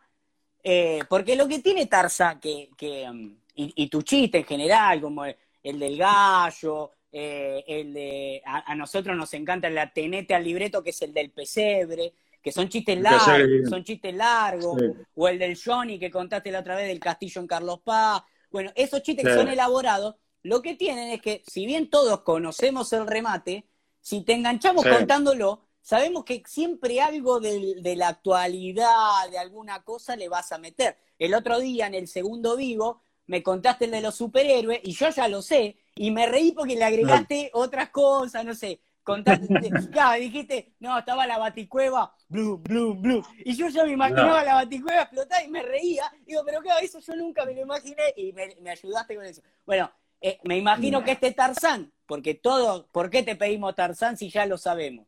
eh, 0.64 1.00
porque 1.10 1.36
lo 1.36 1.48
que 1.48 1.58
tiene 1.58 1.88
Tarza, 1.88 2.40
que, 2.40 2.70
que 2.78 3.10
mm, 3.12 3.36
y, 3.56 3.90
tu 3.90 4.04
chiste 4.04 4.38
en 4.38 4.46
general, 4.46 5.02
como 5.02 5.26
el, 5.26 5.80
del 5.80 5.98
gallo, 5.98 6.92
eh, 7.12 7.64
el 7.66 7.96
de, 7.96 8.44
a, 8.46 8.72
a, 8.72 8.76
nosotros 8.76 9.18
nos 9.18 9.34
encanta 9.34 9.70
el 9.70 9.78
atenete 9.80 10.36
al 10.36 10.44
libreto, 10.44 10.84
que 10.84 10.92
es 10.92 11.02
el 11.02 11.16
del 11.16 11.32
pesebre, 11.32 12.14
que 12.42 12.52
son 12.52 12.70
chistes 12.70 13.00
largos, 13.00 13.70
son 13.70 13.84
chistes 13.84 14.16
largos, 14.16 14.82
o 15.16 15.28
el 15.28 15.40
del 15.40 15.58
Johnny 15.58 16.00
que 16.00 16.12
contaste 16.12 16.52
la 16.52 16.60
otra 16.60 16.76
vez 16.76 16.88
del 16.88 17.00
castillo 17.00 17.42
en 17.42 17.48
Carlos 17.48 17.80
Paz. 17.84 18.24
Bueno, 18.50 18.72
esos 18.76 19.02
chistes 19.02 19.26
que 19.26 19.34
son 19.34 19.48
elaborados, 19.48 20.16
lo 20.44 20.62
que 20.62 20.76
tienen 20.76 21.10
es 21.10 21.22
que, 21.22 21.44
si 21.46 21.66
bien 21.66 21.90
todos 21.90 22.22
conocemos 22.22 22.94
el 22.94 23.06
remate, 23.08 23.68
si 24.00 24.22
te 24.22 24.34
enganchamos 24.34 24.86
contándolo, 24.86 25.64
sabemos 25.82 26.24
que 26.24 26.42
siempre 26.46 27.02
algo 27.02 27.40
de, 27.40 27.76
de, 27.82 27.96
la 27.96 28.10
actualidad, 28.10 29.30
de 29.30 29.38
alguna 29.38 29.84
cosa, 29.84 30.16
le 30.16 30.30
vas 30.30 30.52
a 30.52 30.58
meter. 30.58 30.98
El 31.20 31.34
otro 31.34 31.60
día, 31.60 31.88
en 31.88 31.96
el 31.96 32.08
segundo 32.08 32.56
vivo, 32.56 33.02
me 33.26 33.44
contaste 33.44 33.86
el 33.86 33.92
de 33.92 34.02
los 34.02 34.16
superhéroes, 34.16 34.80
y 34.84 34.94
yo 34.94 35.10
ya 35.10 35.28
lo 35.28 35.42
sé, 35.42 35.78
y 35.96 36.12
me 36.12 36.28
reí 36.28 36.54
porque 36.54 36.76
le 36.76 36.86
agregaste 36.86 37.52
otras 37.54 37.90
cosas, 37.90 38.46
no 38.46 38.56
sé, 38.56 38.80
Contaste, 39.08 39.48
claro, 39.90 40.20
dijiste, 40.20 40.74
no, 40.82 41.00
estaba 41.00 41.26
la 41.26 41.38
baticueva, 41.38 42.14
blue, 42.28 42.58
blue, 42.58 42.94
blue. 42.94 43.24
Y 43.46 43.56
yo 43.56 43.70
ya 43.70 43.86
me 43.86 43.94
imaginaba 43.94 44.44
la 44.44 44.56
baticueva 44.56 45.04
explotar 45.04 45.46
y 45.46 45.48
me 45.48 45.64
reía. 45.64 46.12
Digo, 46.26 46.42
pero 46.46 46.60
claro, 46.60 46.82
eso 46.84 47.00
yo 47.00 47.16
nunca 47.16 47.46
me 47.46 47.54
lo 47.54 47.62
imaginé 47.62 48.04
y 48.18 48.34
me, 48.34 48.70
ayudaste 48.70 49.16
con 49.16 49.24
eso. 49.24 49.42
Bueno, 49.66 49.90
eh, 50.20 50.40
me 50.44 50.58
imagino 50.58 51.06
que 51.06 51.14
este 51.14 51.32
Tarzán, 51.32 51.90
porque 52.06 52.34
todo, 52.34 52.88
¿por 52.88 53.10
qué 53.10 53.24
te 53.24 53.38
pedimos 53.38 53.76
Tarzán 53.76 54.18
si 54.18 54.30
ya 54.30 54.46
lo 54.46 54.58
sabemos? 54.58 55.08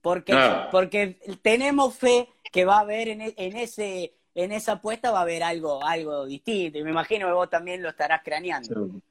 Porque, 0.00 0.34
porque 0.72 1.20
tenemos 1.42 1.96
fe 1.96 2.30
que 2.50 2.64
va 2.64 2.76
a 2.76 2.80
haber 2.80 3.08
en, 3.08 3.20
en, 3.20 3.56
ese, 3.58 4.14
en 4.34 4.52
esa 4.52 4.72
apuesta 4.72 5.10
va 5.10 5.18
a 5.18 5.22
haber 5.22 5.42
algo, 5.42 5.84
algo 5.84 6.24
distinto. 6.24 6.78
Y 6.78 6.82
me 6.82 6.92
imagino 6.92 7.26
que 7.26 7.34
vos 7.34 7.50
también 7.50 7.82
lo 7.82 7.90
estarás 7.90 8.22
craneando. 8.24 8.86
Sí, 8.86 9.02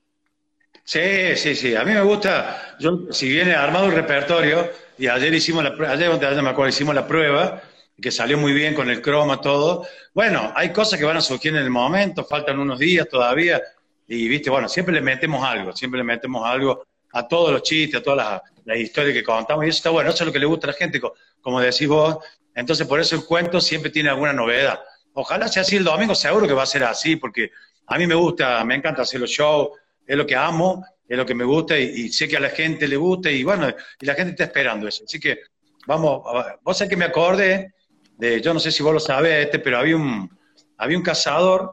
sí, 1.36 1.54
sí. 1.54 1.76
A 1.76 1.84
mí 1.84 1.92
me 1.92 2.02
gusta, 2.02 2.78
yo, 2.80 3.12
si 3.12 3.28
viene 3.28 3.54
armado 3.54 3.88
el 3.88 3.92
repertorio, 3.92 4.72
y 4.98 5.08
ayer 5.08 5.34
hicimos 5.34 5.62
la 5.62 5.76
prueba, 5.76 5.94
ayer, 5.94 6.10
me 6.42 6.50
acuerdo, 6.50 6.70
hicimos 6.70 6.96
la 6.96 7.06
prueba, 7.06 7.62
que 8.02 8.10
salió 8.10 8.38
muy 8.38 8.54
bien 8.54 8.74
con 8.74 8.90
el 8.90 9.02
croma, 9.02 9.42
todo. 9.42 9.86
Bueno, 10.14 10.54
hay 10.56 10.72
cosas 10.72 10.98
que 10.98 11.04
van 11.04 11.18
a 11.18 11.22
surgir 11.22 11.52
en 11.52 11.62
el 11.62 11.70
momento, 11.70 12.24
faltan 12.24 12.58
unos 12.58 12.80
días 12.80 13.06
todavía, 13.10 13.62
y 14.08 14.30
viste, 14.30 14.50
bueno, 14.50 14.70
siempre 14.70 14.96
le 14.96 15.02
metemos 15.02 15.44
algo, 15.44 15.76
siempre 15.76 15.98
le 15.98 16.06
metemos 16.06 16.48
algo 16.48 16.86
a 17.12 17.28
todos 17.28 17.52
los 17.52 17.64
chistes, 17.64 18.00
a 18.00 18.04
todas 18.04 18.42
las, 18.66 18.78
historias 18.78 19.14
que 19.14 19.24
contamos, 19.24 19.66
y 19.66 19.70
eso 19.70 19.78
está 19.78 19.90
bueno, 19.90 20.10
eso 20.10 20.24
es 20.24 20.28
lo 20.28 20.34
que 20.34 20.40
le 20.40 20.46
gusta 20.46 20.68
a 20.68 20.72
la 20.72 20.78
gente, 20.78 21.02
como 21.42 21.60
decís 21.60 21.88
vos. 21.88 22.18
Entonces, 22.56 22.88
por 22.88 23.02
eso 23.02 23.16
el 23.16 23.26
cuento 23.26 23.60
siempre 23.60 23.92
tiene 23.92 24.10
alguna 24.10 24.32
novedad. 24.32 24.80
Ojalá 25.14 25.50
sea 25.50 25.64
así 25.64 25.76
el 25.76 25.84
domingo, 25.84 26.16
seguro 26.16 26.48
que 26.48 26.54
va 26.54 26.64
a 26.64 26.66
ser 26.66 26.86
así, 26.86 27.18
porque 27.18 27.52
a 27.88 27.98
mí 27.98 28.08
me 28.08 28.16
gusta, 28.16 28.64
me 28.64 28.76
encanta 28.76 29.02
hacer 29.02 29.20
los 29.20 29.30
shows, 29.30 29.70
es 30.08 30.18
lo 30.18 30.26
que 30.26 30.36
amo, 30.36 30.84
es 31.08 31.18
lo 31.18 31.26
que 31.26 31.36
me 31.36 31.44
gusta 31.44 31.78
y, 31.78 32.10
sé 32.10 32.28
que 32.28 32.38
a 32.38 32.40
la 32.40 32.50
gente 32.50 32.88
le 32.88 32.96
gusta 32.98 33.30
y 33.30 33.44
bueno, 33.44 33.68
y 34.00 34.06
la 34.06 34.14
gente 34.16 34.32
está 34.32 34.46
esperando 34.46 34.88
eso. 34.88 35.04
Así 35.06 35.20
que 35.20 35.40
vamos, 35.86 36.22
vos 36.64 36.78
sabés 36.78 36.90
que 36.90 36.98
me 36.98 37.06
acordé 37.06 37.74
de, 38.18 38.42
yo 38.42 38.54
no 38.54 38.60
sé 38.60 38.72
si 38.72 38.82
vos 38.84 38.94
lo 38.94 39.00
sabés, 39.00 39.46
este, 39.46 39.60
pero 39.60 39.78
había 39.78 39.96
un, 39.96 40.30
había 40.78 40.98
un 40.98 41.04
cazador 41.04 41.72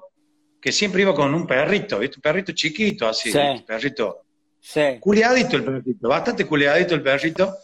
que 0.61 0.73
siempre 0.73 1.03
iba 1.03 1.14
con 1.14 1.35
un 1.35 1.47
perrito, 1.47 1.99
¿viste? 1.99 2.16
Un 2.16 2.23
perrito 2.23 2.53
chiquito, 2.53 3.07
así, 3.09 3.31
Sí. 3.33 3.38
un 3.38 3.64
perrito. 3.64 4.23
Sí. 4.61 4.99
Culiadito 5.01 5.57
el 5.57 5.64
perrito, 5.64 6.09
bastante 6.09 6.47
culiadito 6.47 6.94
el 6.94 7.03
perrito. 7.03 7.55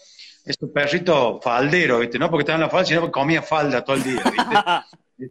Es 0.45 0.57
un 0.61 0.73
perrito 0.73 1.41
faldero, 1.43 1.99
¿viste? 2.01 2.19
No 2.19 2.29
porque 2.31 2.43
estaba 2.43 2.57
en 2.57 2.63
la 2.63 2.71
falda, 2.71 2.87
sino 2.87 3.01
porque 3.01 3.13
comía 3.13 3.43
falda 3.43 3.85
todo 3.85 3.97
el 3.97 4.03
día, 4.03 4.23
¿viste? 4.25 5.31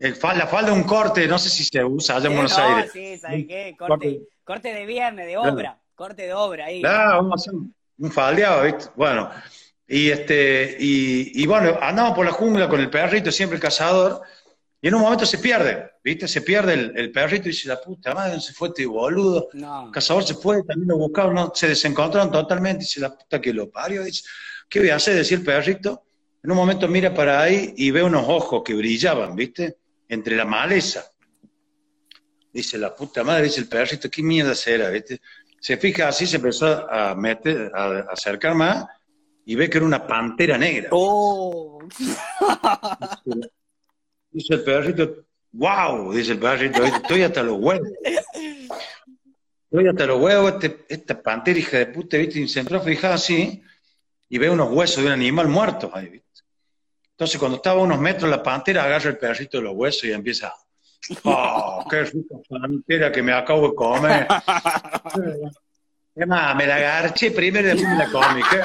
El 0.00 0.14
fa- 0.14 0.34
la 0.34 0.46
falda 0.46 0.70
es 0.70 0.76
un 0.76 0.84
corte, 0.84 1.26
no 1.26 1.38
sé 1.40 1.48
si 1.48 1.64
se 1.64 1.82
usa 1.84 2.16
allá 2.16 2.28
en 2.28 2.34
Buenos 2.34 2.56
no, 2.56 2.64
Aires. 2.76 2.92
sí, 2.92 3.18
¿sabes 3.18 3.46
qué? 3.48 3.74
Corte. 3.76 4.20
Corte, 4.48 4.72
de 4.72 4.86
viernes, 4.86 5.26
de 5.26 5.36
obra. 5.36 5.78
Corte 5.94 6.22
de 6.22 6.32
obra 6.32 6.64
ahí. 6.64 6.80
Claro, 6.80 7.16
vamos 7.16 7.32
a 7.32 7.34
hacer 7.34 7.52
un, 7.98 8.10
faldeado, 8.10 8.62
¿viste? 8.62 8.86
Bueno, 8.96 9.28
y 9.86 10.08
este, 10.08 10.74
y, 10.80 11.42
y 11.42 11.46
bueno, 11.46 11.76
andamos 11.82 12.14
por 12.14 12.24
la 12.24 12.32
jungla 12.32 12.66
con 12.66 12.80
el 12.80 12.88
perrito, 12.88 13.30
siempre 13.30 13.56
el 13.56 13.62
cazador, 13.62 14.22
y 14.80 14.88
en 14.88 14.94
un 14.94 15.02
momento 15.02 15.26
se 15.26 15.36
pierde, 15.36 15.90
¿viste? 16.02 16.26
Se 16.26 16.40
pierde 16.40 16.72
el, 16.72 16.92
el 16.96 17.12
perrito 17.12 17.48
y 17.48 17.52
dice, 17.52 17.68
la 17.68 17.78
puta 17.78 18.14
madre, 18.14 18.30
¿dónde 18.30 18.46
se 18.46 18.54
fue 18.54 18.68
este 18.68 18.86
boludo? 18.86 19.50
No. 19.52 19.88
El 19.88 19.92
cazador 19.92 20.24
se 20.24 20.32
fue, 20.32 20.64
también 20.64 20.88
lo 20.88 20.96
buscaron, 20.96 21.34
no, 21.34 21.52
se 21.54 21.68
desencontraron 21.68 22.32
totalmente, 22.32 22.84
dice, 22.84 23.00
la 23.00 23.14
puta 23.14 23.42
que 23.42 23.52
lo 23.52 23.68
parió, 23.70 24.02
dice, 24.02 24.24
¿qué 24.70 24.78
voy 24.80 24.88
a 24.88 24.96
hacer? 24.96 25.14
Decía 25.14 25.36
el 25.36 25.44
perrito. 25.44 26.04
En 26.42 26.52
un 26.52 26.56
momento 26.56 26.88
mira 26.88 27.12
para 27.12 27.42
ahí 27.42 27.74
y 27.76 27.90
ve 27.90 28.02
unos 28.02 28.24
ojos 28.26 28.62
que 28.64 28.72
brillaban, 28.72 29.36
¿viste? 29.36 29.76
Entre 30.08 30.34
la 30.36 30.46
maleza. 30.46 31.04
Dice, 32.58 32.76
la 32.76 32.92
puta 32.92 33.22
madre, 33.22 33.44
dice 33.44 33.60
el 33.60 33.68
perrito, 33.68 34.10
¿qué 34.10 34.20
mierda 34.20 34.52
será, 34.52 34.90
viste? 34.90 35.20
Se 35.60 35.76
fija 35.76 36.08
así, 36.08 36.26
se 36.26 36.36
empezó 36.38 36.66
a 36.90 37.14
meter, 37.14 37.70
a, 37.72 37.84
a 37.84 38.00
acercar 38.12 38.56
más 38.56 38.84
y 39.44 39.54
ve 39.54 39.70
que 39.70 39.78
era 39.78 39.86
una 39.86 40.04
pantera 40.04 40.58
negra. 40.58 40.88
Oh. 40.90 41.78
Dice 44.30 44.54
el 44.54 44.64
perrito, 44.64 45.24
wow, 45.52 46.12
dice 46.12 46.32
el 46.32 46.40
perrito, 46.40 46.82
"¿viste? 46.82 46.96
estoy 46.98 47.22
hasta 47.22 47.44
los 47.44 47.58
huevos. 47.60 47.88
Estoy 49.70 49.86
hasta 49.88 50.06
los 50.06 50.20
huevos, 50.20 50.54
este- 50.54 50.84
esta 50.88 51.22
pantera 51.22 51.58
hija 51.60 51.78
de 51.78 51.86
puta, 51.86 52.16
¿viste? 52.16 52.40
Y 52.40 52.48
se 52.48 52.58
entró 52.58 52.78
a 52.78 52.82
fijar 52.82 53.12
así 53.12 53.62
y 54.28 54.38
ve 54.38 54.50
unos 54.50 54.70
huesos 54.72 54.98
de 55.02 55.06
un 55.06 55.12
animal 55.12 55.46
muerto 55.46 55.92
ahí, 55.94 56.08
¿viste? 56.08 56.42
Entonces, 57.12 57.38
cuando 57.38 57.56
estaba 57.58 57.80
a 57.80 57.84
unos 57.84 58.00
metros, 58.00 58.28
la 58.28 58.42
pantera 58.42 58.82
agarra 58.84 59.10
el 59.10 59.18
pedacito 59.18 59.58
de 59.58 59.62
los 59.64 59.74
huesos 59.76 60.02
y 60.04 60.12
empieza. 60.12 60.52
¡Oh, 61.24 61.84
qué 61.90 62.04
rica 62.04 62.36
pantera 62.48 63.12
que 63.12 63.22
me 63.22 63.32
acabo 63.32 63.68
de 63.68 63.74
comer! 63.74 64.26
Es 66.14 66.26
más, 66.26 66.56
me 66.56 66.66
la 66.66 66.74
agarché 66.74 67.30
primero 67.30 67.68
y 67.68 67.70
después 67.70 67.88
me 67.88 67.96
la 67.96 68.10
comí. 68.10 68.40
Qué 68.50 68.58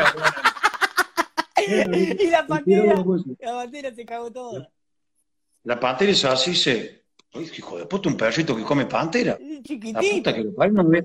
y 2.19 2.28
la 2.28 2.46
pantera, 2.48 2.96
la 3.39 3.54
pantera 3.54 3.93
se 3.93 4.06
cagó 4.06 4.32
todo. 4.32 4.67
La 5.63 5.80
pantera 5.80 6.12
hizo 6.12 6.32
así 6.32 6.56
se. 6.56 7.04
Uy, 7.36 7.52
hijo 7.56 7.78
de 7.78 7.86
puta, 7.86 8.10
un 8.10 8.17
perrito 8.17 8.56
que 8.56 8.63
come 8.63 8.88
pantera. 8.88 9.38
La 9.39 9.62
Chiquitito. 9.62 10.00
puta 10.00 10.34
que 10.34 10.43
lo 10.43 10.56
parió, 10.56 10.74
no 10.74 10.84
me 10.84 11.04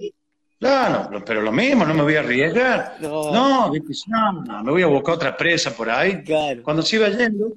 Claro, 0.58 1.08
no, 1.10 1.24
pero 1.24 1.40
lo 1.40 1.52
mismo, 1.52 1.84
no 1.84 1.94
me 1.94 2.02
voy 2.02 2.16
a 2.16 2.20
arriesgar. 2.20 2.96
No. 3.00 3.30
No, 3.30 3.68
no, 3.68 4.62
me 4.64 4.72
voy 4.72 4.82
a 4.82 4.86
buscar 4.86 5.14
otra 5.14 5.36
presa 5.36 5.76
por 5.76 5.88
ahí. 5.88 6.24
Claro. 6.24 6.62
Cuando 6.64 6.82
se 6.82 6.96
iba 6.96 7.08
yendo, 7.10 7.52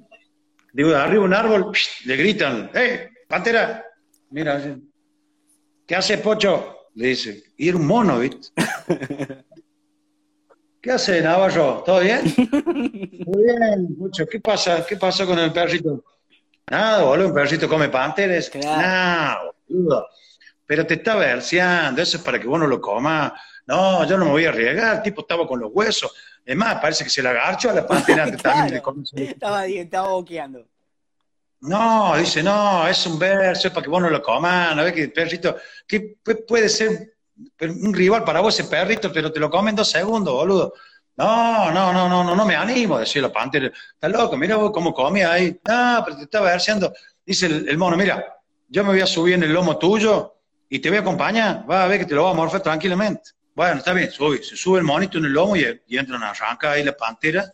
digo, 0.72 0.94
arriba 0.94 1.24
un 1.24 1.34
árbol, 1.34 1.72
le 2.04 2.16
gritan, 2.16 2.70
¡eh, 2.74 3.10
pantera! 3.32 3.82
Mira, 4.30 4.60
¿qué 5.86 5.96
hace 5.96 6.18
Pocho? 6.18 6.76
Le 6.94 7.08
dice. 7.08 7.42
Y 7.56 7.68
era 7.70 7.78
un 7.78 7.86
mono, 7.86 8.18
¿viste? 8.18 8.48
¿Qué 10.82 10.90
hace, 10.90 11.22
Navarro? 11.22 11.82
¿Todo 11.86 12.00
bien? 12.00 12.22
Muy 12.36 13.42
bien, 13.44 13.96
Pocho. 13.98 14.26
¿Qué 14.26 14.38
pasa? 14.40 14.84
¿Qué 14.84 14.96
pasó 14.98 15.24
con 15.26 15.38
el 15.38 15.50
perrito? 15.52 16.04
Nada, 16.70 17.04
boludo, 17.04 17.28
un 17.28 17.34
perrito 17.34 17.68
come 17.68 17.88
panteras. 17.88 18.50
Claro. 18.50 19.54
No, 19.68 19.76
boludo. 19.76 20.06
Pero 20.66 20.86
te 20.86 20.94
está 20.94 21.16
verseando, 21.16 22.02
eso 22.02 22.18
es 22.18 22.22
para 22.22 22.38
que 22.38 22.46
vos 22.46 22.60
no 22.60 22.66
lo 22.66 22.80
comas. 22.80 23.32
No, 23.66 24.06
yo 24.06 24.18
no 24.18 24.26
me 24.26 24.30
voy 24.32 24.44
a 24.44 24.50
arriesgar, 24.50 24.96
el 24.96 25.02
tipo 25.02 25.22
estaba 25.22 25.46
con 25.46 25.58
los 25.60 25.70
huesos. 25.72 26.12
Es 26.44 26.56
más, 26.56 26.80
parece 26.82 27.04
que 27.04 27.10
se 27.10 27.22
la 27.22 27.30
agarchó 27.30 27.70
a 27.70 27.74
la 27.74 27.86
pantera 27.86 28.24
antes 28.24 28.42
también 28.42 28.64
de 28.66 28.70
Claro. 28.72 28.82
comerse. 28.82 29.24
Estaba, 29.24 29.66
estaba 29.66 30.08
boqueando. 30.08 30.66
No, 31.62 32.16
dice, 32.16 32.42
no, 32.42 32.88
es 32.88 33.06
un 33.06 33.18
verso, 33.18 33.68
es 33.68 33.72
para 33.74 33.84
que 33.84 33.88
vos 33.90 34.02
no 34.02 34.10
lo 34.10 34.20
comas, 34.20 34.74
no 34.74 34.82
ves 34.82 34.92
que 34.92 35.02
el 35.04 35.12
perrito, 35.12 35.56
que 35.86 36.16
pu- 36.22 36.44
puede 36.46 36.68
ser 36.68 37.14
un 37.60 37.94
rival 37.94 38.24
para 38.24 38.40
vos 38.40 38.58
ese 38.58 38.68
perrito, 38.68 39.12
pero 39.12 39.30
te 39.30 39.38
lo 39.38 39.48
comen 39.48 39.70
en 39.70 39.76
dos 39.76 39.88
segundos, 39.90 40.34
boludo. 40.34 40.74
No, 41.16 41.70
no, 41.70 41.92
no, 41.92 42.08
no, 42.08 42.24
no, 42.24 42.34
no 42.34 42.44
me 42.46 42.56
animo, 42.56 42.98
decía 42.98 43.22
la 43.22 43.32
pantera. 43.32 43.66
Está 43.94 44.08
loco, 44.08 44.36
mira 44.36 44.56
vos 44.56 44.72
cómo 44.72 44.92
come 44.92 45.24
ahí. 45.24 45.56
No, 45.68 46.02
pero 46.04 46.16
te 46.16 46.24
está 46.24 46.40
verseando. 46.40 46.92
Dice 47.24 47.46
el, 47.46 47.68
el 47.68 47.78
mono, 47.78 47.96
mira, 47.96 48.24
yo 48.68 48.82
me 48.82 48.90
voy 48.90 49.00
a 49.00 49.06
subir 49.06 49.34
en 49.34 49.44
el 49.44 49.52
lomo 49.52 49.78
tuyo 49.78 50.34
y 50.68 50.80
te 50.80 50.88
voy 50.88 50.98
a 50.98 51.02
acompañar, 51.02 51.64
vas 51.66 51.84
a 51.84 51.86
ver 51.86 52.00
que 52.00 52.06
te 52.06 52.14
lo 52.14 52.24
va 52.24 52.30
a 52.30 52.34
morfar 52.34 52.62
tranquilamente. 52.62 53.30
Bueno, 53.54 53.76
está 53.78 53.92
bien, 53.92 54.10
sube. 54.10 54.42
Se 54.42 54.56
sube 54.56 54.78
el 54.78 54.84
monito 54.84 55.18
en 55.18 55.26
el 55.26 55.32
lomo 55.32 55.54
y, 55.54 55.64
y 55.86 55.98
entran 55.98 56.22
a 56.24 56.30
arrancar 56.30 56.72
ahí 56.72 56.82
la 56.82 56.96
pantera. 56.96 57.52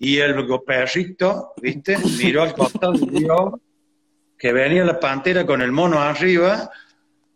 Y 0.00 0.18
el 0.18 0.34
perrito, 0.66 1.52
¿viste? 1.60 1.98
Miró 1.98 2.42
al 2.42 2.54
costado 2.54 2.94
y 2.94 3.20
vio 3.20 3.60
que 4.38 4.50
venía 4.50 4.82
la 4.82 4.98
pantera 4.98 5.44
con 5.44 5.60
el 5.60 5.70
mono 5.70 6.00
arriba. 6.00 6.70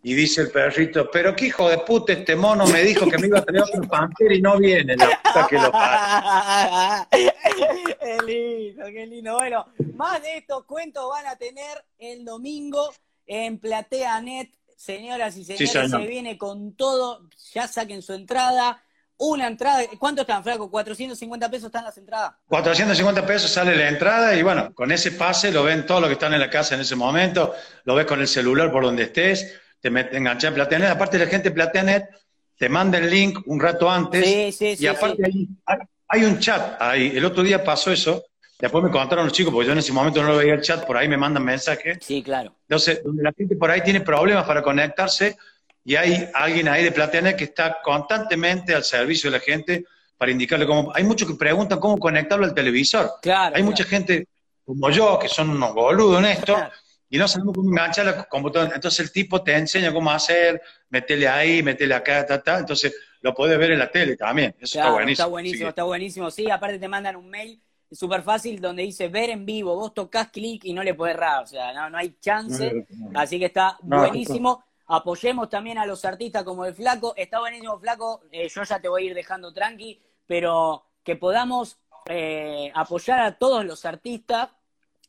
Y 0.03 0.15
dice 0.15 0.41
el 0.43 0.51
perrito, 0.51 1.11
pero 1.11 1.37
qué 1.37 1.47
hijo 1.47 1.69
de 1.69 1.79
puta 1.79 2.15
este 2.15 2.35
mono 2.35 2.67
me 2.67 2.83
dijo 2.83 3.07
que 3.09 3.19
me 3.19 3.27
iba 3.27 3.39
a 3.39 3.45
traer 3.45 3.63
otra 3.63 3.83
pantera 3.83 4.35
y 4.35 4.41
no 4.41 4.59
viene, 4.59 4.97
la 4.97 5.21
puta 5.23 5.47
que 5.49 5.57
lo 5.57 5.73
parió. 5.73 7.07
qué 8.01 8.23
lindo, 8.27 8.85
qué 8.87 9.07
lindo. 9.07 9.35
Bueno, 9.35 9.67
más 9.95 10.23
de 10.23 10.39
estos 10.39 10.65
cuentos 10.65 11.07
van 11.11 11.27
a 11.27 11.37
tener 11.37 11.85
el 11.99 12.25
domingo 12.25 12.95
en 13.27 13.59
PlateaNet. 13.59 14.51
Señoras 14.77 15.37
y 15.37 15.45
señores, 15.45 15.71
señor. 15.71 16.01
se 16.01 16.07
viene 16.07 16.39
con 16.39 16.75
todo. 16.75 17.29
Ya 17.53 17.69
saquen 17.69 18.01
su 18.01 18.15
entrada. 18.15 18.83
Una 19.17 19.47
entrada. 19.47 19.83
¿Cuánto 19.99 20.23
están, 20.23 20.43
Flaco? 20.43 20.71
¿450 20.71 21.49
pesos 21.51 21.67
están 21.67 21.85
las 21.85 21.97
entradas? 21.97 22.33
450 22.49 23.27
pesos 23.27 23.51
sale 23.51 23.77
la 23.77 23.89
entrada 23.89 24.35
y 24.37 24.43
bueno, 24.43 24.75
con 24.75 24.91
ese 24.91 25.13
pase 25.13 25.53
lo 25.53 25.63
ven 25.63 25.87
todos 25.87 26.01
los 26.01 26.09
que 26.09 26.15
están 26.15 26.35
en 26.35 26.41
la 26.41 26.51
casa 26.51 26.75
en 26.75 26.81
ese 26.81 26.97
momento, 26.97 27.55
lo 27.85 27.95
ves 27.95 28.07
con 28.07 28.21
el 28.21 28.27
celular 28.29 28.73
por 28.73 28.83
donde 28.83 29.05
estés, 29.05 29.55
te 29.81 29.89
enganchas 29.89 30.49
en 30.49 30.55
Plateanet. 30.55 30.91
Aparte 30.91 31.19
la 31.19 31.27
gente 31.27 31.51
de 31.51 31.55
Plateanet 31.55 32.05
te 32.57 32.69
manda 32.69 32.99
el 32.99 33.09
link 33.09 33.39
un 33.47 33.61
rato 33.61 33.89
antes 33.91 34.25
Sí, 34.25 34.53
sí, 34.53 34.77
sí. 34.77 34.85
y 34.85 34.87
aparte 34.89 35.23
hay- 35.25 35.49
hay 36.09 36.25
un 36.25 36.39
chat 36.39 36.81
ahí. 36.81 37.13
El 37.17 37.25
otro 37.25 37.43
día 37.43 37.63
pasó 37.65 37.93
eso, 37.93 38.25
después 38.59 38.83
me 38.85 38.91
contaron 38.91 39.25
los 39.25 39.33
chicos, 39.33 39.53
porque 39.53 39.67
yo 39.67 39.73
en 39.73 39.79
ese 39.79 39.93
momento 39.93 40.23
no 40.23 40.29
lo 40.31 40.37
veía 40.39 40.55
el 40.55 40.61
chat, 40.61 40.85
por 40.87 40.97
ahí 40.97 41.09
me 41.09 41.17
mandan 41.17 41.45
mensajes. 41.45 41.99
Sí, 42.03 42.23
claro. 42.23 42.55
Entonces, 42.69 43.01
donde 43.05 43.23
la 43.23 43.33
gente 43.33 43.55
por 43.57 43.71
ahí 43.71 43.81
tiene 43.83 44.01
problemas 44.01 44.45
para 44.45 44.61
conectarse 44.63 45.37
y 45.85 45.97
hay 45.97 46.29
alguien 46.33 46.69
ahí 46.69 46.83
de 46.83 46.93
Plateanet 46.93 47.37
que 47.37 47.45
está 47.45 47.79
constantemente 47.83 48.75
al 48.75 48.85
servicio 48.85 49.31
de 49.31 49.39
la 49.39 49.45
gente 49.45 49.85
para 50.17 50.33
indicarle 50.33 50.67
cómo. 50.67 50.91
Hay 50.95 51.05
muchos 51.05 51.29
que 51.29 51.35
preguntan 51.35 51.79
cómo 51.79 51.99
conectarlo 51.99 52.47
al 52.47 52.55
televisor. 52.55 53.13
Claro. 53.21 53.55
Hay 53.55 53.63
claro. 53.63 53.65
mucha 53.67 53.85
gente 53.85 54.29
como 54.65 54.89
yo 54.91 55.19
que 55.19 55.29
son 55.29 55.51
unos 55.51 55.75
boludos 55.75 56.21
en 56.21 56.27
esto 56.27 56.55
Claro. 56.55 56.73
y 57.11 57.19
no 57.19 57.29
sabemos 57.29 57.55
cómo 57.55 57.69
enganchar 57.69 58.07
la 58.07 58.25
computadora. 58.25 58.75
Entonces 58.75 59.01
el 59.01 59.13
tipo 59.13 59.43
te 59.43 59.55
enseña 59.55 59.93
cómo 59.93 60.11
hacer, 60.11 60.63
metele 60.89 61.29
ahí, 61.29 61.63
metele 61.63 61.95
acá, 61.95 62.25
ta, 62.25 62.43
ta. 62.43 62.61
Entonces 62.61 62.95
lo 63.21 63.35
podés 63.35 63.59
ver 63.59 63.73
en 63.73 63.81
la 63.81 63.91
tele 63.91 64.17
también. 64.17 64.55
Eso 64.59 64.79
está 64.79 64.91
buenísimo. 64.91 65.13
Está 65.13 65.27
buenísimo, 65.27 65.67
Así 65.67 65.69
está 65.69 65.83
buenísimo. 65.83 66.31
Sí, 66.31 66.51
aparte 66.51 66.79
te 66.79 66.89
mandan 66.89 67.17
un 67.17 67.29
mail 67.29 67.61
súper 67.93 68.23
fácil 68.23 68.59
donde 68.59 68.85
dice 68.85 69.09
ver 69.09 69.29
en 69.29 69.45
vivo. 69.45 69.77
Vos 69.77 69.93
tocas 69.93 70.31
clic 70.31 70.65
y 70.65 70.73
no 70.73 70.83
le 70.83 70.95
podés 70.95 71.15
errar. 71.15 71.43
O 71.43 71.47
sea, 71.47 71.75
no, 71.75 71.91
no 71.91 71.99
hay 71.99 72.17
chance. 72.21 72.87
No, 72.89 73.21
Así 73.21 73.39
que 73.39 73.47
está 73.47 73.77
buenísimo. 73.83 74.65
Apoyemos 74.87 75.49
también 75.49 75.79
a 75.79 75.87
los 75.87 76.05
artistas 76.05 76.45
como 76.45 76.65
el 76.65 76.75
Flaco. 76.75 77.15
Está 77.17 77.41
buenísimo, 77.41 77.79
Flaco. 77.79 78.21
Eh, 78.31 78.49
yo 78.49 78.63
ya 78.63 78.81
te 78.81 78.89
voy 78.89 79.03
a 79.03 79.07
ir 79.07 79.15
dejando 79.15 79.53
tranqui, 79.53 80.01
pero 80.27 80.85
que 81.03 81.17
podamos 81.17 81.79
eh, 82.07 82.71
apoyar 82.75 83.21
a 83.21 83.39
todos 83.39 83.65
los 83.65 83.85
artistas. 83.85 84.51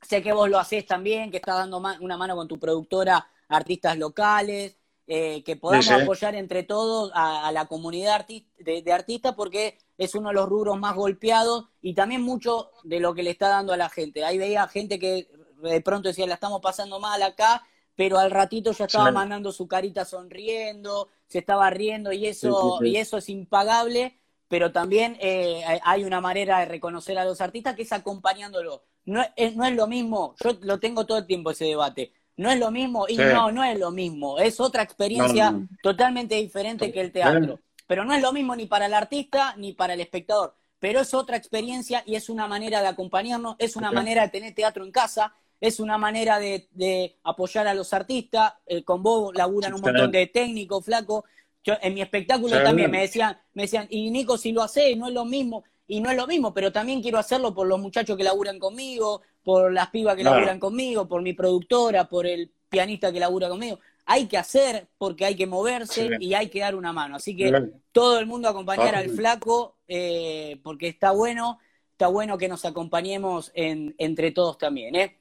Sé 0.02 0.22
que 0.22 0.34
vos 0.34 0.50
lo 0.50 0.60
hacés 0.60 0.86
también, 0.86 1.32
que 1.32 1.38
estás 1.38 1.58
dando 1.58 1.80
ma- 1.80 1.98
una 2.00 2.16
mano 2.18 2.36
con 2.36 2.48
tu 2.48 2.60
productora, 2.60 3.28
artistas 3.50 3.98
locales, 3.98 4.78
eh, 5.08 5.44
que 5.44 5.56
podamos 5.56 5.86
Sí, 5.86 5.94
sí. 5.96 6.02
apoyar 6.02 6.36
entre 6.36 6.64
todos 6.64 7.12
a, 7.14 7.48
a 7.48 7.52
la 7.52 7.66
comunidad 7.66 8.22
arti- 8.26 8.48
de, 8.60 8.82
de 8.82 8.94
artistas 8.94 9.34
porque 9.36 9.78
es 9.98 10.16
uno 10.16 10.30
de 10.30 10.36
los 10.36 10.48
rubros 10.50 10.80
más 10.80 10.96
golpeados 10.96 11.66
y 11.82 11.94
también 11.94 12.22
mucho 12.22 12.72
de 12.84 13.00
lo 13.00 13.14
que 13.14 13.24
le 13.24 13.32
está 13.32 13.50
dando 13.50 13.74
a 13.74 13.78
la 13.78 13.90
gente. 13.90 14.24
Ahí 14.24 14.38
veía 14.38 14.68
gente 14.68 15.00
que 15.00 15.28
de 15.62 15.82
pronto 15.82 16.10
decía, 16.10 16.28
la 16.28 16.36
estamos 16.36 16.62
pasando 16.62 17.00
mal 17.00 17.22
acá, 17.24 17.64
pero 17.96 18.18
al 18.20 18.32
ratito 18.32 18.72
ya 18.72 18.86
estaba 18.86 19.12
mandando 19.12 19.52
su 19.52 19.68
carita 19.68 20.06
sonriendo, 20.06 21.10
se 21.28 21.40
estaba 21.40 21.70
riendo 21.70 22.12
y 22.12 22.28
eso, 22.28 22.80
Sí, 22.80 22.86
sí, 22.86 22.86
sí. 22.86 22.92
y 22.92 22.98
eso 22.98 23.18
es 23.18 23.30
impagable, 23.30 24.20
pero 24.48 24.72
también 24.72 25.18
eh, 25.20 25.64
hay 25.84 26.04
una 26.04 26.22
manera 26.22 26.60
de 26.60 26.66
reconocer 26.66 27.18
a 27.18 27.26
los 27.26 27.42
artistas 27.42 27.76
que 27.76 27.84
es 27.84 27.92
acompañándolo. 27.94 28.84
No 29.06 29.24
es, 29.36 29.56
no 29.56 29.66
es 29.66 29.76
lo 29.76 29.88
mismo, 29.88 30.36
yo 30.44 30.58
lo 30.62 30.80
tengo 30.80 31.06
todo 31.06 31.20
el 31.20 31.28
tiempo 31.28 31.52
ese 31.52 31.66
debate. 31.66 32.12
No 32.38 32.52
es 32.52 32.60
lo 32.60 32.70
mismo, 32.70 33.06
y 33.08 33.16
no, 33.16 33.50
no 33.52 33.64
es 33.64 33.80
lo 33.80 33.92
mismo. 33.92 34.40
Es 34.40 34.60
otra 34.60 34.84
experiencia 34.84 35.52
No, 35.52 35.60
no. 35.60 35.68
totalmente 35.82 36.36
diferente 36.36 36.92
que 36.92 37.00
el 37.00 37.12
teatro. 37.14 37.60
Pero 37.88 38.04
no 38.04 38.14
es 38.14 38.22
lo 38.22 38.34
mismo 38.34 38.56
ni 38.56 38.66
para 38.66 38.88
el 38.88 38.94
artista 38.94 39.56
ni 39.58 39.72
para 39.74 39.94
el 39.94 40.02
espectador. 40.02 40.54
Pero 40.80 41.00
es 41.00 41.14
otra 41.14 41.38
experiencia 41.38 42.04
y 42.06 42.16
es 42.16 42.30
una 42.30 42.48
manera 42.48 42.82
de 42.82 42.88
acompañarnos, 42.88 43.56
es 43.58 43.76
una 43.78 43.92
manera 43.92 44.24
de 44.24 44.30
tener 44.30 44.54
teatro 44.54 44.84
en 44.84 44.92
casa. 44.92 45.34
Es 45.60 45.80
una 45.80 45.98
manera 45.98 46.40
de, 46.40 47.18
apoyar 47.24 47.68
a 47.68 47.74
los 47.74 47.94
artistas. 47.94 48.54
Eh, 48.66 48.84
con 48.84 49.02
vos 49.02 49.34
laburan 49.36 49.74
un 49.74 49.82
montón 49.82 50.12
de 50.12 50.28
técnicos, 50.28 50.86
flaco. 50.86 51.26
Yo, 51.64 51.74
en 51.82 51.94
mi 51.94 52.02
espectáculo 52.02 52.62
también 52.62 52.92
me 52.92 53.02
decían, 53.02 53.38
me 53.54 53.64
decían, 53.64 53.88
y 53.90 54.12
Nico, 54.12 54.38
si 54.38 54.52
lo 54.52 54.62
hace, 54.62 54.96
no 54.96 55.08
es 55.08 55.14
lo 55.14 55.26
mismo. 55.26 55.64
Y 55.88 56.02
no 56.02 56.10
es 56.10 56.18
lo 56.18 56.26
mismo, 56.26 56.54
pero 56.54 56.72
también 56.72 57.02
quiero 57.02 57.20
hacerlo 57.20 57.54
por 57.54 57.68
los 57.68 57.80
muchachos 57.80 58.18
que 58.18 58.24
laburan 58.24 58.58
conmigo, 58.58 59.22
por 59.44 59.72
las 59.72 59.90
pibas 59.90 60.16
que 60.16 60.24
laburan 60.24 60.60
conmigo, 60.60 61.08
por 61.08 61.22
mi 61.22 61.34
productora, 61.34 62.10
por 62.10 62.26
el 62.26 62.52
pianista 62.70 63.12
que 63.12 63.20
labura 63.20 63.50
conmigo. 63.50 63.80
Hay 64.06 64.26
que 64.26 64.38
hacer 64.38 64.88
porque 64.98 65.26
hay 65.26 65.36
que 65.36 65.48
moverse 65.48 66.10
y 66.20 66.34
hay 66.34 66.50
que 66.50 66.60
dar 66.60 66.76
una 66.76 66.92
mano. 66.92 67.16
Así 67.16 67.36
que 67.36 67.52
todo 67.92 68.20
el 68.20 68.26
mundo 68.26 68.50
acompañar 68.50 68.96
al 68.96 69.10
flaco 69.10 69.78
eh, 69.88 70.60
porque 70.64 70.88
está 70.88 71.12
bueno, 71.12 71.60
está 71.92 72.08
bueno 72.08 72.38
que 72.38 72.48
nos 72.48 72.66
acompañemos 72.66 73.52
entre 73.54 74.32
todos 74.32 74.58
también. 74.58 74.96
¿eh? 74.96 75.18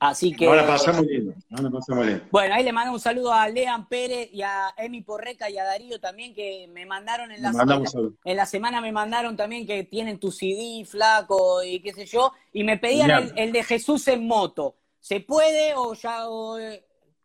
Así 0.00 0.32
que. 0.32 0.46
Ahora 0.46 0.66
pasamos 0.66 1.06
lindo. 1.06 1.34
Ahora 1.50 1.70
pasamos 1.70 2.06
lindo. 2.06 2.24
Bueno, 2.30 2.54
ahí 2.54 2.62
le 2.62 2.72
mando 2.72 2.92
un 2.92 3.00
saludo 3.00 3.32
a 3.32 3.48
Lean 3.48 3.88
Pérez 3.88 4.28
y 4.32 4.42
a 4.42 4.72
Emi 4.76 5.02
Porreca 5.02 5.50
y 5.50 5.58
a 5.58 5.64
Darío 5.64 5.98
también, 5.98 6.34
que 6.34 6.68
me 6.72 6.86
mandaron 6.86 7.32
en 7.32 7.42
la 7.42 7.52
semana. 7.52 7.82
En 8.24 8.36
la 8.36 8.46
semana 8.46 8.80
me 8.80 8.92
mandaron 8.92 9.36
también 9.36 9.66
que 9.66 9.84
tienen 9.84 10.18
tu 10.18 10.30
CD, 10.30 10.84
flaco 10.84 11.64
y 11.64 11.80
qué 11.80 11.92
sé 11.92 12.06
yo. 12.06 12.32
Y 12.52 12.62
me 12.62 12.78
pedían 12.78 13.32
el, 13.34 13.52
de 13.52 13.64
Jesús 13.64 14.06
en 14.08 14.26
moto. 14.26 14.76
¿Se 15.00 15.20
puede 15.20 15.74
o 15.74 15.94
ya. 15.94 16.24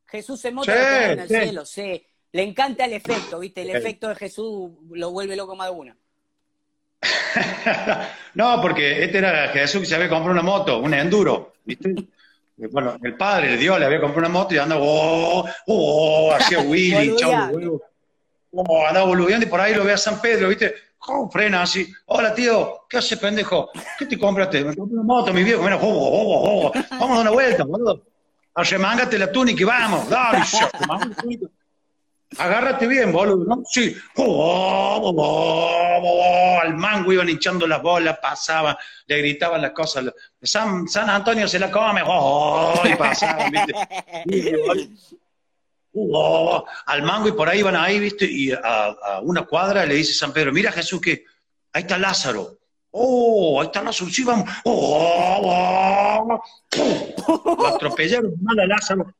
Jesús 0.07 0.43
en 0.45 0.55
moto 0.55 0.71
en 0.71 1.19
el 1.19 1.27
cielo? 1.27 1.65
Sí. 1.65 2.03
Le 2.31 2.41
encanta 2.41 2.85
el 2.85 2.93
efecto, 2.93 3.39
¿viste? 3.39 3.61
El 3.61 3.69
efecto 3.69 4.09
de 4.09 4.15
Jesús 4.15 4.71
lo 4.91 5.11
vuelve 5.11 5.35
loco 5.35 5.55
más 5.55 5.69
de 5.69 5.75
una. 5.75 5.97
no, 8.33 8.61
porque 8.61 9.03
este 9.03 9.19
era 9.19 9.49
Jesús 9.49 9.81
que 9.81 9.87
se 9.87 9.95
había 9.95 10.09
comprado 10.09 10.31
una 10.31 10.41
moto, 10.41 10.79
un 10.79 10.93
enduro, 10.95 11.53
¿viste? 11.63 11.93
Bueno, 12.55 12.97
el 13.01 13.15
padre, 13.15 13.53
el 13.53 13.59
Dios, 13.59 13.79
le 13.79 13.85
había 13.85 13.99
comprado 13.99 14.27
una 14.27 14.39
moto 14.39 14.53
y 14.53 14.57
andaba, 14.57 14.81
oh, 14.83 15.45
oh, 15.67 16.33
hacía 16.33 16.59
Willy, 16.61 17.15
chau, 17.15 17.79
oh, 18.51 18.87
andaba 18.87 19.07
boludeando 19.07 19.45
y 19.45 19.49
por 19.49 19.59
ahí 19.59 19.73
lo 19.73 19.83
ve 19.83 19.93
a 19.93 19.97
San 19.97 20.21
Pedro, 20.21 20.49
¿viste? 20.49 20.75
Oh, 21.07 21.29
frena 21.29 21.63
así, 21.63 21.91
hola 22.05 22.33
tío, 22.33 22.85
¿qué 22.87 22.97
hace 22.97 23.17
pendejo? 23.17 23.69
¿Qué 23.97 24.05
te 24.05 24.17
compraste? 24.17 24.63
Me 24.63 24.75
compré 24.75 24.95
una 24.95 25.03
moto, 25.03 25.33
mi 25.33 25.43
viejo, 25.43 25.63
mira, 25.63 25.77
oh, 25.77 25.81
oh, 25.81 26.67
oh, 26.67 26.71
vamos 26.91 27.09
a 27.09 27.13
dar 27.13 27.21
una 27.21 27.31
vuelta, 27.31 27.63
boludo. 27.63 28.01
Arremángate 28.55 29.17
la 29.17 29.31
túnica 29.31 29.61
y 29.61 29.65
vamos, 29.65 30.07
dale, 30.07 30.43
yo, 30.51 31.49
Agárrate 32.37 32.87
bien, 32.87 33.11
boludo, 33.11 33.45
¿no? 33.45 33.63
Sí. 33.69 33.95
Oh, 34.15 35.13
oh, 35.15 36.01
oh, 36.03 36.59
al 36.61 36.75
mango 36.75 37.11
iban 37.13 37.29
hinchando 37.29 37.67
las 37.67 37.81
bolas, 37.81 38.17
pasaban, 38.21 38.75
le 39.07 39.17
gritaban 39.17 39.61
las 39.61 39.71
cosas. 39.71 40.05
San, 40.41 40.87
San 40.87 41.09
Antonio 41.09 41.47
se 41.47 41.59
la 41.59 41.71
come, 41.71 42.01
y 42.01 42.95
pasaban, 42.95 43.51
¿viste? 43.51 43.73
al 46.85 47.03
mango 47.03 47.27
y 47.27 47.33
por 47.33 47.47
ahí 47.47 47.59
iban 47.59 47.75
ahí, 47.75 47.99
¿viste? 47.99 48.25
Y 48.25 48.51
a, 48.51 49.19
una 49.21 49.43
cuadra 49.43 49.85
le 49.85 49.95
dice 49.95 50.13
San 50.13 50.33
Pedro, 50.33 50.51
mira 50.51 50.71
Jesús 50.71 50.99
que 50.99 51.25
ahí 51.71 51.81
está 51.83 51.97
Lázaro. 51.97 52.57
Oh, 52.91 53.61
ahí 53.61 53.67
está 53.67 53.81
Lázaro, 53.81 54.09
sí, 54.09 54.23
vamos. 54.23 54.49
Oh, 54.65 56.41
Lo 57.57 57.67
atropellaron 57.67 58.33
mal 58.41 58.59
a 58.59 58.67
Lázaro. 58.67 59.13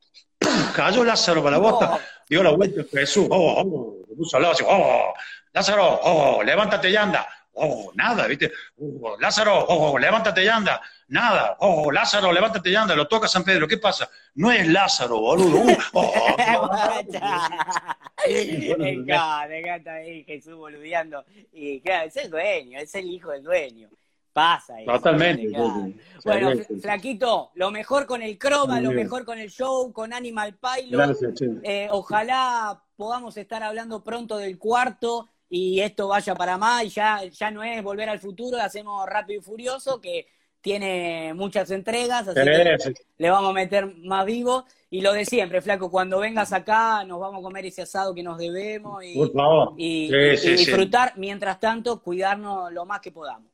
Cayó 0.74 1.04
Lázaro 1.04 1.44
para 1.44 1.58
la 1.58 1.62
bota 1.62 2.00
dio 2.30 2.44
la 2.44 2.52
vuelta 2.52 2.84
Jesús, 2.92 3.28
oh, 3.30 3.62
oh, 3.62 3.98
puso 4.16 4.38
al 4.38 4.44
lado, 4.44 4.56
oh, 4.68 5.14
Lázaro, 5.54 6.00
oh, 6.04 6.44
levántate 6.44 6.90
y 6.90 6.96
anda. 6.96 7.28
Oh, 7.56 7.92
nada, 7.94 8.26
¿viste? 8.26 8.52
Oh, 8.80 9.16
Lázaro, 9.20 9.66
oh, 9.68 10.00
levántate 10.00 10.44
y 10.44 10.48
anda. 10.48 10.82
Nada. 11.10 11.56
Oh, 11.60 11.92
Lázaro, 11.92 12.32
levántate 12.32 12.72
y 12.72 12.76
anda. 12.76 12.96
Lo 12.96 13.08
toca 13.08 13.28
San 13.28 13.44
Pedro. 13.44 13.68
¿Qué 13.68 13.78
pasa? 13.78 14.10
No 14.34 14.52
es 14.52 14.68
Lázaro, 14.68 15.20
boludo. 15.20 15.60
Uh, 15.60 15.78
oh, 15.94 16.36
me 18.80 18.90
encanta, 18.90 19.48
me 19.48 19.60
encanta 19.60 19.94
ahí 19.94 20.24
Jesús 20.24 20.56
boludeando. 20.56 21.24
Y 21.52 21.80
claro, 21.82 22.08
es 22.08 22.18
el 22.18 22.32
dueño, 22.32 22.80
es 22.80 22.96
el 22.96 23.06
hijo 23.06 23.30
del 23.30 23.44
dueño. 23.44 23.88
Pasa 24.34 24.76
ahí. 24.76 24.86
Totalmente. 24.86 25.56
Bueno, 26.26 26.52
Flaquito, 26.82 27.52
lo 27.54 27.70
mejor 27.70 28.08
con 28.08 28.24
el 28.24 28.38
croma, 28.40 28.82
lo 28.82 28.92
mejor 28.92 29.26
con 29.26 29.38
el 29.38 29.52
show, 29.52 29.94
con 29.94 30.12
Animal 30.12 30.58
Pilot. 30.58 30.92
Gracias, 30.92 31.42
eh, 31.64 31.88
ojalá 31.92 32.82
podamos 32.96 33.38
estar 33.38 33.62
hablando 33.62 34.04
pronto 34.04 34.38
del 34.38 34.58
cuarto 34.58 35.30
y 35.50 35.82
esto 35.82 36.08
vaya 36.08 36.34
para 36.34 36.58
más 36.58 36.84
y 36.84 36.90
ya, 36.90 37.24
ya 37.26 37.52
no 37.52 37.64
es 37.64 37.84
volver 37.84 38.10
al 38.10 38.20
futuro, 38.20 38.58
hacemos 38.58 39.06
Rápido 39.08 39.40
y 39.40 39.44
Furioso, 39.44 40.02
que 40.02 40.26
tiene 40.62 41.34
muchas 41.36 41.70
entregas, 41.70 42.28
así 42.28 42.40
que 42.40 42.96
le 43.18 43.30
vamos 43.30 43.52
a 43.52 43.54
meter 43.54 43.94
más 43.98 44.26
vivo. 44.26 44.66
Y 44.90 45.02
lo 45.02 45.14
de 45.14 45.26
siempre, 45.26 45.62
Flaco, 45.62 45.92
cuando 45.92 46.20
vengas 46.20 46.54
acá 46.54 47.04
nos 47.04 47.20
vamos 47.20 47.40
a 47.40 47.44
comer 47.44 47.66
ese 47.66 47.84
asado 47.84 48.16
que 48.16 48.24
nos 48.24 48.38
debemos 48.38 49.04
y, 49.04 49.22
y 49.78 50.10
disfrutar, 50.56 51.14
mientras 51.18 51.60
tanto, 51.60 52.02
cuidarnos 52.02 52.72
lo 52.72 52.86
más 52.86 53.00
que 53.02 53.12
podamos. 53.12 53.53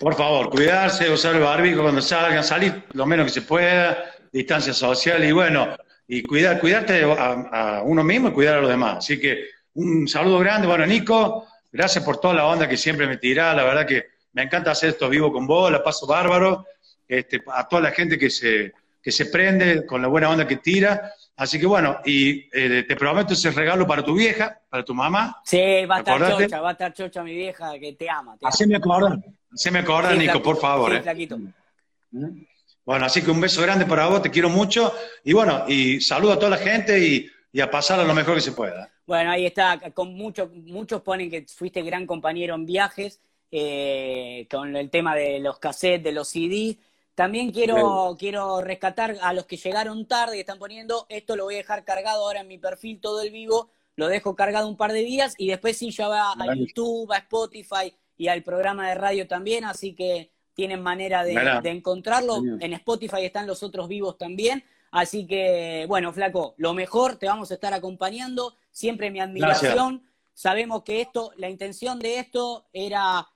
Por 0.00 0.14
favor, 0.14 0.48
cuidarse, 0.48 1.10
usar 1.10 1.34
el 1.34 1.42
barbico 1.42 1.82
cuando 1.82 2.00
salgan, 2.00 2.42
salir 2.42 2.84
lo 2.94 3.04
menos 3.04 3.26
que 3.26 3.32
se 3.32 3.42
pueda, 3.42 4.02
distancia 4.32 4.72
social 4.72 5.22
y 5.22 5.30
bueno, 5.30 5.76
y 6.08 6.22
cuidar, 6.22 6.58
cuidarte 6.58 7.04
a, 7.04 7.82
uno 7.84 8.02
mismo 8.02 8.28
y 8.28 8.32
cuidar 8.32 8.56
a 8.56 8.60
los 8.62 8.70
demás. 8.70 8.96
Así 8.96 9.20
que 9.20 9.44
un 9.74 10.08
saludo 10.08 10.38
grande. 10.38 10.66
Bueno, 10.66 10.86
Nico, 10.86 11.46
gracias 11.70 12.02
por 12.02 12.16
toda 12.16 12.32
la 12.32 12.46
onda 12.46 12.66
que 12.66 12.78
siempre 12.78 13.06
me 13.06 13.18
tirás. 13.18 13.54
La 13.54 13.62
verdad 13.62 13.86
que 13.86 14.06
me 14.32 14.42
encanta 14.42 14.70
hacer 14.70 14.88
esto 14.88 15.06
vivo 15.10 15.30
con 15.30 15.46
vos, 15.46 15.70
la 15.70 15.84
paso 15.84 16.06
bárbaro. 16.06 16.64
Este, 17.06 17.42
a 17.52 17.68
toda 17.68 17.82
la 17.82 17.90
gente 17.90 18.18
que 18.18 18.30
se, 18.30 18.72
que 19.02 19.12
se 19.12 19.26
prende 19.26 19.84
con 19.84 20.00
la 20.00 20.08
buena 20.08 20.30
onda 20.30 20.48
que 20.48 20.56
tira. 20.56 21.12
Así 21.36 21.60
que 21.60 21.66
bueno, 21.66 21.98
y 22.06 22.48
eh, 22.54 22.86
te 22.88 22.96
prometo 22.96 23.34
ese 23.34 23.50
regalo 23.50 23.86
para 23.86 24.02
tu 24.02 24.14
vieja, 24.14 24.62
para 24.70 24.82
tu 24.82 24.94
mamá. 24.94 25.42
Sí, 25.44 25.84
va 25.84 25.96
a 25.96 25.98
estar 25.98 26.38
chocha, 26.38 26.60
va 26.62 26.70
a 26.70 26.72
estar 26.72 26.92
chocha 26.94 27.22
mi 27.22 27.34
vieja 27.34 27.78
que 27.78 27.92
te 27.92 28.08
ama. 28.08 28.38
Te 28.38 28.46
Así 28.46 28.66
me 28.66 28.76
acuerdo. 28.76 29.22
Se 29.54 29.70
me 29.70 29.80
acuerda, 29.80 30.14
Nico, 30.14 30.42
por 30.42 30.58
favor. 30.58 30.92
Sí, 31.02 31.28
eh. 31.28 32.46
Bueno, 32.84 33.06
así 33.06 33.22
que 33.22 33.30
un 33.30 33.40
beso 33.40 33.62
grande 33.62 33.86
para 33.86 34.06
vos, 34.06 34.22
te 34.22 34.30
quiero 34.30 34.48
mucho. 34.48 34.92
Y 35.24 35.32
bueno, 35.32 35.64
y 35.68 36.00
saludo 36.00 36.32
a 36.32 36.38
toda 36.38 36.50
la 36.50 36.58
gente 36.58 36.98
y, 36.98 37.60
a 37.60 37.70
pasar 37.70 38.00
a 38.00 38.04
lo 38.04 38.14
mejor 38.14 38.36
que 38.36 38.40
se 38.40 38.52
pueda. 38.52 38.90
Bueno, 39.06 39.30
ahí 39.30 39.46
está. 39.46 39.78
Con 39.92 40.14
muchos, 40.14 40.50
muchos 40.52 41.02
ponen 41.02 41.30
que 41.30 41.46
fuiste 41.46 41.82
gran 41.82 42.06
compañero 42.06 42.54
en 42.54 42.64
viajes, 42.64 43.20
eh, 43.50 44.46
con 44.50 44.76
el 44.76 44.90
tema 44.90 45.14
de 45.14 45.40
los 45.40 45.58
cassettes, 45.58 46.04
de 46.04 46.12
los 46.12 46.28
CDs. 46.28 46.78
También 47.14 47.50
quiero, 47.50 48.16
quiero 48.18 48.62
rescatar 48.62 49.16
a 49.20 49.32
los 49.32 49.44
que 49.44 49.56
llegaron 49.56 50.06
tarde 50.06 50.38
y 50.38 50.40
están 50.40 50.58
poniendo, 50.58 51.06
esto 51.10 51.36
lo 51.36 51.44
voy 51.44 51.56
a 51.56 51.58
dejar 51.58 51.84
cargado 51.84 52.24
ahora 52.24 52.40
en 52.40 52.48
mi 52.48 52.56
perfil 52.56 52.98
todo 52.98 53.20
el 53.20 53.30
vivo, 53.30 53.70
lo 53.96 54.08
dejo 54.08 54.34
cargado 54.34 54.66
un 54.68 54.78
par 54.78 54.92
de 54.92 55.00
días 55.00 55.34
y 55.36 55.48
después 55.48 55.76
sí 55.76 55.90
ya 55.90 56.08
va 56.08 56.32
a 56.32 56.54
YouTube, 56.54 57.12
a 57.12 57.18
Spotify, 57.18 57.94
y 58.20 58.28
al 58.28 58.42
programa 58.42 58.86
de 58.86 58.96
radio 58.96 59.26
también, 59.26 59.64
así 59.64 59.94
que 59.94 60.30
tienen 60.52 60.82
manera 60.82 61.24
de, 61.24 61.32
encontrarlo. 61.70 62.42
En 62.60 62.74
Spotify 62.74 63.24
están 63.24 63.46
los 63.46 63.62
otros 63.62 63.88
vivos 63.88 64.18
también. 64.18 64.62
Así 64.90 65.26
que, 65.26 65.86
bueno, 65.88 66.12
Flaco, 66.12 66.52
lo 66.58 66.74
mejor, 66.74 67.16
te 67.16 67.24
vamos 67.24 67.50
a 67.50 67.54
estar 67.54 67.72
acompañando. 67.72 68.56
Siempre 68.70 69.10
mi 69.10 69.20
admiración. 69.20 70.04
Sabemos 70.34 70.82
que 70.82 71.00
esto, 71.00 71.32
la 71.38 71.48
intención 71.48 71.98
de 71.98 72.18
esto 72.18 72.66
era, 72.74 73.26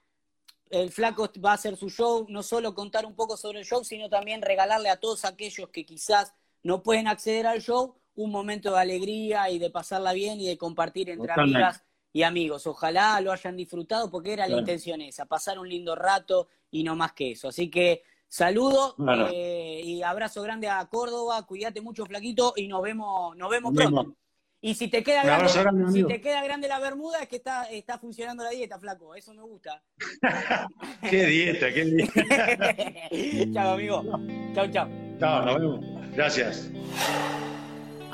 el 0.68 0.90
Flaco 0.90 1.30
va 1.42 1.52
a 1.52 1.54
hacer 1.54 1.78
su 1.78 1.88
show, 1.88 2.26
no 2.28 2.42
solo 2.42 2.74
contar 2.74 3.06
un 3.06 3.14
poco 3.14 3.38
sobre 3.38 3.60
el 3.60 3.64
show, 3.64 3.82
sino 3.84 4.10
también 4.10 4.42
regalarle 4.42 4.90
a 4.90 5.00
todos 5.00 5.24
aquellos 5.24 5.70
que 5.70 5.86
quizás 5.86 6.34
no 6.62 6.82
pueden 6.82 7.08
acceder 7.08 7.46
al 7.46 7.62
show 7.62 7.96
un 8.16 8.30
momento 8.30 8.74
de 8.74 8.80
alegría 8.80 9.48
y 9.48 9.58
de 9.58 9.70
pasarla 9.70 10.12
bien 10.12 10.42
y 10.42 10.46
de 10.46 10.58
compartir 10.58 11.08
entre 11.08 11.32
amigas 11.32 11.82
y 12.14 12.22
amigos. 12.22 12.66
Ojalá 12.66 13.20
lo 13.20 13.32
hayan 13.32 13.56
disfrutado 13.56 14.10
porque 14.10 14.32
era 14.32 14.46
la 14.46 14.56
intención 14.56 15.02
esa, 15.02 15.26
pasar 15.26 15.58
un 15.58 15.68
lindo 15.68 15.94
rato 15.96 16.48
y 16.70 16.84
no 16.84 16.94
más 16.96 17.12
que 17.12 17.32
eso. 17.32 17.48
Así 17.48 17.68
que 17.68 18.02
saludo 18.28 18.94
eh, 19.32 19.82
y 19.84 20.02
abrazo 20.02 20.40
grande 20.40 20.68
a 20.68 20.86
Córdoba, 20.86 21.44
cuídate 21.44 21.80
mucho 21.80 22.06
flaquito 22.06 22.54
y 22.56 22.68
nos 22.68 22.82
vemos, 22.82 23.36
nos 23.36 23.50
vemos 23.50 23.74
pronto. 23.74 24.16
Y 24.60 24.74
si 24.76 24.88
te 24.88 25.02
queda 25.02 25.24
grande, 25.24 25.92
si 25.92 26.04
te 26.04 26.20
queda 26.22 26.42
grande 26.42 26.68
la 26.68 26.78
bermuda 26.78 27.20
es 27.20 27.28
que 27.28 27.36
está, 27.36 27.64
está 27.64 27.98
funcionando 27.98 28.44
la 28.44 28.50
dieta, 28.50 28.78
flaco. 28.78 29.14
Eso 29.14 29.34
me 29.34 29.42
gusta. 29.42 29.82
qué 31.10 31.26
dieta, 31.26 31.70
qué 31.74 31.84
dieta. 31.84 33.52
chao, 33.52 33.74
amigo. 33.74 34.02
Chao, 34.54 34.70
chao. 34.70 34.88
Chao, 35.18 35.44
nos 35.44 35.60
vemos. 35.60 35.80
Gracias. 36.14 36.70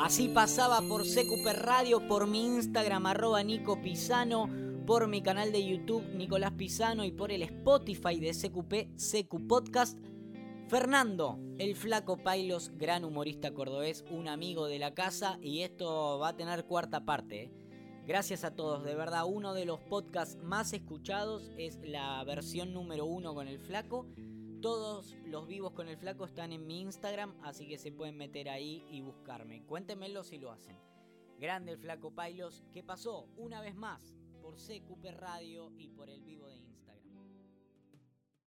Así 0.02 0.28
pasaba 0.28 0.80
por 0.80 1.02
CQP 1.02 1.46
Radio, 1.52 2.08
por 2.08 2.26
mi 2.26 2.46
Instagram 2.46 3.04
arroba 3.04 3.42
Nico 3.42 3.82
Pisano, 3.82 4.48
por 4.86 5.08
mi 5.08 5.20
canal 5.20 5.52
de 5.52 5.62
YouTube 5.62 6.02
Nicolás 6.14 6.52
Pisano 6.52 7.04
y 7.04 7.12
por 7.12 7.30
el 7.30 7.42
Spotify 7.42 8.18
de 8.18 8.30
CQP 8.30 8.96
CQ 8.96 9.46
Podcast. 9.46 9.98
Fernando, 10.68 11.38
el 11.58 11.76
flaco 11.76 12.16
Pailos, 12.16 12.72
gran 12.78 13.04
humorista 13.04 13.52
cordobés, 13.52 14.06
un 14.10 14.26
amigo 14.28 14.68
de 14.68 14.78
la 14.78 14.94
casa 14.94 15.38
y 15.42 15.60
esto 15.60 16.18
va 16.18 16.28
a 16.28 16.36
tener 16.36 16.64
cuarta 16.64 17.04
parte. 17.04 17.42
¿eh? 17.42 17.52
Gracias 18.06 18.42
a 18.44 18.54
todos, 18.54 18.82
de 18.84 18.94
verdad 18.94 19.26
uno 19.26 19.52
de 19.52 19.66
los 19.66 19.80
podcasts 19.80 20.42
más 20.42 20.72
escuchados 20.72 21.52
es 21.58 21.78
la 21.82 22.24
versión 22.24 22.72
número 22.72 23.04
uno 23.04 23.34
con 23.34 23.48
el 23.48 23.58
flaco 23.58 24.06
Todos 24.60 25.16
los 25.24 25.46
vivos 25.46 25.72
con 25.72 25.88
el 25.88 25.96
flaco 25.96 26.26
están 26.26 26.52
en 26.52 26.66
mi 26.66 26.82
Instagram, 26.82 27.34
así 27.44 27.66
que 27.66 27.78
se 27.78 27.92
pueden 27.92 28.18
meter 28.18 28.50
ahí 28.50 28.86
y 28.90 29.00
buscarme. 29.00 29.64
Cuéntenmelo 29.64 30.22
si 30.22 30.36
lo 30.36 30.50
hacen. 30.50 30.76
Grande 31.38 31.72
el 31.72 31.78
flaco 31.78 32.14
Pailos, 32.14 32.62
que 32.70 32.82
pasó 32.82 33.26
una 33.38 33.62
vez 33.62 33.74
más 33.74 34.14
por 34.42 34.56
CQP 34.56 35.12
Radio 35.16 35.72
y 35.78 35.88
por 35.88 36.10
el 36.10 36.20
vivo 36.20 36.49